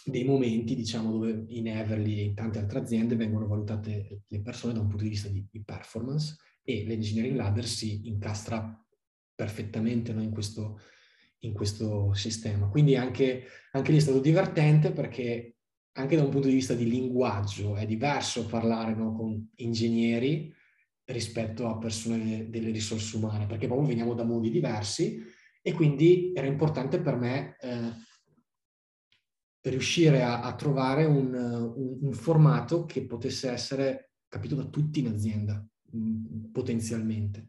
dei 0.04 0.22
momenti, 0.22 0.76
diciamo, 0.76 1.10
dove 1.10 1.44
in 1.48 1.66
Everly 1.66 2.20
e 2.20 2.22
in 2.22 2.34
tante 2.34 2.60
altre 2.60 2.78
aziende 2.78 3.16
vengono 3.16 3.48
valutate 3.48 4.22
le 4.24 4.40
persone 4.40 4.72
da 4.72 4.80
un 4.80 4.86
punto 4.86 5.02
di 5.02 5.10
vista 5.10 5.28
di, 5.28 5.44
di 5.50 5.64
performance 5.64 6.36
e 6.62 6.84
l'engineering 6.86 7.36
ladder 7.36 7.66
si 7.66 8.06
incastra 8.06 8.86
perfettamente 9.34 10.12
no, 10.12 10.22
in, 10.22 10.30
questo, 10.30 10.80
in, 11.40 11.52
questo, 11.52 12.14
sistema. 12.14 12.68
Quindi 12.68 12.94
anche, 12.94 13.46
anche 13.72 13.90
lì 13.90 13.96
è 13.96 14.00
stato 14.00 14.20
divertente 14.20 14.92
perché 14.92 15.56
anche 15.92 16.14
da 16.14 16.22
un 16.22 16.30
punto 16.30 16.46
di 16.46 16.54
vista 16.54 16.74
di 16.74 16.88
linguaggio 16.88 17.74
è 17.74 17.84
diverso 17.84 18.46
parlare 18.46 18.94
no, 18.94 19.12
con 19.12 19.50
ingegneri 19.56 20.54
rispetto 21.08 21.68
a 21.68 21.78
persone 21.78 22.50
delle 22.50 22.70
risorse 22.70 23.16
umane, 23.16 23.46
perché 23.46 23.66
proprio 23.66 23.88
veniamo 23.88 24.14
da 24.14 24.24
mondi 24.24 24.50
diversi 24.50 25.22
e 25.62 25.72
quindi 25.72 26.32
era 26.34 26.46
importante 26.46 27.00
per 27.00 27.16
me 27.16 27.56
eh, 27.60 27.92
riuscire 29.70 30.22
a, 30.22 30.42
a 30.42 30.54
trovare 30.54 31.04
un, 31.04 31.34
un, 31.34 31.98
un, 32.02 32.12
formato 32.12 32.84
che 32.84 33.06
potesse 33.06 33.50
essere 33.50 34.12
capito 34.28 34.54
da 34.54 34.64
tutti 34.64 35.00
in 35.00 35.08
azienda, 35.08 35.64
mm, 35.96 36.50
potenzialmente. 36.52 37.48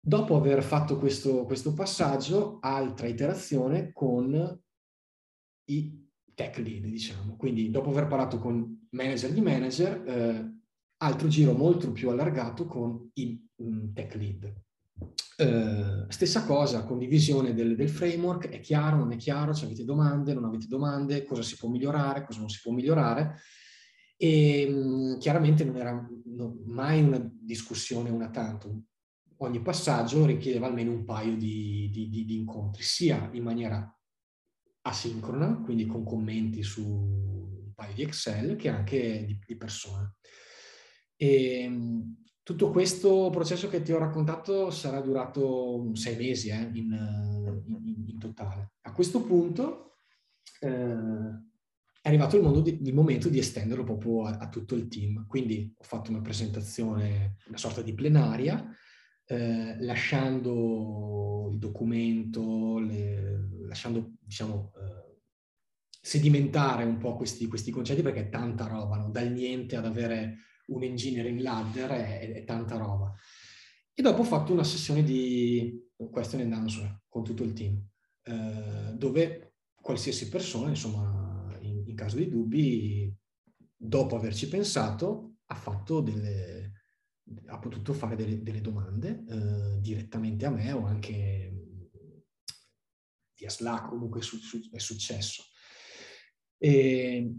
Dopo 0.00 0.36
aver 0.36 0.62
fatto 0.62 0.98
questo, 0.98 1.44
questo 1.44 1.74
passaggio, 1.74 2.58
altra 2.60 3.06
iterazione 3.06 3.92
con 3.92 4.62
i 5.66 6.08
tech 6.34 6.56
lead, 6.58 6.86
diciamo. 6.86 7.36
Quindi 7.36 7.70
dopo 7.70 7.90
aver 7.90 8.06
parlato 8.06 8.38
con 8.38 8.86
manager 8.90 9.32
di 9.32 9.40
manager, 9.40 10.08
eh, 10.08 10.57
altro 10.98 11.28
giro 11.28 11.52
molto 11.52 11.92
più 11.92 12.10
allargato 12.10 12.66
con 12.66 13.10
i 13.14 13.40
um, 13.56 13.92
tech 13.92 14.14
lead. 14.14 14.52
Eh, 15.40 16.06
stessa 16.08 16.44
cosa, 16.44 16.84
condivisione 16.84 17.54
del, 17.54 17.76
del, 17.76 17.88
framework, 17.88 18.48
è 18.48 18.58
chiaro, 18.58 18.96
non 18.96 19.12
è 19.12 19.16
chiaro, 19.16 19.52
se 19.52 19.66
avete 19.66 19.84
domande, 19.84 20.34
non 20.34 20.44
avete 20.44 20.66
domande, 20.66 21.24
cosa 21.24 21.42
si 21.42 21.56
può 21.56 21.68
migliorare, 21.68 22.24
cosa 22.24 22.40
non 22.40 22.48
si 22.48 22.58
può 22.60 22.72
migliorare. 22.72 23.36
E 24.16 24.66
mh, 24.68 25.14
mm, 25.14 25.18
chiaramente 25.18 25.64
non 25.64 25.76
era 25.76 26.08
no, 26.24 26.58
mai 26.66 27.02
una 27.02 27.24
discussione 27.32 28.10
una 28.10 28.30
tanto. 28.30 28.82
Ogni 29.40 29.62
passaggio 29.62 30.26
richiedeva 30.26 30.66
almeno 30.66 30.90
un 30.90 31.04
paio 31.04 31.36
di, 31.36 31.88
di, 31.92 32.08
di, 32.08 32.24
di 32.24 32.36
incontri, 32.38 32.82
sia 32.82 33.30
in 33.32 33.44
maniera 33.44 33.96
asincrona, 34.82 35.60
quindi 35.60 35.86
con 35.86 36.02
commenti 36.02 36.64
su 36.64 36.84
un 36.84 37.72
paio 37.74 37.94
di 37.94 38.02
Excel, 38.02 38.56
che 38.56 38.68
anche 38.68 39.24
di, 39.24 39.38
di 39.46 39.56
persona. 39.56 40.12
E 41.20 41.62
ehm, 41.62 42.16
tutto 42.44 42.70
questo 42.70 43.28
processo 43.30 43.68
che 43.68 43.82
ti 43.82 43.92
ho 43.92 43.98
raccontato 43.98 44.70
sarà 44.70 45.00
durato 45.00 45.90
sei 45.94 46.16
mesi 46.16 46.48
eh, 46.48 46.70
in, 46.72 46.92
in, 47.66 48.04
in, 48.06 48.18
totale. 48.18 48.72
A 48.82 48.92
questo 48.92 49.22
punto 49.22 49.96
eh, 50.60 50.68
è 52.00 52.08
arrivato 52.08 52.38
il, 52.38 52.62
di, 52.62 52.78
il, 52.84 52.94
momento 52.94 53.28
di 53.28 53.38
estenderlo 53.38 53.84
proprio 53.84 54.24
a, 54.24 54.38
a, 54.38 54.48
tutto 54.48 54.76
il 54.76 54.88
team. 54.88 55.26
Quindi 55.26 55.74
ho 55.76 55.82
fatto 55.82 56.10
una 56.10 56.22
presentazione, 56.22 57.36
una 57.48 57.58
sorta 57.58 57.82
di 57.82 57.92
plenaria, 57.92 58.66
eh, 59.26 59.76
lasciando 59.80 61.50
il 61.52 61.58
documento, 61.58 62.78
le, 62.78 63.48
lasciando, 63.66 64.12
diciamo, 64.20 64.72
eh, 64.76 65.18
sedimentare 66.00 66.84
un 66.84 66.96
po' 66.96 67.16
questi, 67.16 67.46
questi, 67.46 67.72
concetti 67.72 68.00
perché 68.00 68.20
è 68.20 68.28
tanta 68.30 68.66
roba, 68.68 68.96
no? 68.96 69.10
dal 69.10 69.30
niente 69.30 69.76
ad 69.76 69.84
avere 69.84 70.46
un 70.68 70.82
engineering 70.82 71.40
ladder 71.40 71.90
è, 71.90 72.32
è, 72.32 72.44
tanta 72.44 72.76
roba. 72.76 73.14
E 73.92 74.02
dopo 74.02 74.20
ho 74.20 74.24
fatto 74.24 74.52
una 74.52 74.64
sessione 74.64 75.02
di 75.02 75.86
question 76.10 76.40
and 76.40 76.52
answer 76.52 77.02
con 77.08 77.24
tutto 77.24 77.42
il 77.42 77.52
team, 77.52 77.82
eh, 78.22 78.94
dove 78.94 79.54
qualsiasi 79.74 80.28
persona, 80.28 80.68
insomma, 80.68 81.56
in, 81.60 81.84
in, 81.86 81.94
caso 81.96 82.16
di 82.16 82.28
dubbi, 82.28 83.12
dopo 83.76 84.16
averci 84.16 84.48
pensato, 84.48 85.38
ha 85.46 85.54
fatto 85.54 86.00
delle, 86.00 86.72
ha 87.46 87.58
potuto 87.58 87.92
fare 87.92 88.14
delle, 88.14 88.42
delle 88.42 88.60
domande 88.60 89.24
eh, 89.28 89.80
direttamente 89.80 90.46
a 90.46 90.50
me 90.50 90.72
o 90.72 90.84
anche 90.84 91.48
via 93.34 93.50
Slack, 93.50 93.88
comunque 93.88 94.20
su, 94.20 94.36
su, 94.36 94.68
è 94.70 94.78
successo. 94.78 95.44
E 96.56 97.34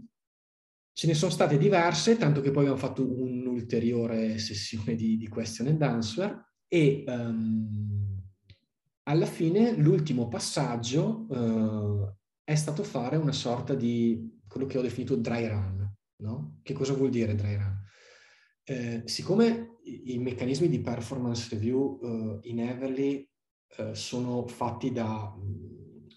ce 1.00 1.06
ne 1.06 1.14
sono 1.14 1.30
state 1.30 1.56
diverse, 1.56 2.18
tanto 2.18 2.42
che 2.42 2.50
poi 2.50 2.64
abbiamo 2.64 2.78
fatto 2.78 3.02
un'ulteriore 3.02 4.36
sessione 4.36 4.94
di, 4.94 5.16
di 5.16 5.28
question 5.28 5.68
and 5.68 5.80
answer 5.80 6.46
e 6.68 7.04
um, 7.06 8.22
alla 9.04 9.24
fine 9.24 9.72
l'ultimo 9.78 10.28
passaggio 10.28 11.24
uh, 11.26 12.14
è 12.44 12.54
stato 12.54 12.82
fare 12.82 13.16
una 13.16 13.32
sorta 13.32 13.74
di 13.74 14.42
quello 14.46 14.66
che 14.66 14.76
ho 14.76 14.82
definito 14.82 15.16
dry 15.16 15.48
run. 15.48 15.90
No? 16.16 16.58
Che 16.60 16.74
cosa 16.74 16.92
vuol 16.92 17.08
dire 17.08 17.34
dry 17.34 17.56
run? 17.56 17.82
Eh, 18.62 19.02
siccome 19.06 19.78
i, 19.84 20.12
i, 20.12 20.18
meccanismi 20.18 20.68
di 20.68 20.82
performance 20.82 21.48
review 21.50 21.98
uh, 22.02 22.40
in 22.42 22.60
Everly 22.60 23.26
uh, 23.78 23.94
sono 23.94 24.46
fatti 24.46 24.92
da 24.92 25.34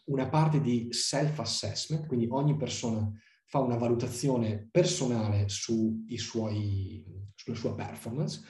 una 0.08 0.28
parte 0.28 0.60
di 0.60 0.90
self-assessment, 0.90 2.06
quindi 2.06 2.28
ogni 2.30 2.58
persona 2.58 3.10
fa 3.54 3.60
una 3.60 3.78
valutazione 3.78 4.68
personale 4.72 5.48
su 5.48 6.04
suoi, 6.16 7.06
sulla 7.36 7.56
sua 7.56 7.76
performance 7.76 8.42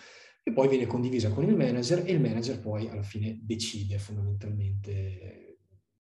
e 0.42 0.54
poi 0.54 0.70
viene 0.70 0.86
condivisa 0.86 1.30
con 1.30 1.44
il 1.44 1.58
manager 1.58 2.08
e 2.08 2.14
il 2.14 2.22
manager 2.22 2.62
poi 2.62 2.88
alla 2.88 3.04
fine 3.04 3.38
decide 3.42 3.98
fondamentalmente 3.98 5.58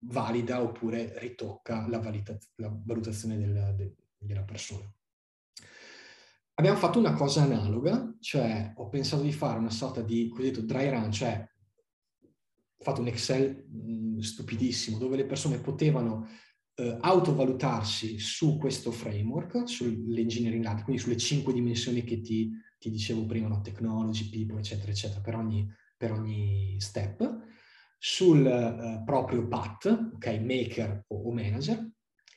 valida 0.06 0.62
oppure 0.62 1.12
ritocca 1.18 1.86
la, 1.88 1.98
valita- 1.98 2.38
la 2.54 2.74
valutazione 2.74 3.36
del, 3.36 3.74
de- 3.76 3.96
della 4.16 4.44
persona. 4.44 4.90
Abbiamo 6.54 6.78
fatto 6.78 6.98
una 6.98 7.12
cosa 7.12 7.42
analoga, 7.42 8.16
cioè 8.20 8.72
ho 8.76 8.88
pensato 8.88 9.22
di 9.22 9.32
fare 9.32 9.58
una 9.58 9.68
sorta 9.68 10.00
di 10.00 10.26
cosiddetto 10.28 10.62
dry 10.62 10.88
run, 10.88 11.12
cioè 11.12 11.46
ho 12.78 12.82
fatto 12.82 13.02
un 13.02 13.08
Excel 13.08 13.62
mh, 13.68 14.20
stupidissimo 14.20 14.96
dove 14.96 15.16
le 15.16 15.26
persone 15.26 15.58
potevano 15.58 16.26
eh, 16.76 16.98
autovalutarsi 17.00 18.18
su 18.18 18.58
questo 18.58 18.90
framework, 18.90 19.66
sull'engineering 19.68 20.62
lab, 20.62 20.82
quindi 20.82 21.00
sulle 21.00 21.16
cinque 21.16 21.52
dimensioni 21.52 22.04
che 22.04 22.20
ti, 22.20 22.50
ti 22.78 22.90
dicevo 22.90 23.24
prima, 23.24 23.48
no? 23.48 23.62
technology, 23.62 24.28
people, 24.28 24.58
eccetera, 24.58 24.90
eccetera, 24.92 25.20
per 25.20 25.36
ogni, 25.36 25.66
per 25.96 26.12
ogni 26.12 26.76
step, 26.78 27.44
sul 27.98 28.46
eh, 28.46 29.02
proprio 29.04 29.48
path, 29.48 30.10
ok, 30.14 30.26
maker 30.40 31.04
o, 31.08 31.28
o 31.28 31.32
manager, 31.32 31.90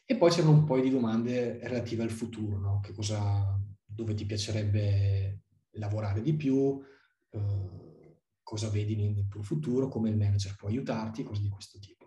e 0.05 0.15
poi 0.15 0.31
c'erano 0.31 0.53
un 0.53 0.63
po' 0.63 0.79
di 0.79 0.89
domande 0.89 1.59
relative 1.67 2.03
al 2.03 2.09
futuro, 2.09 2.57
no? 2.57 2.79
Che 2.79 2.93
cosa, 2.93 3.59
dove 3.85 4.13
ti 4.15 4.25
piacerebbe 4.25 5.43
lavorare 5.73 6.21
di 6.21 6.33
più, 6.33 6.81
eh, 7.29 8.17
cosa 8.41 8.69
vedi 8.69 8.95
nel 8.95 9.27
tuo 9.27 9.43
futuro, 9.43 9.89
come 9.89 10.09
il 10.09 10.17
manager 10.17 10.55
può 10.55 10.69
aiutarti, 10.69 11.23
cose 11.23 11.41
di 11.41 11.49
questo 11.49 11.77
tipo. 11.77 11.98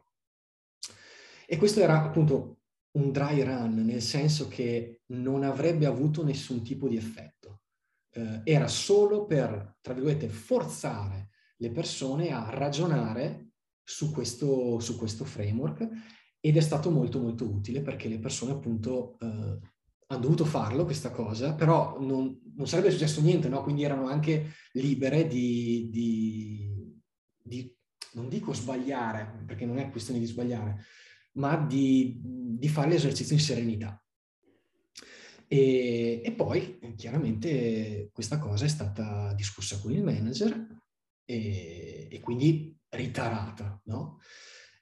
E 1.53 1.59
questo 1.59 1.81
era 1.81 2.03
appunto 2.03 2.61
un 2.93 3.13
dry 3.13 3.43
run, 3.43 3.85
nel 3.85 4.01
senso 4.01 4.49
che 4.49 5.03
non 5.09 5.43
avrebbe 5.43 5.85
avuto 5.85 6.25
nessun 6.25 6.63
tipo 6.63 6.89
di 6.89 6.97
effetto. 6.97 7.61
Eh, 8.11 8.41
era 8.45 8.69
solo 8.69 9.27
per, 9.27 9.77
tra 9.83 9.93
virgolette, 9.93 10.31
forzare 10.31 11.29
le 11.59 11.71
persone 11.71 12.33
a 12.33 12.49
ragionare 12.49 13.51
su 13.85 14.11
questo, 14.11 14.81
su 14.81 14.97
questo 14.97 15.27
framework 15.27 15.87
ed 16.41 16.57
è 16.57 16.61
stato 16.61 16.91
molto 16.91 17.19
molto 17.21 17.45
utile 17.45 17.83
perché 17.83 18.09
le 18.09 18.19
persone 18.19 18.53
appunto 18.53 19.19
eh, 19.21 19.27
hanno 20.07 20.21
dovuto 20.21 20.47
farlo 20.47 20.87
questa 20.87 21.11
cosa, 21.11 21.55
però 21.55 22.01
non, 22.01 22.41
non 22.55 22.67
sarebbe 22.67 22.91
successo 22.91 23.21
niente, 23.21 23.51
no? 23.51 23.63
Quindi 23.63 23.83
erano 23.83 24.07
anche 24.07 24.53
libere 24.73 25.27
di, 25.27 25.91
di, 25.91 26.97
di, 27.43 27.77
non 28.15 28.31
dico 28.31 28.55
sbagliare, 28.55 29.45
perché 29.47 29.67
non 29.67 29.77
è 29.77 29.91
questione 29.91 30.19
di 30.19 30.25
sbagliare, 30.25 30.83
ma 31.33 31.57
di, 31.57 32.19
di 32.23 32.69
fare 32.69 32.91
l'esercizio 32.91 33.35
in 33.35 33.41
serenità. 33.41 34.03
E, 35.47 36.23
e, 36.25 36.33
poi 36.33 36.79
chiaramente 36.97 38.09
questa 38.13 38.39
cosa 38.39 38.65
è 38.65 38.69
stata 38.69 39.35
discussa 39.35 39.79
con 39.81 39.93
il 39.93 40.03
manager 40.03 40.67
e, 41.27 42.09
e 42.11 42.21
quindi 42.21 42.75
ritarata, 42.89 43.81
no? 43.85 44.19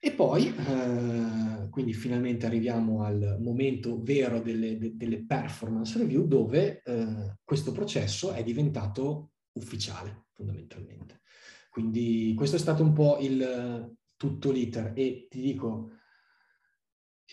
E 0.03 0.13
poi, 0.13 0.47
eh, 0.47 1.69
quindi 1.69 1.93
finalmente 1.93 2.47
arriviamo 2.47 3.03
al 3.05 3.37
momento 3.39 4.01
vero 4.03 4.41
delle, 4.41 4.79
de, 4.79 4.97
delle 4.97 5.27
performance 5.27 5.99
review 5.99 6.27
dove 6.27 6.83
eh, 6.83 7.37
questo 7.45 7.71
processo 7.71 8.33
è 8.33 8.43
diventato 8.43 9.33
ufficiale 9.53 10.29
fondamentalmente. 10.33 11.21
Quindi 11.69 12.33
questo 12.35 12.57
è 12.57 12.59
stato 12.59 12.83
un 12.83 12.95
po' 12.95 13.19
il 13.21 13.95
tutto 14.17 14.51
l'iter 14.51 14.93
e 14.95 15.27
ti 15.29 15.41
dico, 15.41 15.91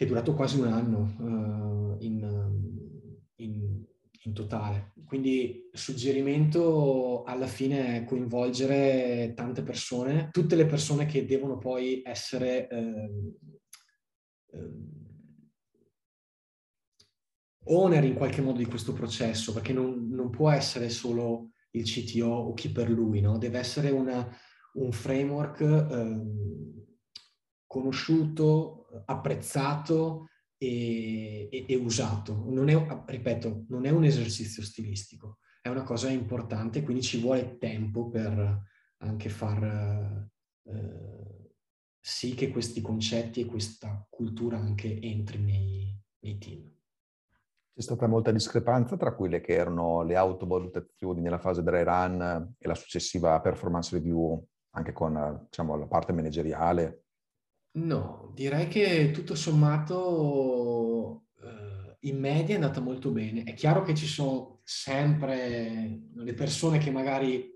è 0.04 0.08
durato 0.08 0.34
quasi 0.34 0.60
un 0.60 0.68
anno 0.68 1.16
uh, 1.18 2.04
in, 2.04 2.22
in, 3.38 3.84
in 4.24 4.34
totale. 4.34 4.94
Quindi 5.06 5.70
suggerimento 5.72 7.24
alla 7.24 7.48
fine 7.48 7.96
è 7.96 8.04
coinvolgere 8.04 9.34
tante 9.36 9.64
persone, 9.64 10.30
tutte 10.32 10.56
le 10.56 10.66
persone 10.66 11.06
che 11.06 11.26
devono 11.26 11.58
poi 11.58 12.02
essere 12.06 12.68
eh, 12.68 13.34
eh, 14.52 14.70
owner 17.64 18.04
in 18.04 18.16
qualche 18.16 18.42
modo 18.42 18.58
di 18.58 18.66
questo 18.66 18.94
processo, 18.94 19.54
perché 19.54 19.74
non, 19.74 20.10
non 20.10 20.30
può 20.30 20.50
essere 20.50 20.90
solo 20.90 21.52
il 21.72 21.84
CTO 21.84 22.28
o 22.28 22.54
chi 22.54 22.70
per 22.70 22.90
lui, 22.90 23.22
no? 23.22 23.38
deve 23.38 23.60
essere 23.60 23.92
una, 23.92 24.30
un 24.74 24.92
framework 24.92 25.62
eh, 25.62 26.22
conosciuto, 27.66 28.87
apprezzato 29.06 30.28
e, 30.58 31.48
e, 31.52 31.66
e 31.68 31.76
usato. 31.76 32.44
Non 32.48 32.70
è, 32.70 33.04
ripeto, 33.06 33.66
non 33.70 33.86
è 33.86 33.90
un 33.90 34.04
esercizio 34.04 34.64
stilistico, 34.64 35.40
è 35.62 35.70
una 35.70 35.84
cosa 35.84 36.10
importante, 36.10 36.84
quindi 36.84 37.04
ci 37.04 37.20
vuole 37.20 37.58
tempo 37.58 38.10
per 38.10 38.64
anche 39.00 39.30
far 39.30 40.30
eh, 40.64 41.52
sì 42.00 42.34
che 42.34 42.50
questi 42.50 42.82
concetti 42.82 43.42
e 43.42 43.46
questa 43.46 44.06
cultura 44.10 44.58
anche 44.58 45.00
entri 45.02 45.40
nei, 45.40 46.02
nei 46.20 46.38
team. 46.38 46.76
C'è 47.74 47.82
stata 47.84 48.08
molta 48.08 48.32
discrepanza 48.32 48.98
tra 48.98 49.14
quelle 49.14 49.40
che 49.40 49.54
erano 49.54 50.02
le 50.02 50.16
autovalutazioni 50.16 51.22
nella 51.22 51.38
fase 51.38 51.62
dry 51.62 51.84
run 51.84 52.56
e 52.58 52.68
la 52.68 52.74
successiva 52.74 53.40
performance 53.40 53.96
review, 53.96 54.44
anche 54.72 54.94
con 54.94 55.44
diciamo, 55.44 55.76
la 55.76 55.86
parte 55.86 56.12
manageriale 56.12 57.07
No, 57.78 58.32
direi 58.34 58.68
che 58.68 59.12
tutto 59.12 59.36
sommato 59.36 61.28
eh, 61.44 61.98
in 62.10 62.20
media 62.20 62.56
è 62.56 62.58
andata 62.58 62.80
molto 62.82 63.12
bene. 63.12 63.44
È 63.44 63.54
chiaro 63.54 63.84
che 63.84 63.94
ci 63.94 64.08
sono 64.08 64.62
sempre 64.64 66.10
le 66.16 66.34
persone 66.34 66.80
che 66.80 66.90
magari 66.90 67.54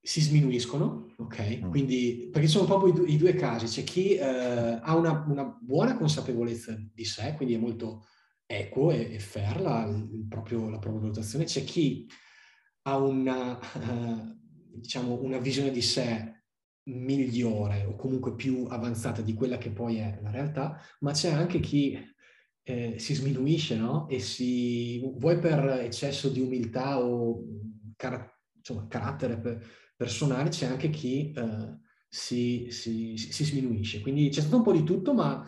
si 0.00 0.20
sminuiscono, 0.20 1.14
ok? 1.16 1.60
Mm. 1.64 1.70
Quindi, 1.70 2.28
perché 2.32 2.48
sono 2.48 2.64
proprio 2.66 2.92
i, 2.92 2.96
due, 2.96 3.06
i 3.06 3.16
due 3.16 3.34
casi. 3.34 3.66
C'è 3.66 3.84
chi 3.84 4.16
eh, 4.16 4.24
ha 4.24 4.96
una, 4.96 5.24
una, 5.28 5.44
buona 5.44 5.96
consapevolezza 5.96 6.76
di 6.92 7.04
sé, 7.04 7.34
quindi 7.36 7.54
è 7.54 7.58
molto 7.58 8.06
equo 8.46 8.90
e, 8.90 9.14
e 9.14 9.18
fair 9.20 9.60
la, 9.60 9.88
proprio, 10.28 10.68
la 10.68 10.78
propria 10.80 11.02
valutazione. 11.02 11.44
C'è 11.44 11.62
chi 11.62 12.08
ha 12.82 12.96
una, 12.96 13.60
uh, 13.74 14.36
diciamo, 14.74 15.22
una 15.22 15.38
visione 15.38 15.70
di 15.70 15.82
sé 15.82 16.31
migliore 16.84 17.84
o 17.84 17.94
comunque 17.94 18.34
più 18.34 18.66
avanzata 18.68 19.22
di 19.22 19.34
quella 19.34 19.58
che 19.58 19.70
poi 19.70 19.98
è 19.98 20.18
la 20.22 20.30
realtà, 20.30 20.80
ma 21.00 21.12
c'è 21.12 21.30
anche 21.30 21.60
chi 21.60 21.98
eh, 22.64 22.98
si 22.98 23.14
sminuisce, 23.14 23.76
no? 23.76 24.08
E 24.08 24.18
si, 24.20 25.00
vuoi 25.18 25.38
per 25.38 25.64
eccesso 25.82 26.28
di 26.28 26.40
umiltà 26.40 27.00
o 27.00 27.44
car- 27.96 28.38
insomma, 28.56 28.86
carattere 28.88 29.38
per, 29.38 29.64
personale, 29.96 30.50
c'è 30.50 30.66
anche 30.66 30.90
chi 30.90 31.32
eh, 31.32 31.78
si, 32.08 32.68
si, 32.70 33.16
si, 33.16 33.44
sminuisce. 33.44 34.00
Quindi 34.00 34.28
c'è 34.28 34.40
stato 34.40 34.56
un 34.56 34.62
po' 34.62 34.72
di 34.72 34.84
tutto, 34.84 35.14
ma, 35.14 35.46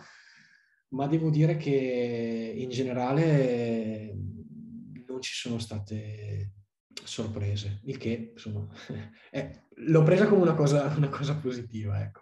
ma 0.90 1.06
devo 1.06 1.30
dire 1.30 1.56
che 1.56 2.54
in 2.56 2.70
generale 2.70 4.14
non 5.06 5.20
ci 5.20 5.34
sono 5.34 5.58
state 5.58 6.52
sorprese, 7.02 7.80
il 7.84 7.96
che 7.96 8.30
insomma 8.32 8.66
è, 9.30 9.50
l'ho 9.76 10.02
presa 10.02 10.26
come 10.26 10.42
una 10.42 10.54
cosa, 10.54 10.92
una 10.96 11.08
cosa 11.08 11.34
positiva, 11.36 12.00
ecco. 12.00 12.20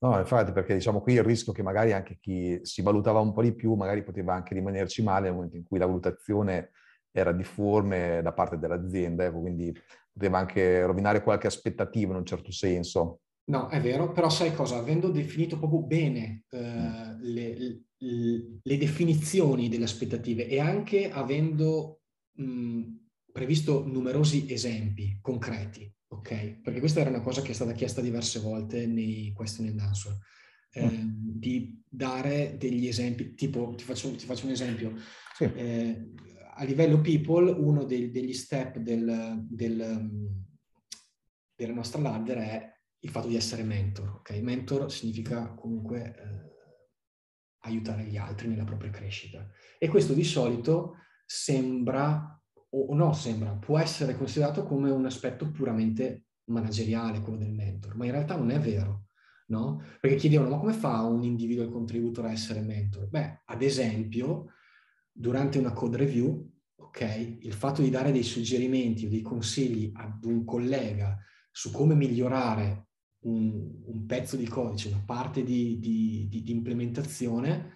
No, 0.00 0.16
infatti, 0.18 0.52
perché 0.52 0.74
diciamo 0.74 1.00
qui 1.00 1.14
il 1.14 1.24
rischio 1.24 1.52
che 1.52 1.62
magari 1.62 1.92
anche 1.92 2.18
chi 2.20 2.60
si 2.62 2.82
valutava 2.82 3.18
un 3.18 3.32
po' 3.32 3.42
di 3.42 3.52
più, 3.52 3.74
magari 3.74 4.04
poteva 4.04 4.34
anche 4.34 4.54
rimanerci 4.54 5.02
male 5.02 5.26
nel 5.26 5.34
momento 5.34 5.56
in 5.56 5.64
cui 5.64 5.78
la 5.78 5.86
valutazione 5.86 6.70
era 7.10 7.32
difforme 7.32 8.20
da 8.22 8.32
parte 8.32 8.58
dell'azienda, 8.58 9.24
ecco, 9.24 9.40
quindi 9.40 9.76
poteva 10.12 10.38
anche 10.38 10.84
rovinare 10.86 11.22
qualche 11.22 11.48
aspettativa 11.48 12.12
in 12.12 12.18
un 12.18 12.24
certo 12.24 12.52
senso. 12.52 13.20
No, 13.48 13.68
è 13.68 13.80
vero, 13.80 14.12
però 14.12 14.28
sai 14.28 14.54
cosa? 14.54 14.76
Avendo 14.76 15.10
definito 15.10 15.58
proprio 15.58 15.80
bene 15.80 16.44
eh, 16.50 16.60
mm. 16.60 17.20
le, 17.20 17.56
le, 17.56 18.60
le, 18.62 18.76
definizioni 18.76 19.68
delle 19.68 19.84
aspettative 19.84 20.46
e 20.46 20.60
anche 20.60 21.10
avendo 21.10 22.02
mh, 22.36 22.82
previsto 23.38 23.86
numerosi 23.86 24.50
esempi 24.52 25.18
concreti, 25.20 25.90
ok? 26.08 26.60
Perché 26.60 26.80
questa 26.80 27.00
era 27.00 27.10
una 27.10 27.20
cosa 27.20 27.40
che 27.40 27.52
è 27.52 27.54
stata 27.54 27.72
chiesta 27.72 28.00
diverse 28.00 28.40
volte 28.40 28.86
nei 28.86 29.32
question 29.32 29.68
and 29.68 29.78
answer, 29.78 30.18
eh, 30.72 30.90
mm. 30.90 31.10
di 31.38 31.80
dare 31.88 32.56
degli 32.58 32.88
esempi, 32.88 33.34
tipo, 33.34 33.74
ti 33.76 33.84
faccio, 33.84 34.10
ti 34.16 34.26
faccio 34.26 34.46
un 34.46 34.52
esempio, 34.52 34.94
sì. 35.36 35.44
eh, 35.44 36.12
a 36.56 36.64
livello 36.64 37.00
people 37.00 37.48
uno 37.50 37.84
dei, 37.84 38.10
degli 38.10 38.34
step 38.34 38.78
del, 38.78 39.46
del, 39.48 40.42
della 41.54 41.74
nostra 41.74 42.00
ladder 42.00 42.38
è 42.38 42.72
il 43.00 43.10
fatto 43.10 43.28
di 43.28 43.36
essere 43.36 43.62
mentor. 43.62 44.16
Ok, 44.16 44.30
mentor 44.40 44.90
significa 44.90 45.54
comunque 45.54 46.16
eh, 46.16 46.56
aiutare 47.60 48.04
gli 48.04 48.16
altri 48.16 48.48
nella 48.48 48.64
propria 48.64 48.90
crescita. 48.90 49.48
E 49.78 49.86
questo 49.86 50.12
di 50.12 50.24
solito 50.24 50.96
sembra, 51.24 52.37
o 52.70 52.94
no 52.94 53.12
sembra, 53.12 53.52
può 53.52 53.78
essere 53.78 54.16
considerato 54.16 54.64
come 54.64 54.90
un 54.90 55.06
aspetto 55.06 55.50
puramente 55.50 56.26
manageriale, 56.48 57.20
quello 57.20 57.38
del 57.38 57.52
mentor, 57.52 57.96
ma 57.96 58.04
in 58.04 58.12
realtà 58.12 58.36
non 58.36 58.50
è 58.50 58.58
vero. 58.58 59.04
No? 59.48 59.82
Perché 59.98 60.16
chiedevano, 60.16 60.50
ma 60.50 60.58
come 60.58 60.74
fa 60.74 61.00
un 61.02 61.22
individual 61.22 61.70
contributor 61.70 62.26
a 62.26 62.32
essere 62.32 62.60
mentor? 62.60 63.08
Beh, 63.08 63.42
ad 63.46 63.62
esempio, 63.62 64.52
durante 65.10 65.58
una 65.58 65.72
code 65.72 65.96
review, 65.96 66.50
ok, 66.76 67.38
il 67.40 67.54
fatto 67.54 67.80
di 67.80 67.88
dare 67.88 68.12
dei 68.12 68.22
suggerimenti 68.22 69.06
o 69.06 69.08
dei 69.08 69.22
consigli 69.22 69.90
ad 69.94 70.22
un 70.24 70.44
collega 70.44 71.18
su 71.50 71.70
come 71.70 71.94
migliorare 71.94 72.88
un, 73.20 73.80
un 73.86 74.06
pezzo 74.06 74.36
di 74.36 74.46
codice, 74.46 74.88
una 74.88 75.02
parte 75.04 75.42
di, 75.42 75.78
di, 75.78 76.28
di, 76.28 76.42
di 76.42 76.52
implementazione, 76.52 77.74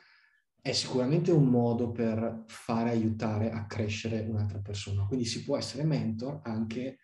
è 0.63 0.71
sicuramente 0.71 1.33
un 1.33 1.47
modo 1.47 1.91
per 1.91 2.45
fare 2.47 2.91
aiutare 2.91 3.51
a 3.51 3.67
crescere 3.67 4.21
un'altra 4.21 4.61
persona. 4.61 5.05
Quindi 5.07 5.25
si 5.25 5.43
può 5.43 5.57
essere 5.57 5.83
mentor 5.83 6.41
anche 6.45 6.99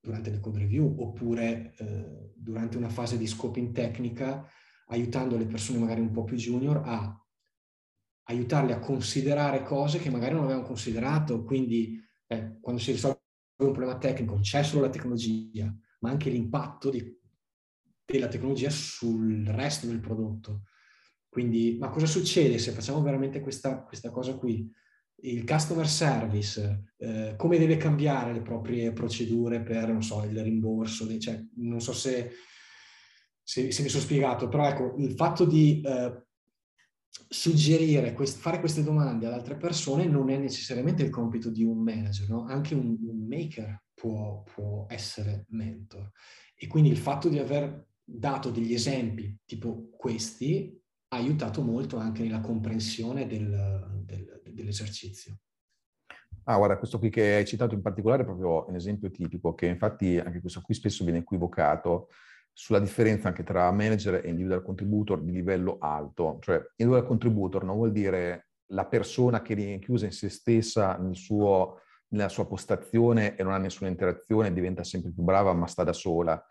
durante 0.00 0.30
le 0.30 0.40
code 0.40 0.58
review 0.58 0.96
oppure 0.98 1.74
eh, 1.78 2.32
durante 2.34 2.76
una 2.76 2.88
fase 2.88 3.16
di 3.16 3.28
scoping 3.28 3.72
tecnica, 3.72 4.44
aiutando 4.88 5.36
le 5.36 5.46
persone 5.46 5.78
magari 5.78 6.00
un 6.00 6.10
po' 6.10 6.24
più 6.24 6.36
junior 6.36 6.82
a 6.84 7.24
aiutarle 8.24 8.72
a 8.72 8.80
considerare 8.80 9.62
cose 9.62 10.00
che 10.00 10.10
magari 10.10 10.34
non 10.34 10.42
avevano 10.42 10.66
considerato. 10.66 11.44
Quindi 11.44 12.02
eh, 12.26 12.58
quando 12.60 12.80
si 12.80 12.90
risolve 12.90 13.20
un 13.58 13.70
problema 13.70 13.96
tecnico 13.96 14.32
non 14.32 14.42
c'è 14.42 14.64
solo 14.64 14.86
la 14.86 14.90
tecnologia, 14.90 15.72
ma 16.00 16.10
anche 16.10 16.30
l'impatto 16.30 16.90
di, 16.90 17.16
della 18.04 18.26
tecnologia 18.26 18.70
sul 18.70 19.46
resto 19.46 19.86
del 19.86 20.00
prodotto. 20.00 20.62
Quindi, 21.32 21.78
ma 21.80 21.88
cosa 21.88 22.04
succede 22.04 22.58
se 22.58 22.72
facciamo 22.72 23.00
veramente 23.00 23.40
questa, 23.40 23.84
questa 23.84 24.10
cosa 24.10 24.36
qui? 24.36 24.70
Il 25.22 25.46
customer 25.46 25.88
service, 25.88 26.92
eh, 26.98 27.36
come 27.38 27.56
deve 27.56 27.78
cambiare 27.78 28.34
le 28.34 28.42
proprie 28.42 28.92
procedure 28.92 29.62
per, 29.62 29.88
non 29.88 30.02
so, 30.02 30.22
il 30.24 30.38
rimborso, 30.42 31.06
cioè, 31.18 31.42
non 31.54 31.80
so 31.80 31.94
se, 31.94 32.32
se, 33.42 33.72
se 33.72 33.82
mi 33.82 33.88
sono 33.88 34.02
spiegato, 34.02 34.46
però 34.48 34.68
ecco, 34.68 34.94
il 34.98 35.12
fatto 35.12 35.46
di 35.46 35.80
eh, 35.80 36.26
suggerire, 37.30 38.12
quest- 38.12 38.38
fare 38.38 38.60
queste 38.60 38.82
domande 38.82 39.24
ad 39.24 39.32
altre 39.32 39.56
persone 39.56 40.04
non 40.04 40.28
è 40.28 40.36
necessariamente 40.36 41.02
il 41.02 41.08
compito 41.08 41.48
di 41.48 41.64
un 41.64 41.78
manager, 41.78 42.28
no? 42.28 42.44
anche 42.44 42.74
un, 42.74 42.94
un 43.00 43.26
maker 43.26 43.84
può, 43.94 44.42
può 44.42 44.84
essere 44.90 45.46
mentor. 45.48 46.10
E 46.54 46.66
quindi 46.66 46.90
il 46.90 46.98
fatto 46.98 47.30
di 47.30 47.38
aver 47.38 47.86
dato 48.04 48.50
degli 48.50 48.74
esempi 48.74 49.34
tipo 49.46 49.88
questi 49.96 50.78
ha 51.12 51.16
aiutato 51.16 51.62
molto 51.62 51.98
anche 51.98 52.22
nella 52.22 52.40
comprensione 52.40 53.26
del, 53.26 54.02
del, 54.04 54.40
dell'esercizio. 54.48 55.36
Ah, 56.44 56.56
guarda, 56.56 56.78
questo 56.78 56.98
qui 56.98 57.10
che 57.10 57.34
hai 57.34 57.44
citato 57.44 57.74
in 57.74 57.82
particolare 57.82 58.22
è 58.22 58.24
proprio 58.24 58.66
un 58.66 58.74
esempio 58.74 59.10
tipico, 59.10 59.54
che 59.54 59.66
infatti 59.66 60.18
anche 60.18 60.40
questo 60.40 60.62
qui 60.62 60.74
spesso 60.74 61.04
viene 61.04 61.20
equivocato 61.20 62.08
sulla 62.54 62.80
differenza 62.80 63.28
anche 63.28 63.44
tra 63.44 63.70
manager 63.70 64.24
e 64.24 64.30
individual 64.30 64.62
contributor 64.62 65.22
di 65.22 65.32
livello 65.32 65.76
alto. 65.78 66.38
Cioè, 66.40 66.56
individual 66.76 67.06
contributor 67.06 67.64
non 67.64 67.76
vuol 67.76 67.92
dire 67.92 68.48
la 68.72 68.86
persona 68.86 69.42
che 69.42 69.74
è 69.74 69.78
chiusa 69.78 70.06
in 70.06 70.12
se 70.12 70.30
stessa 70.30 70.96
nel 70.96 71.14
suo, 71.14 71.82
nella 72.08 72.30
sua 72.30 72.46
postazione 72.46 73.36
e 73.36 73.42
non 73.42 73.52
ha 73.52 73.58
nessuna 73.58 73.90
interazione, 73.90 74.52
diventa 74.52 74.82
sempre 74.82 75.12
più 75.12 75.22
brava 75.22 75.52
ma 75.52 75.66
sta 75.66 75.84
da 75.84 75.92
sola 75.92 76.42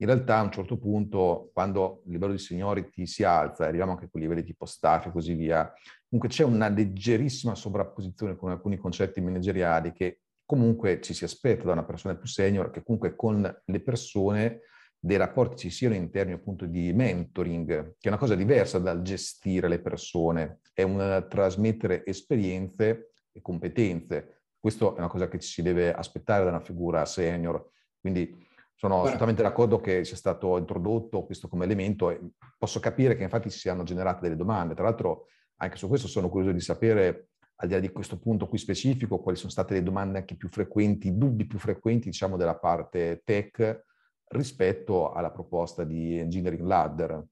in 0.00 0.06
realtà 0.06 0.38
a 0.38 0.42
un 0.42 0.50
certo 0.50 0.78
punto, 0.78 1.50
quando 1.52 2.02
il 2.06 2.12
livello 2.12 2.32
di 2.32 2.38
seniority 2.38 3.06
si 3.06 3.22
alza, 3.22 3.66
arriviamo 3.66 3.92
anche 3.92 4.06
a 4.06 4.08
quei 4.08 4.22
livelli 4.22 4.42
tipo 4.42 4.64
staff 4.64 5.06
e 5.06 5.12
così 5.12 5.34
via, 5.34 5.70
comunque 6.08 6.34
c'è 6.34 6.42
una 6.42 6.68
leggerissima 6.68 7.54
sovrapposizione 7.54 8.34
con 8.34 8.50
alcuni 8.50 8.78
concetti 8.78 9.20
manageriali 9.20 9.92
che 9.92 10.20
comunque 10.46 11.00
ci 11.02 11.12
si 11.12 11.24
aspetta 11.24 11.64
da 11.64 11.72
una 11.72 11.84
persona 11.84 12.16
più 12.16 12.26
senior, 12.26 12.70
che 12.70 12.82
comunque 12.82 13.14
con 13.14 13.62
le 13.62 13.80
persone 13.80 14.62
dei 14.98 15.18
rapporti 15.18 15.56
ci 15.56 15.70
siano 15.70 15.94
in 15.94 16.10
termini 16.10 16.38
appunto 16.38 16.64
di 16.64 16.92
mentoring, 16.92 17.66
che 17.98 18.08
è 18.08 18.08
una 18.08 18.18
cosa 18.18 18.34
diversa 18.34 18.78
dal 18.78 19.02
gestire 19.02 19.68
le 19.68 19.80
persone, 19.80 20.60
è 20.72 20.82
un 20.82 21.26
trasmettere 21.28 22.04
esperienze 22.06 23.12
e 23.32 23.40
competenze. 23.42 24.44
Questo 24.58 24.94
è 24.94 24.98
una 24.98 25.08
cosa 25.08 25.28
che 25.28 25.38
ci 25.38 25.48
si 25.48 25.62
deve 25.62 25.92
aspettare 25.92 26.44
da 26.44 26.50
una 26.50 26.60
figura 26.60 27.04
senior. 27.04 27.70
Quindi 28.00 28.48
sono 28.80 28.94
Guarda. 28.94 29.08
assolutamente 29.10 29.42
d'accordo 29.42 29.78
che 29.78 30.04
sia 30.04 30.16
stato 30.16 30.56
introdotto 30.56 31.26
questo 31.26 31.48
come 31.48 31.66
elemento 31.66 32.08
e 32.08 32.18
posso 32.56 32.80
capire 32.80 33.14
che 33.14 33.24
infatti 33.24 33.50
si 33.50 33.58
siano 33.58 33.82
generate 33.82 34.22
delle 34.22 34.36
domande. 34.36 34.72
Tra 34.72 34.84
l'altro 34.84 35.26
anche 35.56 35.76
su 35.76 35.86
questo 35.86 36.08
sono 36.08 36.30
curioso 36.30 36.54
di 36.54 36.60
sapere, 36.60 37.28
al 37.56 37.68
di 37.68 37.74
là 37.74 37.80
di 37.80 37.92
questo 37.92 38.18
punto 38.18 38.46
qui 38.46 38.56
specifico, 38.56 39.18
quali 39.18 39.36
sono 39.36 39.50
state 39.50 39.74
le 39.74 39.82
domande 39.82 40.16
anche 40.16 40.34
più 40.34 40.48
frequenti, 40.48 41.08
i 41.08 41.18
dubbi 41.18 41.46
più 41.46 41.58
frequenti, 41.58 42.08
diciamo, 42.08 42.38
della 42.38 42.56
parte 42.56 43.20
tech 43.22 43.84
rispetto 44.28 45.12
alla 45.12 45.30
proposta 45.30 45.84
di 45.84 46.16
Engineering 46.16 46.66
Ladder. 46.66 47.22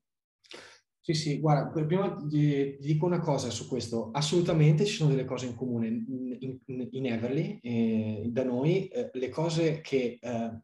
Sì, 1.00 1.14
sì, 1.14 1.40
guarda, 1.40 1.70
prima 1.86 2.14
ti, 2.28 2.76
dico 2.78 3.06
una 3.06 3.20
cosa 3.20 3.48
su 3.48 3.68
questo. 3.68 4.10
Assolutamente 4.12 4.84
ci 4.84 4.96
sono 4.96 5.08
delle 5.08 5.24
cose 5.24 5.46
in 5.46 5.54
comune 5.54 5.86
in, 5.86 6.36
in, 6.66 6.88
in 6.90 7.06
Everly, 7.06 7.58
eh, 7.62 8.26
da 8.28 8.44
noi, 8.44 8.88
eh, 8.88 9.08
le 9.14 9.28
cose 9.30 9.80
che 9.80 10.18
eh, 10.20 10.60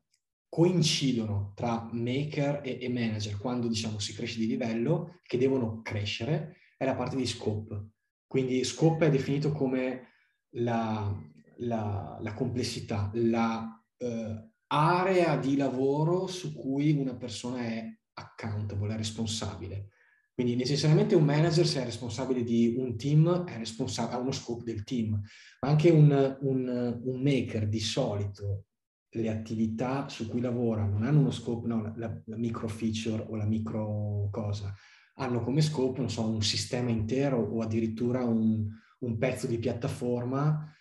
coincidono 0.54 1.50
tra 1.56 1.88
maker 1.90 2.60
e, 2.62 2.78
e, 2.80 2.88
manager 2.88 3.38
quando 3.38 3.66
diciamo 3.66 3.98
si 3.98 4.14
cresce 4.14 4.38
di 4.38 4.46
livello, 4.46 5.18
che 5.24 5.36
devono 5.36 5.82
crescere, 5.82 6.58
è 6.76 6.84
la 6.84 6.94
parte 6.94 7.16
di 7.16 7.26
scope. 7.26 7.88
Quindi 8.24 8.62
scope 8.62 9.06
è 9.06 9.10
definito 9.10 9.50
come 9.50 10.12
la, 10.50 11.12
la, 11.56 12.18
la 12.20 12.34
complessità, 12.34 13.10
la 13.14 13.84
eh, 13.96 14.48
area 14.68 15.36
di 15.38 15.56
lavoro 15.56 16.28
su 16.28 16.54
cui 16.54 16.92
una 16.92 17.16
persona 17.16 17.64
è 17.64 17.84
accountable, 18.12 18.94
è 18.94 18.96
responsabile. 18.96 19.88
Quindi 20.32 20.54
necessariamente 20.54 21.16
un 21.16 21.24
manager, 21.24 21.66
se 21.66 21.82
è 21.82 21.84
responsabile 21.84 22.44
di 22.44 22.76
un 22.78 22.96
team, 22.96 23.42
è 23.44 23.58
responsabile, 23.58 24.18
ha 24.18 24.20
uno 24.20 24.30
scope 24.30 24.62
del 24.62 24.84
team, 24.84 25.20
ma 25.62 25.68
anche 25.68 25.90
un, 25.90 26.38
un, 26.42 27.00
un 27.02 27.20
maker 27.20 27.66
di 27.66 27.80
solito 27.80 28.66
le 29.14 29.30
attività 29.30 30.08
su 30.08 30.28
cui 30.28 30.40
lavora 30.40 30.84
non 30.84 31.04
hanno 31.04 31.20
uno 31.20 31.30
scopo, 31.30 31.66
no, 31.66 31.92
la, 31.96 32.22
la, 32.24 32.36
micro 32.36 32.68
feature 32.68 33.24
o 33.28 33.36
la 33.36 33.44
micro 33.44 34.28
cosa, 34.30 34.74
hanno 35.16 35.40
come 35.42 35.60
scopo, 35.60 36.00
non 36.00 36.10
so, 36.10 36.26
un 36.26 36.42
sistema 36.42 36.90
intero 36.90 37.38
o 37.38 37.60
addirittura 37.60 38.24
un, 38.24 38.66
un 39.00 39.18
pezzo 39.18 39.46
di 39.46 39.58
piattaforma 39.58 40.72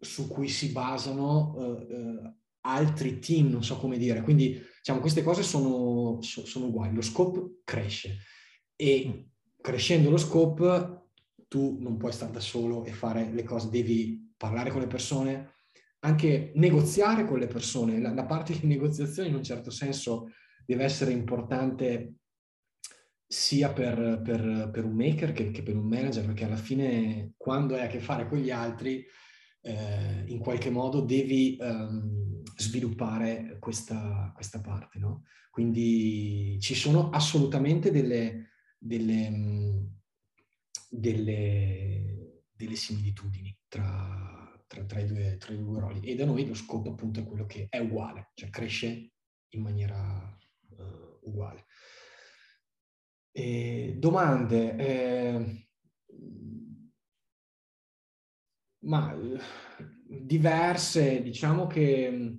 su 0.00 0.28
cui 0.28 0.48
si 0.48 0.72
basano 0.72 1.54
uh, 1.54 1.94
uh, 1.94 2.34
altri 2.62 3.18
team, 3.18 3.48
non 3.48 3.62
so 3.62 3.76
come 3.76 3.98
dire. 3.98 4.22
Quindi, 4.22 4.60
diciamo, 4.78 5.00
queste 5.00 5.22
cose 5.22 5.42
sono, 5.42 6.20
sono 6.20 6.66
uguali. 6.66 6.94
Lo 6.94 7.02
scope 7.02 7.60
cresce 7.64 8.18
e 8.74 9.30
crescendo 9.60 10.10
lo 10.10 10.18
scope 10.18 11.04
tu 11.48 11.78
non 11.80 11.96
puoi 11.96 12.12
stare 12.12 12.32
da 12.32 12.40
solo 12.40 12.84
e 12.84 12.92
fare 12.92 13.30
le 13.32 13.44
cose, 13.44 13.70
devi 13.70 14.34
parlare 14.36 14.70
con 14.70 14.80
le 14.80 14.86
persone, 14.86 15.54
anche 16.06 16.52
negoziare 16.54 17.24
con 17.24 17.38
le 17.38 17.48
persone. 17.48 18.00
La, 18.00 18.12
la 18.12 18.24
parte 18.24 18.56
di 18.58 18.66
negoziazione 18.66 19.28
in 19.28 19.34
un 19.34 19.42
certo 19.42 19.70
senso 19.70 20.30
deve 20.64 20.84
essere 20.84 21.10
importante 21.10 22.14
sia 23.26 23.72
per, 23.72 24.20
per, 24.22 24.70
per 24.72 24.84
un 24.84 24.94
maker 24.94 25.32
che, 25.32 25.50
che, 25.50 25.62
per 25.62 25.76
un 25.76 25.86
manager, 25.86 26.24
perché 26.24 26.44
alla 26.44 26.56
fine 26.56 27.32
quando 27.36 27.74
hai 27.74 27.82
a 27.82 27.86
che 27.88 27.98
fare 27.98 28.28
con 28.28 28.38
gli 28.38 28.50
altri, 28.50 29.04
eh, 29.62 30.24
in 30.26 30.38
qualche 30.38 30.70
modo 30.70 31.00
devi 31.00 31.56
um, 31.60 32.40
sviluppare 32.56 33.56
questa, 33.58 34.30
questa 34.32 34.60
parte. 34.60 35.00
No? 35.00 35.24
Quindi 35.50 36.56
ci 36.60 36.76
sono 36.76 37.10
assolutamente 37.10 37.90
delle, 37.90 38.50
delle, 38.78 39.88
delle, 40.88 42.42
delle 42.52 42.76
similitudini 42.76 43.58
tra, 43.66 44.35
tra, 44.66 44.84
tra, 44.84 45.00
i 45.00 45.06
due, 45.06 45.36
tra, 45.38 45.52
i 45.52 45.58
due, 45.58 45.80
ruoli 45.80 46.00
e 46.00 46.14
da 46.14 46.24
noi 46.24 46.46
lo 46.46 46.54
scopo 46.54 46.90
appunto 46.90 47.20
è 47.20 47.24
quello 47.24 47.46
che 47.46 47.66
è 47.68 47.78
uguale, 47.78 48.30
cioè 48.34 48.50
cresce 48.50 49.12
in 49.50 49.62
maniera 49.62 50.38
uh, 50.76 51.28
uguale. 51.28 51.66
E 53.30 53.96
domande? 53.98 54.76
Eh, 54.76 55.68
ma 58.86 59.14
diverse, 60.08 61.22
diciamo 61.22 61.66
che 61.66 62.38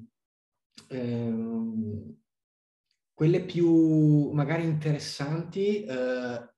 eh, 0.89 2.15
quelle 3.13 3.45
più 3.45 4.31
magari 4.31 4.63
interessanti 4.63 5.83
eh, 5.83 6.53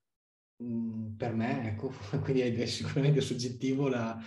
per 1.18 1.34
me, 1.34 1.68
ecco, 1.70 1.92
quindi 2.22 2.42
è 2.42 2.66
sicuramente 2.66 3.22
soggettivo 3.22 3.88
la, 3.88 4.18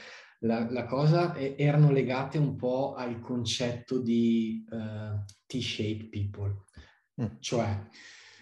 la, 0.42 0.70
la 0.70 0.84
cosa 0.86 1.34
e, 1.34 1.54
erano 1.58 1.90
legate 1.90 2.38
un 2.38 2.56
po' 2.56 2.94
al 2.94 3.20
concetto 3.20 4.00
di 4.00 4.64
uh, 4.70 5.24
T-shape 5.46 6.08
people. 6.10 6.64
Mm. 7.20 7.38
Cioè, 7.40 7.86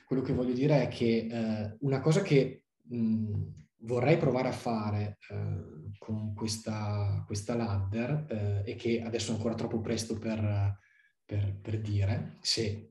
quello 0.06 0.22
che 0.22 0.32
voglio 0.32 0.54
dire 0.54 0.82
è 0.82 0.88
che 0.88 1.28
eh, 1.30 1.76
una 1.80 2.00
cosa 2.00 2.22
che 2.22 2.64
mh, 2.82 3.42
vorrei 3.82 4.16
provare 4.16 4.48
a 4.48 4.52
fare 4.52 5.18
eh, 5.30 5.92
con 5.98 6.34
questa, 6.34 7.22
questa 7.26 7.54
ladder 7.54 8.62
e 8.64 8.74
che 8.74 9.02
adesso 9.02 9.30
è 9.30 9.34
ancora 9.36 9.54
troppo 9.54 9.80
presto 9.80 10.18
per, 10.18 10.78
per, 11.24 11.58
per 11.60 11.80
dire 11.80 12.38
se 12.40 12.90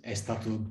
è 0.00 0.14
stato 0.14 0.70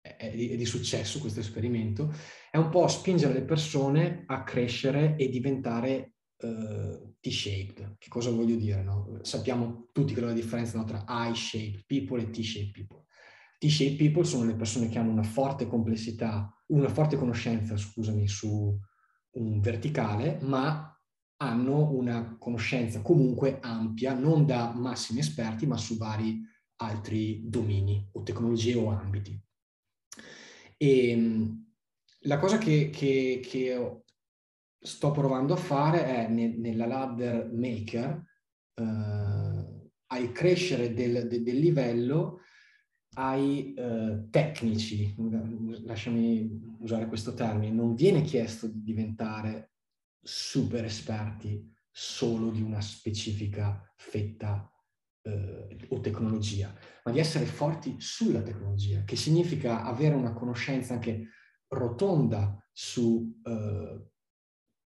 è 0.00 0.30
di, 0.34 0.50
è 0.50 0.56
di, 0.56 0.64
successo 0.64 1.18
questo 1.18 1.40
esperimento, 1.40 2.12
è 2.50 2.56
un 2.56 2.68
po' 2.70 2.86
spingere 2.88 3.34
le 3.34 3.42
persone 3.42 4.24
a 4.26 4.42
crescere 4.42 5.16
e 5.16 5.28
diventare 5.28 6.14
uh, 6.40 7.14
T-shaped. 7.20 7.96
Che 7.98 8.08
cosa 8.08 8.30
voglio 8.30 8.56
dire? 8.56 8.82
No? 8.82 9.18
Sappiamo 9.22 9.88
tutti 9.92 10.14
che 10.14 10.20
la 10.20 10.32
differenza 10.32 10.78
no, 10.78 10.84
tra 10.84 11.04
I-shaped 11.06 11.84
people 11.86 12.22
e 12.22 12.30
T-shaped 12.30 12.72
people. 12.72 13.04
T-shaped 13.58 13.96
people 13.96 14.24
sono 14.24 14.44
le 14.44 14.54
persone 14.54 14.88
che 14.88 14.98
hanno 14.98 15.10
una 15.10 15.22
forte 15.22 15.66
complessità, 15.66 16.52
una 16.68 16.88
forte 16.88 17.16
conoscenza, 17.16 17.76
scusami, 17.76 18.28
su 18.28 18.78
un 19.30 19.60
verticale, 19.60 20.38
ma 20.42 20.92
hanno 21.40 21.90
una 21.92 22.36
conoscenza 22.38 23.00
comunque 23.02 23.58
ampia, 23.60 24.14
non 24.14 24.46
da 24.46 24.72
massimi 24.72 25.20
esperti, 25.20 25.66
ma 25.66 25.76
su 25.76 25.96
vari 25.96 26.40
altri 26.76 27.42
domini 27.44 28.08
o 28.12 28.22
tecnologie 28.22 28.74
o 28.74 28.90
ambiti. 28.90 29.40
E 30.76 31.10
ehm, 31.10 31.66
la 32.22 32.38
cosa 32.38 32.58
che, 32.58 32.90
che, 32.90 33.40
che 33.42 34.02
sto 34.88 35.10
provando 35.10 35.52
a 35.52 35.56
fare 35.56 36.04
è 36.06 36.28
ne, 36.28 36.56
nella 36.56 36.86
ladder 36.86 37.52
maker, 37.52 38.24
eh, 38.74 39.90
al 40.06 40.32
crescere 40.32 40.94
del, 40.94 41.28
de, 41.28 41.42
del 41.42 41.58
livello, 41.58 42.40
ai 43.16 43.74
eh, 43.74 44.28
tecnici, 44.30 45.14
lasciami 45.84 46.76
usare 46.78 47.06
questo 47.06 47.34
termine, 47.34 47.72
non 47.72 47.94
viene 47.94 48.22
chiesto 48.22 48.66
di 48.66 48.82
diventare 48.82 49.72
super 50.22 50.84
esperti 50.84 51.70
solo 51.90 52.50
di 52.50 52.62
una 52.62 52.80
specifica 52.80 53.82
fetta 53.96 54.70
eh, 55.22 55.86
o 55.88 56.00
tecnologia, 56.00 56.72
ma 57.04 57.12
di 57.12 57.18
essere 57.18 57.44
forti 57.44 57.96
sulla 57.98 58.40
tecnologia, 58.40 59.02
che 59.04 59.16
significa 59.16 59.84
avere 59.84 60.14
una 60.14 60.32
conoscenza 60.32 60.94
anche 60.94 61.28
rotonda 61.68 62.56
su 62.72 63.38
eh, 63.42 64.10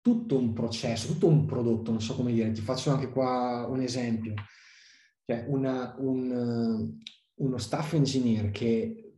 tutto 0.02 0.38
un 0.38 0.54
processo, 0.54 1.08
tutto 1.08 1.28
un 1.28 1.45
prodotto, 1.45 1.91
non 1.91 2.02
so 2.02 2.16
come 2.16 2.34
dire, 2.34 2.52
ti 2.52 2.62
faccio 2.62 2.91
anche 2.91 3.10
qua 3.10 3.68
un 3.70 3.82
esempio. 3.82 4.34
Cioè 5.24 5.45
una, 5.47 5.95
un, 5.99 6.97
uno 7.36 7.58
staff 7.58 7.93
engineer 7.93 8.49
che 8.52 9.14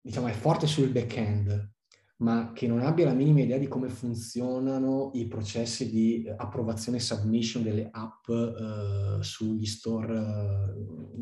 diciamo, 0.00 0.26
è 0.26 0.32
forte 0.32 0.66
sul 0.66 0.90
back-end, 0.90 1.72
ma 2.18 2.52
che 2.52 2.66
non 2.66 2.80
abbia 2.80 3.06
la 3.06 3.14
minima 3.14 3.40
idea 3.40 3.56
di 3.56 3.68
come 3.68 3.88
funzionano 3.88 5.10
i 5.14 5.26
processi 5.26 5.88
di 5.90 6.30
approvazione 6.36 6.98
e 6.98 7.00
submission 7.00 7.62
delle 7.62 7.88
app 7.90 8.28
uh, 8.28 9.22
sugli 9.22 9.64
store, 9.64 10.18
uh, 10.18 11.18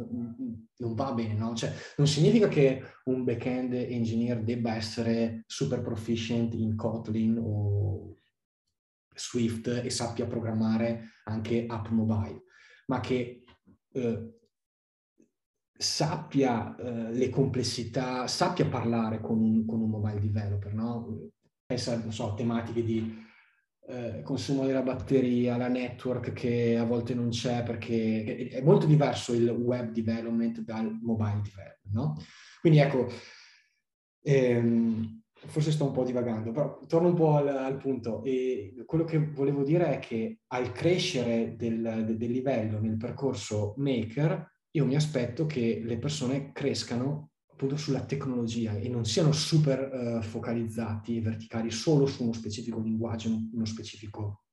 non 0.79 0.95
va 0.95 1.13
bene, 1.13 1.35
no? 1.35 1.55
Cioè, 1.55 1.73
non 1.99 2.07
significa 2.07 2.49
che 2.49 2.83
un 3.05 3.23
back-end 3.23 3.75
engineer 3.75 4.43
debba 4.43 4.75
essere 4.75 5.45
super 5.47 5.83
proficient 5.83 6.55
in 6.55 6.75
Kotlin 6.75 7.39
o 7.41 8.18
Swift 9.19 9.69
e 9.69 9.91
sappia 9.91 10.27
programmare 10.27 11.15
anche 11.25 11.67
app 11.67 11.89
mobile, 11.89 12.45
ma 12.87 13.01
che 13.01 13.45
uh, 13.93 14.37
sappia 15.79 16.75
eh, 16.77 17.13
le 17.13 17.29
complessità, 17.31 18.27
sappia 18.27 18.67
parlare 18.67 19.21
con 19.21 19.41
un, 19.41 19.65
con 19.65 19.81
un 19.81 19.91
mobile 19.91 20.19
developer, 20.19 20.75
no? 20.75 21.31
Pensa, 21.65 21.97
non 21.97 22.13
so, 22.13 22.35
tematiche 22.35 22.83
di 22.83 23.27
eh, 23.87 24.23
consumo 24.23 24.67
della 24.67 24.83
batteria, 24.83 25.57
la 25.57 25.69
network 25.69 26.33
che 26.33 26.77
a 26.77 26.85
volte 26.85 27.15
non 27.15 27.29
c'è 27.29 27.63
perché 27.63 28.49
è 28.49 28.61
molto 28.61 28.87
diverso 28.87 29.33
il 29.33 29.49
web 29.49 29.93
development 29.93 30.61
dal 30.61 30.99
mobile 31.01 31.41
development, 31.43 31.93
no? 31.93 32.17
Quindi 32.61 32.81
ecco, 32.81 33.07
ehm, 34.23 35.23
forse 35.47 35.71
sto 35.71 35.85
un 35.85 35.93
po' 35.93 36.05
divagando, 36.05 36.51
però 36.51 36.81
torno 36.87 37.09
un 37.09 37.15
po' 37.15 37.37
al, 37.37 37.49
al, 37.49 37.77
punto. 37.77 38.23
E 38.25 38.75
quello 38.87 39.05
che 39.05 39.19
volevo 39.31 39.63
dire 39.63 39.95
è 39.95 39.99
che 39.99 40.41
al 40.49 40.73
crescere 40.73 41.55
del, 41.57 42.15
del 42.17 42.31
livello 42.31 42.81
nel 42.81 42.97
percorso 42.97 43.75
maker, 43.77 44.57
io 44.73 44.85
mi 44.85 44.97
aspetto 44.97 45.47
che 45.47 45.81
le 45.83 45.99
persone 45.99 46.53
crescano 46.53 47.31
appunto 47.51 47.77
sulla 47.77 48.05
tecnologia 48.05 48.77
e 48.77 48.89
non 48.89 49.05
siano 49.05 49.33
super 49.33 49.91
uh, 49.93 50.23
focalizzati 50.23 51.19
verticali 51.21 51.73
solo 51.73 52.07
su 52.07 52.23
uno 52.23 52.33
specifico 52.33 52.79
linguaggio, 52.79 53.31
uno 53.53 53.65
specifico 53.65 54.45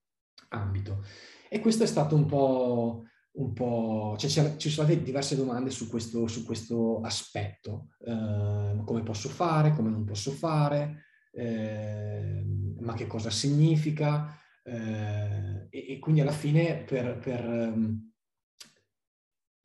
ambito. 0.50 1.04
E 1.48 1.60
questo 1.60 1.84
è 1.84 1.88
stato 1.88 2.16
un 2.16 2.26
po', 2.26 3.04
un 3.38 3.54
po' 3.54 4.16
cioè 4.18 4.30
ci 4.58 4.70
sono 4.70 4.88
state 4.88 5.04
diverse 5.04 5.36
domande 5.36 5.70
su 5.70 5.90
questo, 5.90 6.28
su 6.28 6.46
questo 6.46 7.02
aspetto, 7.02 7.90
uh, 8.00 8.84
come 8.84 9.04
posso 9.04 9.30
fare, 9.30 9.74
come 9.74 9.90
non 9.90 10.06
posso 10.06 10.32
fare, 10.32 11.04
uh, 11.32 12.84
ma 12.84 12.94
che 12.94 13.08
cosa 13.08 13.30
significa, 13.30 14.40
e, 14.68 15.68
e, 15.70 16.00
quindi 16.00 16.22
alla 16.22 16.32
fine 16.32 16.84
per, 16.88 17.20
per 17.20 17.46
um, 17.46 18.12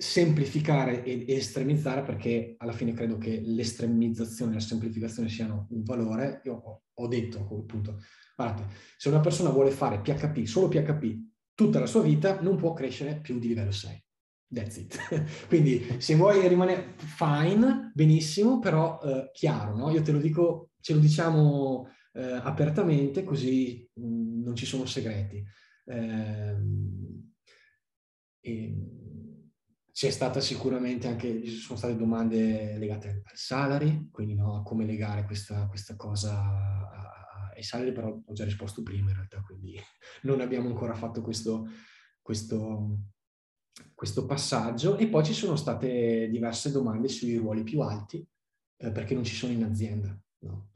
semplificare 0.00 1.02
e 1.04 1.24
estremizzare 1.28 2.02
perché 2.02 2.54
alla 2.58 2.72
fine 2.72 2.94
credo 2.94 3.18
che 3.18 3.42
l'estremizzazione 3.44 4.52
e 4.52 4.54
la 4.54 4.60
semplificazione 4.60 5.28
siano 5.28 5.66
un 5.70 5.82
valore. 5.84 6.40
Io 6.44 6.54
ho, 6.54 6.82
ho 6.92 7.06
detto 7.06 7.38
appunto, 7.38 7.98
guardate, 8.34 8.74
se 8.96 9.08
una 9.08 9.20
persona 9.20 9.50
vuole 9.50 9.70
fare 9.70 10.00
PHP, 10.00 10.44
solo 10.44 10.68
PHP, 10.68 11.29
tutta 11.60 11.78
la 11.78 11.86
sua 11.86 12.00
vita, 12.00 12.40
non 12.40 12.56
può 12.56 12.72
crescere 12.72 13.20
più 13.20 13.38
di 13.38 13.48
livello 13.48 13.70
6. 13.70 14.02
That's 14.50 14.76
it. 14.78 14.98
Quindi 15.46 15.96
se 15.98 16.14
vuoi 16.14 16.48
rimanere 16.48 16.94
fine, 16.96 17.92
benissimo, 17.94 18.58
però 18.60 18.98
eh, 19.02 19.30
chiaro, 19.34 19.76
no? 19.76 19.90
Io 19.90 20.00
te 20.00 20.10
lo 20.10 20.20
dico, 20.20 20.70
ce 20.80 20.94
lo 20.94 21.00
diciamo 21.00 21.86
eh, 22.14 22.22
apertamente 22.22 23.24
così 23.24 23.86
mh, 23.92 24.06
mm, 24.06 24.42
non 24.42 24.56
ci 24.56 24.64
sono 24.64 24.86
segreti. 24.86 25.44
Eh, 25.84 26.56
e, 28.40 28.74
c'è 29.92 30.08
stata 30.08 30.40
sicuramente 30.40 31.08
anche, 31.08 31.44
ci 31.44 31.50
sono 31.50 31.76
state 31.76 31.94
domande 31.94 32.78
legate 32.78 33.22
al 33.22 33.36
salary, 33.36 34.08
quindi 34.10 34.34
no, 34.34 34.56
a 34.56 34.62
come 34.62 34.86
legare 34.86 35.26
questa, 35.26 35.66
questa 35.66 35.94
cosa 35.94 37.19
ai 37.60 37.66
salari, 37.66 37.92
però 37.92 38.08
ho 38.08 38.32
già 38.32 38.44
risposto 38.44 38.82
prima 38.82 39.10
in 39.10 39.16
realtà, 39.16 39.40
quindi 39.40 39.78
non 40.22 40.40
abbiamo 40.40 40.68
ancora 40.68 40.94
fatto 40.94 41.22
questo, 41.22 41.68
questo, 42.20 42.98
questo 43.94 44.26
passaggio. 44.26 44.96
E 44.96 45.06
poi 45.08 45.24
ci 45.24 45.32
sono 45.32 45.56
state 45.56 46.28
diverse 46.28 46.70
domande 46.72 47.08
sui 47.08 47.36
ruoli 47.36 47.62
più 47.62 47.80
alti, 47.80 48.26
eh, 48.76 48.90
perché 48.90 49.14
non 49.14 49.24
ci 49.24 49.34
sono 49.34 49.52
in 49.52 49.64
azienda. 49.64 50.18
No? 50.40 50.70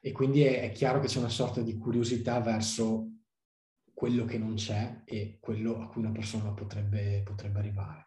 E 0.00 0.12
quindi 0.12 0.42
è, 0.42 0.62
è 0.62 0.72
chiaro 0.72 1.00
che 1.00 1.06
c'è 1.06 1.18
una 1.18 1.28
sorta 1.28 1.60
di 1.60 1.76
curiosità 1.76 2.40
verso 2.40 3.19
quello 4.00 4.24
che 4.24 4.38
non 4.38 4.54
c'è 4.54 5.02
e 5.04 5.36
quello 5.42 5.78
a 5.78 5.86
cui 5.88 6.00
una 6.00 6.10
persona 6.10 6.52
potrebbe, 6.52 7.20
potrebbe 7.22 7.58
arrivare. 7.58 8.06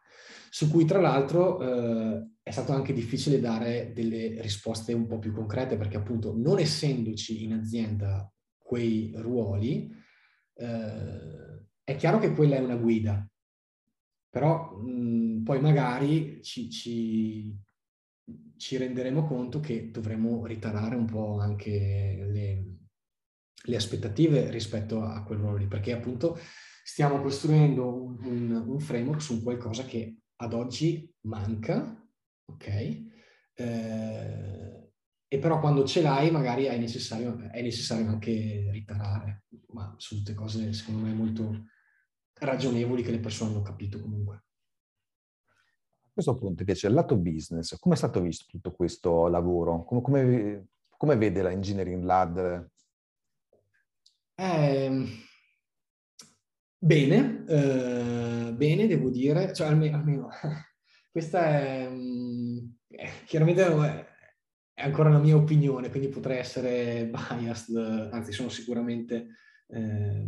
Su 0.49 0.67
cui 0.71 0.85
tra 0.85 0.99
l'altro 0.99 1.61
eh, 1.61 2.29
è 2.41 2.49
stato 2.49 2.71
anche 2.71 2.93
difficile 2.93 3.39
dare 3.39 3.93
delle 3.93 4.41
risposte 4.41 4.91
un 4.93 5.05
po' 5.05 5.19
più 5.19 5.31
concrete 5.31 5.77
perché 5.77 5.97
appunto 5.97 6.33
non 6.35 6.57
essendoci 6.57 7.43
in 7.43 7.53
azienda 7.53 8.27
quei 8.57 9.13
ruoli, 9.17 9.87
eh, 10.55 11.63
è 11.83 11.95
chiaro 11.95 12.17
che 12.17 12.33
quella 12.33 12.55
è 12.55 12.59
una 12.59 12.77
guida, 12.77 13.29
però 14.31 14.75
mh, 14.75 15.43
poi 15.43 15.61
magari 15.61 16.41
ci, 16.41 16.71
ci, 16.71 17.55
ci, 18.57 18.77
renderemo 18.77 19.27
conto 19.27 19.59
che 19.59 19.91
dovremo 19.91 20.43
ritarare 20.47 20.95
un 20.95 21.05
po' 21.05 21.37
anche 21.37 22.25
le, 22.31 22.82
le 23.65 23.75
aspettative 23.75 24.49
rispetto 24.49 25.03
a 25.03 25.23
quel 25.23 25.39
ruolo 25.39 25.57
lì, 25.57 25.67
perché 25.67 25.93
appunto 25.93 26.37
stiamo 26.83 27.21
costruendo 27.21 28.03
un, 28.03 28.17
un, 28.25 28.63
un 28.67 28.79
framework 28.79 29.21
su 29.21 29.41
qualcosa 29.41 29.85
che 29.85 30.17
ad 30.37 30.53
oggi 30.53 31.09
manca, 31.21 32.05
ok? 32.45 32.67
Eh, 33.55 34.91
e 35.27 35.39
però 35.39 35.59
quando 35.59 35.83
ce 35.85 36.01
l'hai 36.01 36.29
magari 36.29 36.65
è 36.65 36.77
necessario, 36.77 37.39
è 37.49 37.61
necessario 37.61 38.07
anche 38.07 38.69
ritarare, 38.71 39.45
ma 39.69 39.95
sono 39.97 40.21
tutte 40.21 40.35
cose 40.35 40.73
secondo 40.73 41.01
me 41.05 41.13
molto 41.13 41.65
ragionevoli 42.33 43.01
che 43.01 43.11
le 43.11 43.19
persone 43.19 43.51
hanno 43.51 43.61
capito 43.61 43.99
comunque. 43.99 44.35
A 46.05 46.09
questo 46.13 46.37
punto 46.37 46.61
invece, 46.61 46.85
il 46.85 46.93
lato 46.93 47.17
business, 47.17 47.79
come 47.79 47.95
è 47.95 47.97
stato 47.97 48.21
visto 48.21 48.45
tutto 48.47 48.73
questo 48.73 49.27
lavoro? 49.27 49.83
Come, 49.83 50.01
come, 50.01 50.67
come 50.95 51.15
vede 51.15 51.41
la 51.41 51.49
Engineering 51.49 52.03
Lab? 52.03 52.69
Eh, 54.43 55.05
bene, 56.77 57.45
eh, 57.47 58.53
bene, 58.53 58.87
devo 58.87 59.09
dire, 59.09 59.53
cioè 59.53 59.67
almeno, 59.67 59.95
almeno 59.95 60.27
questa 61.09 61.45
è, 61.45 61.87
mm, 61.89 62.57
è 62.89 63.09
chiaramente 63.25 63.63
è 64.73 64.81
ancora 64.83 65.09
la 65.09 65.19
mia 65.19 65.37
opinione, 65.37 65.89
quindi 65.89 66.09
potrei 66.09 66.39
essere 66.39 67.07
biased, 67.39 67.77
anzi 68.11 68.33
sono 68.33 68.49
sicuramente 68.49 69.27
eh, 69.67 70.27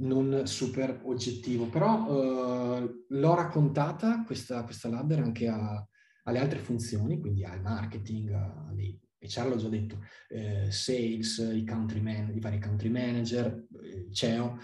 non 0.00 0.48
super 0.48 1.02
oggettivo, 1.04 1.68
però 1.68 2.78
eh, 2.80 3.04
l'ho 3.08 3.34
raccontata 3.36 4.24
questa, 4.24 4.64
questa 4.64 4.88
ladder 4.88 5.20
anche 5.20 5.46
a, 5.46 5.86
alle 6.24 6.38
altre 6.40 6.58
funzioni, 6.58 7.20
quindi 7.20 7.44
al 7.44 7.60
marketing, 7.60 8.32
alle 8.32 8.98
HR 9.18 9.48
l'ho 9.48 9.56
già 9.56 9.68
detto, 9.68 10.00
eh, 10.28 10.70
sales, 10.70 11.38
i, 11.38 11.64
man, 12.00 12.32
i 12.34 12.40
vari 12.40 12.60
country 12.60 12.90
manager, 12.90 13.66
il 13.82 14.12
CEO, 14.12 14.58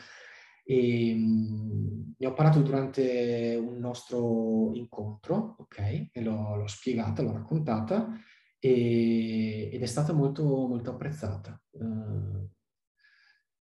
e 0.65 1.15
mh, 1.15 2.15
ne 2.19 2.27
ho 2.27 2.33
parlato 2.33 2.61
durante 2.61 3.59
un 3.61 3.79
nostro 3.79 4.73
incontro, 4.75 5.57
ok? 5.59 6.11
E 6.13 6.23
l'ho, 6.23 6.57
l'ho 6.57 6.67
spiegata, 6.67 7.23
l'ho 7.23 7.33
raccontata 7.33 8.13
e, 8.59 9.71
ed 9.73 9.83
è 9.83 9.87
stata 9.87 10.13
molto, 10.13 10.45
molto 10.45 10.91
apprezzata. 10.91 11.61
Uh, 11.71 12.49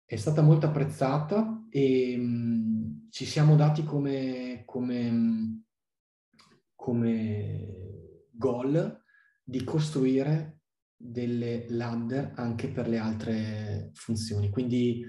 è 0.05 0.15
stata 0.15 0.41
molto 0.41 0.67
apprezzata 0.67 1.65
e 1.69 2.15
mh, 2.15 3.07
ci 3.09 3.25
siamo 3.25 3.55
dati 3.55 3.83
come, 3.83 4.61
come, 4.65 5.63
come 6.75 8.27
goal 8.31 9.01
di 9.43 9.63
costruire 9.63 10.61
delle 11.05 11.65
ladder 11.69 12.31
anche 12.35 12.69
per 12.69 12.87
le 12.87 12.97
altre 12.97 13.91
funzioni. 13.93 14.49
Quindi 14.49 15.05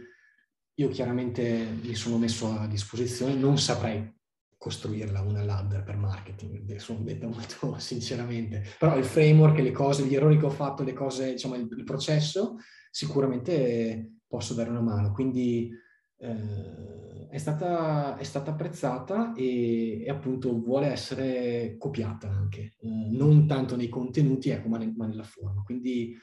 io 0.76 0.88
chiaramente 0.88 1.66
mi 1.82 1.94
sono 1.94 2.18
messo 2.18 2.50
a 2.50 2.66
disposizione, 2.66 3.34
non 3.34 3.58
saprei 3.58 4.12
costruirla 4.56 5.20
una 5.20 5.44
ladder 5.44 5.84
per 5.84 5.96
marketing, 5.96 6.76
sono 6.76 7.00
detto 7.00 7.28
molto 7.28 7.76
sinceramente, 7.78 8.64
però 8.78 8.96
il 8.96 9.04
framework, 9.04 9.58
le 9.58 9.70
cose, 9.70 10.04
gli 10.04 10.14
errori 10.14 10.38
che 10.38 10.46
ho 10.46 10.50
fatto, 10.50 10.82
le 10.82 10.94
cose, 10.94 11.32
diciamo 11.32 11.54
il, 11.54 11.68
il 11.70 11.84
processo, 11.84 12.56
sicuramente 12.90 14.20
posso 14.26 14.54
dare 14.54 14.70
una 14.70 14.80
mano. 14.80 15.12
Quindi 15.12 15.70
eh, 16.16 17.28
è, 17.28 17.38
stata, 17.38 18.16
è, 18.16 18.22
stata, 18.22 18.52
apprezzata 18.52 19.32
e, 19.34 20.02
e, 20.02 20.10
appunto 20.10 20.60
vuole 20.60 20.86
essere 20.86 21.76
copiata 21.78 22.28
anche, 22.28 22.74
eh, 22.78 23.08
non 23.10 23.46
tanto 23.46 23.76
nei 23.76 23.88
contenuti, 23.88 24.50
ecco, 24.50 24.68
ma, 24.68 24.78
ne, 24.78 24.92
ma 24.96 25.06
nella 25.06 25.24
forma. 25.24 25.62
Quindi 25.62 26.16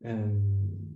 ehm, 0.00 0.90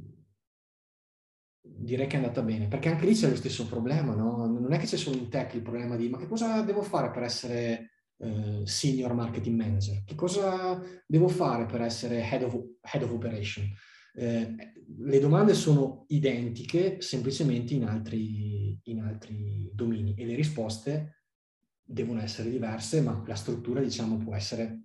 direi 1.60 2.06
che 2.06 2.14
è 2.14 2.20
andata 2.20 2.42
bene, 2.42 2.68
perché 2.68 2.88
anche 2.88 3.06
lì 3.06 3.14
c'è 3.14 3.28
lo 3.28 3.36
stesso 3.36 3.66
problema, 3.66 4.14
no? 4.14 4.46
Non 4.46 4.72
è 4.72 4.78
che 4.78 4.86
c'è 4.86 4.96
solo 4.96 5.16
in 5.16 5.28
tech 5.28 5.54
il 5.54 5.62
problema 5.62 5.96
di 5.96 6.08
ma 6.08 6.18
che 6.18 6.26
cosa 6.26 6.62
devo 6.62 6.82
fare 6.82 7.10
per 7.10 7.22
essere 7.22 7.90
eh, 8.18 8.62
senior 8.64 9.14
marketing 9.14 9.58
manager? 9.58 10.02
Che 10.04 10.14
cosa 10.14 10.80
devo 11.06 11.28
fare 11.28 11.66
per 11.66 11.82
essere 11.82 12.22
head 12.28 12.42
of, 12.42 12.54
head 12.82 13.02
of 13.02 13.10
operation? 13.10 13.66
Eh, 14.16 14.72
le 14.96 15.18
domande 15.18 15.54
sono 15.54 16.04
identiche, 16.08 17.00
semplicemente 17.00 17.74
in 17.74 17.84
altri, 17.84 18.78
in 18.84 19.00
altri 19.00 19.70
domini 19.74 20.14
e 20.14 20.24
le 20.24 20.34
risposte 20.34 21.22
devono 21.82 22.20
essere 22.20 22.48
diverse, 22.48 23.00
ma 23.00 23.22
la 23.26 23.34
struttura, 23.34 23.80
diciamo, 23.80 24.18
può 24.18 24.34
essere 24.34 24.82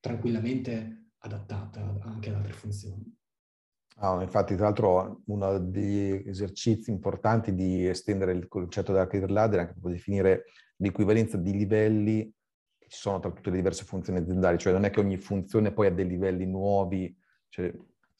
tranquillamente 0.00 1.12
adattata 1.18 1.98
anche 2.02 2.30
ad 2.30 2.36
altre 2.36 2.52
funzioni. 2.52 3.16
Ah, 4.02 4.22
infatti, 4.22 4.54
tra 4.54 4.64
l'altro, 4.64 5.22
uno 5.26 5.58
degli 5.58 6.26
esercizi 6.26 6.90
importanti 6.90 7.54
di 7.54 7.86
estendere 7.86 8.32
il 8.32 8.48
concetto 8.48 8.92
della 8.92 9.06
career 9.06 9.30
ladder 9.30 9.58
è 9.58 9.60
anche 9.62 9.72
proprio 9.72 9.94
definire 9.94 10.44
l'equivalenza 10.76 11.36
di 11.36 11.52
livelli 11.52 12.32
che 12.78 12.88
ci 12.88 12.98
sono 12.98 13.20
tra 13.20 13.30
tutte 13.30 13.50
le 13.50 13.56
diverse 13.56 13.84
funzioni 13.84 14.20
aziendali, 14.20 14.56
cioè 14.56 14.72
non 14.72 14.84
è 14.84 14.90
che 14.90 15.00
ogni 15.00 15.18
funzione 15.18 15.72
poi 15.72 15.88
ha 15.88 15.90
dei 15.90 16.06
livelli 16.06 16.46
nuovi, 16.46 17.14
cioè, 17.50 17.70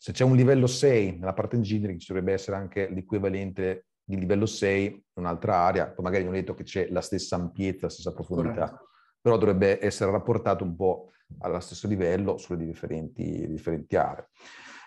se 0.03 0.13
c'è 0.13 0.25
un 0.25 0.35
livello 0.35 0.67
6 0.67 1.19
nella 1.19 1.35
parte 1.35 1.57
engineering 1.57 2.01
ci 2.01 2.07
dovrebbe 2.07 2.33
essere 2.33 2.57
anche 2.57 2.89
l'equivalente 2.89 3.85
di 4.03 4.19
livello 4.19 4.47
6 4.47 4.87
in 4.87 5.03
un'altra 5.13 5.57
area, 5.57 5.91
poi 5.91 6.03
magari 6.03 6.25
non 6.25 6.35
è 6.35 6.39
detto 6.39 6.55
che 6.55 6.63
c'è 6.63 6.89
la 6.89 7.03
stessa 7.03 7.37
ampiezza, 7.37 7.85
la 7.85 7.93
stessa 7.93 8.15
profondità, 8.15 8.71
Corretto. 8.71 8.89
però 9.21 9.37
dovrebbe 9.37 9.85
essere 9.85 10.11
rapportato 10.11 10.65
un 10.65 10.75
po' 10.75 11.11
allo 11.41 11.61
stesso 11.61 11.87
livello 11.87 12.39
sulle 12.39 12.65
differenti, 12.65 13.47
differenti 13.47 13.97
aree. 13.97 14.31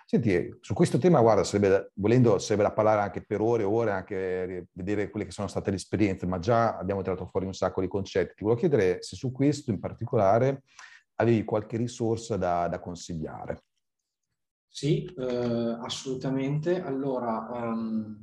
Senti, 0.07 0.57
su 0.59 0.74
questo 0.74 0.97
tema, 0.97 1.22
guarda, 1.22 1.43
sarebbe, 1.43 1.91
volendo, 1.93 2.39
sarebbe 2.39 2.64
da 2.64 2.74
parlare 2.74 3.01
anche 3.01 3.24
per 3.24 3.39
ore 3.39 3.61
e 3.61 3.66
ore, 3.68 3.91
anche 3.91 4.68
vedere 4.72 5.11
quelle 5.11 5.28
che 5.28 5.32
sono 5.32 5.47
state 5.47 5.70
le 5.70 5.76
esperienze, 5.76 6.26
ma 6.26 6.39
già 6.39 6.76
abbiamo 6.76 7.03
tirato 7.03 7.28
fuori 7.28 7.45
un 7.45 7.53
sacco 7.53 7.82
di 7.82 7.88
concetti. 7.88 8.34
Ti 8.38 8.43
volevo 8.43 8.59
chiedere 8.59 8.97
se 9.03 9.16
su 9.16 9.32
questo 9.32 9.70
in 9.70 9.80
particolare 9.80 10.64
avevi 11.18 11.43
qualche 11.43 11.78
risorsa 11.78 12.36
da, 12.36 12.68
da 12.68 12.80
consigliare. 12.80 13.61
Sì, 14.76 15.05
eh, 15.05 15.78
assolutamente. 15.82 16.82
Allora, 16.82 17.47
um, 17.51 18.19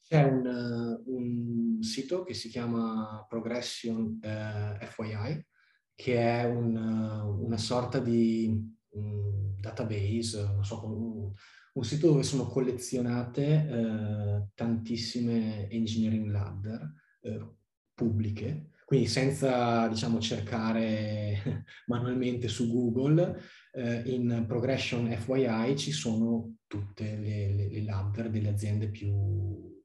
c'è 0.00 0.22
un, 0.24 1.02
un, 1.04 1.82
sito 1.82 2.24
che 2.24 2.32
si 2.32 2.48
chiama 2.48 3.26
Progression 3.28 4.18
eh, 4.22 4.78
FYI, 4.86 5.46
che 5.94 6.16
è 6.16 6.44
un, 6.46 6.74
una 6.76 7.58
sorta 7.58 7.98
di 7.98 8.58
un 8.92 9.54
database, 9.60 10.56
so, 10.62 10.86
un, 10.86 11.30
un 11.74 11.84
sito 11.84 12.06
dove 12.06 12.22
sono 12.22 12.46
collezionate 12.46 13.44
eh, 13.44 14.48
tantissime 14.54 15.68
engineering 15.68 16.30
ladder 16.30 16.90
eh, 17.20 17.48
pubbliche, 17.92 18.70
quindi 18.86 19.08
senza 19.08 19.86
diciamo, 19.88 20.20
cercare 20.20 21.64
manualmente 21.86 22.48
su 22.48 22.72
Google, 22.72 23.40
eh, 23.72 24.02
in 24.06 24.44
Progression 24.46 25.10
FYI 25.10 25.76
ci 25.76 25.92
sono 25.92 26.56
tutte 26.66 27.16
le, 27.16 27.52
le, 27.54 27.68
le 27.68 27.82
ladder 27.82 28.30
delle 28.30 28.48
aziende 28.48 28.88
più 28.88 29.80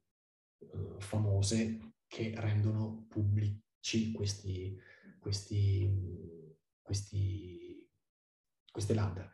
eh, 0.58 0.94
famose 0.98 1.94
che 2.06 2.32
rendono 2.36 3.06
pubblici 3.08 4.12
questi, 4.12 4.76
questi, 5.18 5.90
questi 6.80 7.56
queste 8.76 8.92
ladder. 8.92 9.30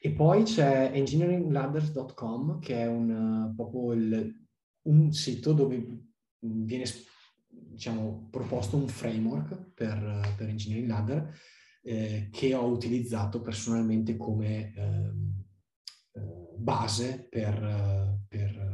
E 0.00 0.12
poi 0.12 0.44
c'è 0.44 0.92
engineeringladders.com 0.94 2.60
che 2.60 2.82
è 2.82 2.86
un, 2.86 3.52
proprio 3.56 3.92
il, 3.92 4.46
un 4.82 5.12
sito 5.12 5.52
dove 5.52 6.12
viene 6.38 6.84
diciamo, 7.48 8.28
proposto 8.30 8.76
un 8.76 8.86
framework 8.86 9.72
per, 9.74 10.34
per 10.36 10.48
engineering 10.48 10.88
ladder 10.88 11.34
eh, 11.86 12.28
che 12.32 12.54
ho 12.54 12.64
utilizzato 12.64 13.42
personalmente 13.42 14.16
come 14.16 14.72
eh, 14.74 15.12
base 16.56 17.26
per, 17.28 18.22
per, 18.26 18.72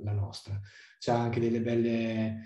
la 0.00 0.12
nostra. 0.12 0.60
C'è 0.98 1.12
anche 1.12 1.40
delle 1.40 1.60
belle, 1.60 2.42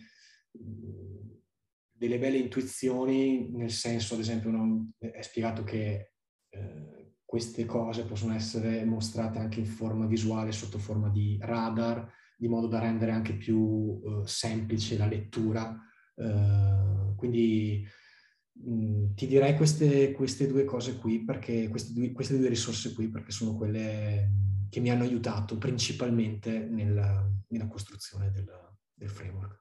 delle 0.50 2.18
belle 2.18 2.38
intuizioni, 2.38 3.50
nel 3.52 3.70
senso, 3.70 4.14
ad 4.14 4.20
esempio, 4.20 4.50
non, 4.50 4.92
è 4.98 5.20
spiegato 5.20 5.62
che 5.62 6.12
eh, 6.48 7.14
queste 7.24 7.64
cose 7.64 8.04
possono 8.04 8.34
essere 8.34 8.84
mostrate 8.84 9.38
anche 9.38 9.60
in 9.60 9.66
forma 9.66 10.06
visuale, 10.06 10.52
sotto 10.52 10.78
forma 10.78 11.08
di 11.08 11.38
radar, 11.40 12.10
di 12.36 12.48
modo 12.48 12.66
da 12.66 12.80
rendere 12.80 13.12
anche 13.12 13.34
più 13.34 14.00
semplice 14.24 14.98
la 14.98 15.06
lettura. 15.06 15.78
Quindi 17.16 17.86
ti 19.14 19.26
direi 19.26 19.56
queste, 19.56 20.12
queste, 20.12 20.46
due 20.46 20.64
cose 20.64 20.96
qui, 20.98 21.24
perché 21.24 21.68
queste 21.68 21.92
due, 21.92 22.12
queste 22.12 22.38
due, 22.38 22.48
risorse 22.48 22.92
qui, 22.94 23.08
perché 23.08 23.32
sono 23.32 23.56
quelle 23.56 24.30
che 24.70 24.80
mi 24.80 24.90
hanno 24.90 25.02
aiutato 25.02 25.58
principalmente 25.58 26.58
nella, 26.58 27.28
nella 27.48 27.66
costruzione 27.66 28.30
del, 28.30 28.48
del 28.94 29.08
framework. 29.08 29.60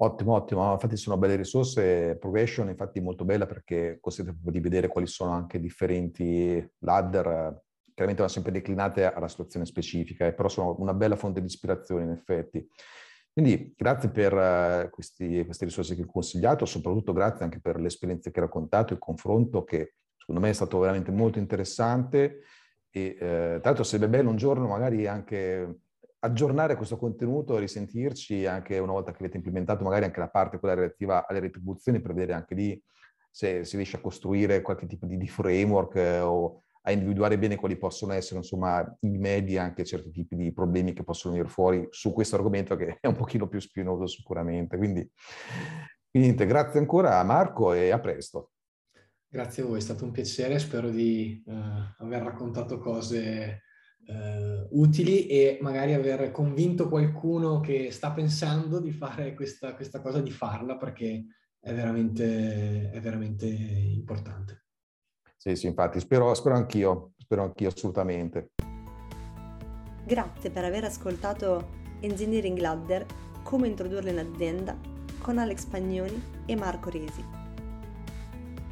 Ottimo, 0.00 0.34
ottimo. 0.34 0.72
Infatti 0.72 0.96
sono 0.96 1.18
belle 1.18 1.36
risorse. 1.36 2.16
Progression 2.18 2.68
infatti 2.68 3.00
è 3.00 3.02
molto 3.02 3.24
bella 3.24 3.46
perché 3.46 3.98
consente 4.00 4.36
di 4.38 4.60
vedere 4.60 4.88
quali 4.88 5.06
sono 5.06 5.32
anche 5.32 5.58
differenti 5.58 6.64
ladder. 6.78 7.62
Chiaramente 7.94 8.22
vanno 8.22 8.28
sempre 8.28 8.52
declinate 8.52 9.12
alla 9.12 9.26
situazione 9.26 9.66
specifica, 9.66 10.24
eh, 10.24 10.32
però 10.32 10.48
sono 10.48 10.76
una 10.78 10.94
bella 10.94 11.16
fonte 11.16 11.40
di 11.40 11.46
ispirazione 11.46 12.04
in 12.04 12.10
effetti. 12.10 12.64
Quindi 13.38 13.72
grazie 13.76 14.08
per 14.08 14.32
uh, 14.34 14.90
questi, 14.90 15.44
queste 15.44 15.64
risorse 15.64 15.94
che 15.94 16.02
ho 16.02 16.06
consigliato, 16.06 16.64
soprattutto 16.64 17.12
grazie 17.12 17.44
anche 17.44 17.60
per 17.60 17.78
le 17.78 17.86
esperienze 17.86 18.32
che 18.32 18.40
hai 18.40 18.46
raccontato, 18.46 18.94
il 18.94 18.98
confronto 18.98 19.62
che 19.62 19.94
secondo 20.16 20.40
me 20.40 20.50
è 20.50 20.52
stato 20.52 20.76
veramente 20.80 21.12
molto 21.12 21.38
interessante 21.38 22.40
e 22.90 23.00
eh, 23.00 23.16
tra 23.16 23.60
l'altro 23.62 23.84
sarebbe 23.84 24.08
bello 24.08 24.30
un 24.30 24.36
giorno 24.36 24.66
magari 24.66 25.06
anche 25.06 25.82
aggiornare 26.18 26.74
questo 26.74 26.96
contenuto 26.96 27.58
risentirci 27.58 28.44
anche 28.44 28.76
una 28.78 28.90
volta 28.90 29.12
che 29.12 29.18
avete 29.18 29.36
implementato 29.36 29.84
magari 29.84 30.06
anche 30.06 30.18
la 30.18 30.30
parte 30.30 30.58
quella 30.58 30.74
relativa 30.74 31.24
alle 31.24 31.38
retribuzioni 31.38 32.00
per 32.00 32.14
vedere 32.14 32.32
anche 32.32 32.56
lì 32.56 32.82
se 33.30 33.62
si 33.62 33.76
riesce 33.76 33.98
a 33.98 34.00
costruire 34.00 34.62
qualche 34.62 34.86
tipo 34.86 35.06
di, 35.06 35.16
di 35.16 35.28
framework 35.28 35.94
eh, 35.94 36.18
o 36.18 36.64
a 36.82 36.90
individuare 36.90 37.38
bene 37.38 37.56
quali 37.56 37.76
possono 37.76 38.12
essere 38.12 38.38
insomma 38.38 38.96
i 39.00 39.18
medi 39.18 39.58
anche 39.58 39.84
certi 39.84 40.10
tipi 40.10 40.36
di 40.36 40.52
problemi 40.52 40.92
che 40.92 41.04
possono 41.04 41.34
venire 41.34 41.50
fuori 41.50 41.86
su 41.90 42.12
questo 42.12 42.36
argomento 42.36 42.76
che 42.76 42.98
è 43.00 43.06
un 43.06 43.16
pochino 43.16 43.48
più 43.48 43.60
spinoso 43.60 44.06
sicuramente. 44.06 44.76
Quindi, 44.76 45.10
Niente, 46.10 46.46
grazie 46.46 46.80
ancora 46.80 47.18
a 47.18 47.22
Marco 47.22 47.72
e 47.72 47.90
a 47.90 48.00
presto. 48.00 48.52
Grazie 49.28 49.62
a 49.62 49.66
voi, 49.66 49.78
è 49.78 49.82
stato 49.82 50.04
un 50.04 50.10
piacere, 50.10 50.58
spero 50.58 50.88
di 50.88 51.42
uh, 51.44 51.52
aver 51.98 52.22
raccontato 52.22 52.78
cose 52.78 53.62
uh, 54.06 54.80
utili 54.80 55.26
e 55.26 55.58
magari 55.60 55.92
aver 55.92 56.30
convinto 56.30 56.88
qualcuno 56.88 57.60
che 57.60 57.90
sta 57.90 58.10
pensando 58.12 58.80
di 58.80 58.90
fare 58.90 59.34
questa, 59.34 59.74
questa 59.74 60.00
cosa, 60.00 60.22
di 60.22 60.30
farla 60.30 60.78
perché 60.78 61.26
è 61.60 61.74
veramente, 61.74 62.90
è 62.90 63.00
veramente 63.00 63.46
importante. 63.46 64.67
Sì, 65.38 65.54
sì, 65.54 65.68
infatti, 65.68 66.00
spero, 66.00 66.34
spero 66.34 66.56
anch'io, 66.56 67.12
spero 67.16 67.44
anch'io 67.44 67.68
assolutamente. 67.68 68.50
Grazie 70.04 70.50
per 70.50 70.64
aver 70.64 70.82
ascoltato 70.82 71.76
Engineering 72.00 72.58
Ladder, 72.58 73.06
come 73.44 73.68
introdurre 73.68 74.10
in 74.10 74.18
azienda 74.18 74.76
con 75.20 75.38
Alex 75.38 75.64
Pagnoni 75.66 76.20
e 76.44 76.56
Marco 76.56 76.90
Resi. 76.90 77.24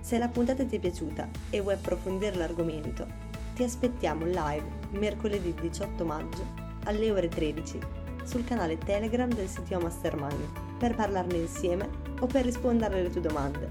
Se 0.01 0.19
la 0.19 0.29
puntata 0.29 0.65
ti 0.65 0.77
è 0.77 0.81
piaciuta 0.81 1.29
e 1.51 1.61
vuoi 1.61 1.75
approfondire 1.75 2.35
l'argomento, 2.35 3.07
ti 3.55 3.63
aspettiamo 3.63 4.25
live 4.25 4.65
mercoledì 4.91 5.55
18 5.55 6.05
maggio 6.05 6.45
alle 6.85 7.11
ore 7.13 7.29
13 7.29 7.79
sul 8.25 8.45
canale 8.45 8.77
Telegram 8.79 9.33
del 9.33 9.49
CTO 9.49 9.79
Mastermind 9.79 10.77
per 10.79 10.97
parlarne 10.97 11.37
insieme 11.37 11.89
o 12.19 12.27
per 12.27 12.45
rispondere 12.45 12.99
alle 12.99 13.11
tue 13.11 13.21
domande. 13.21 13.71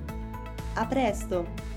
A 0.76 0.86
presto! 0.88 1.74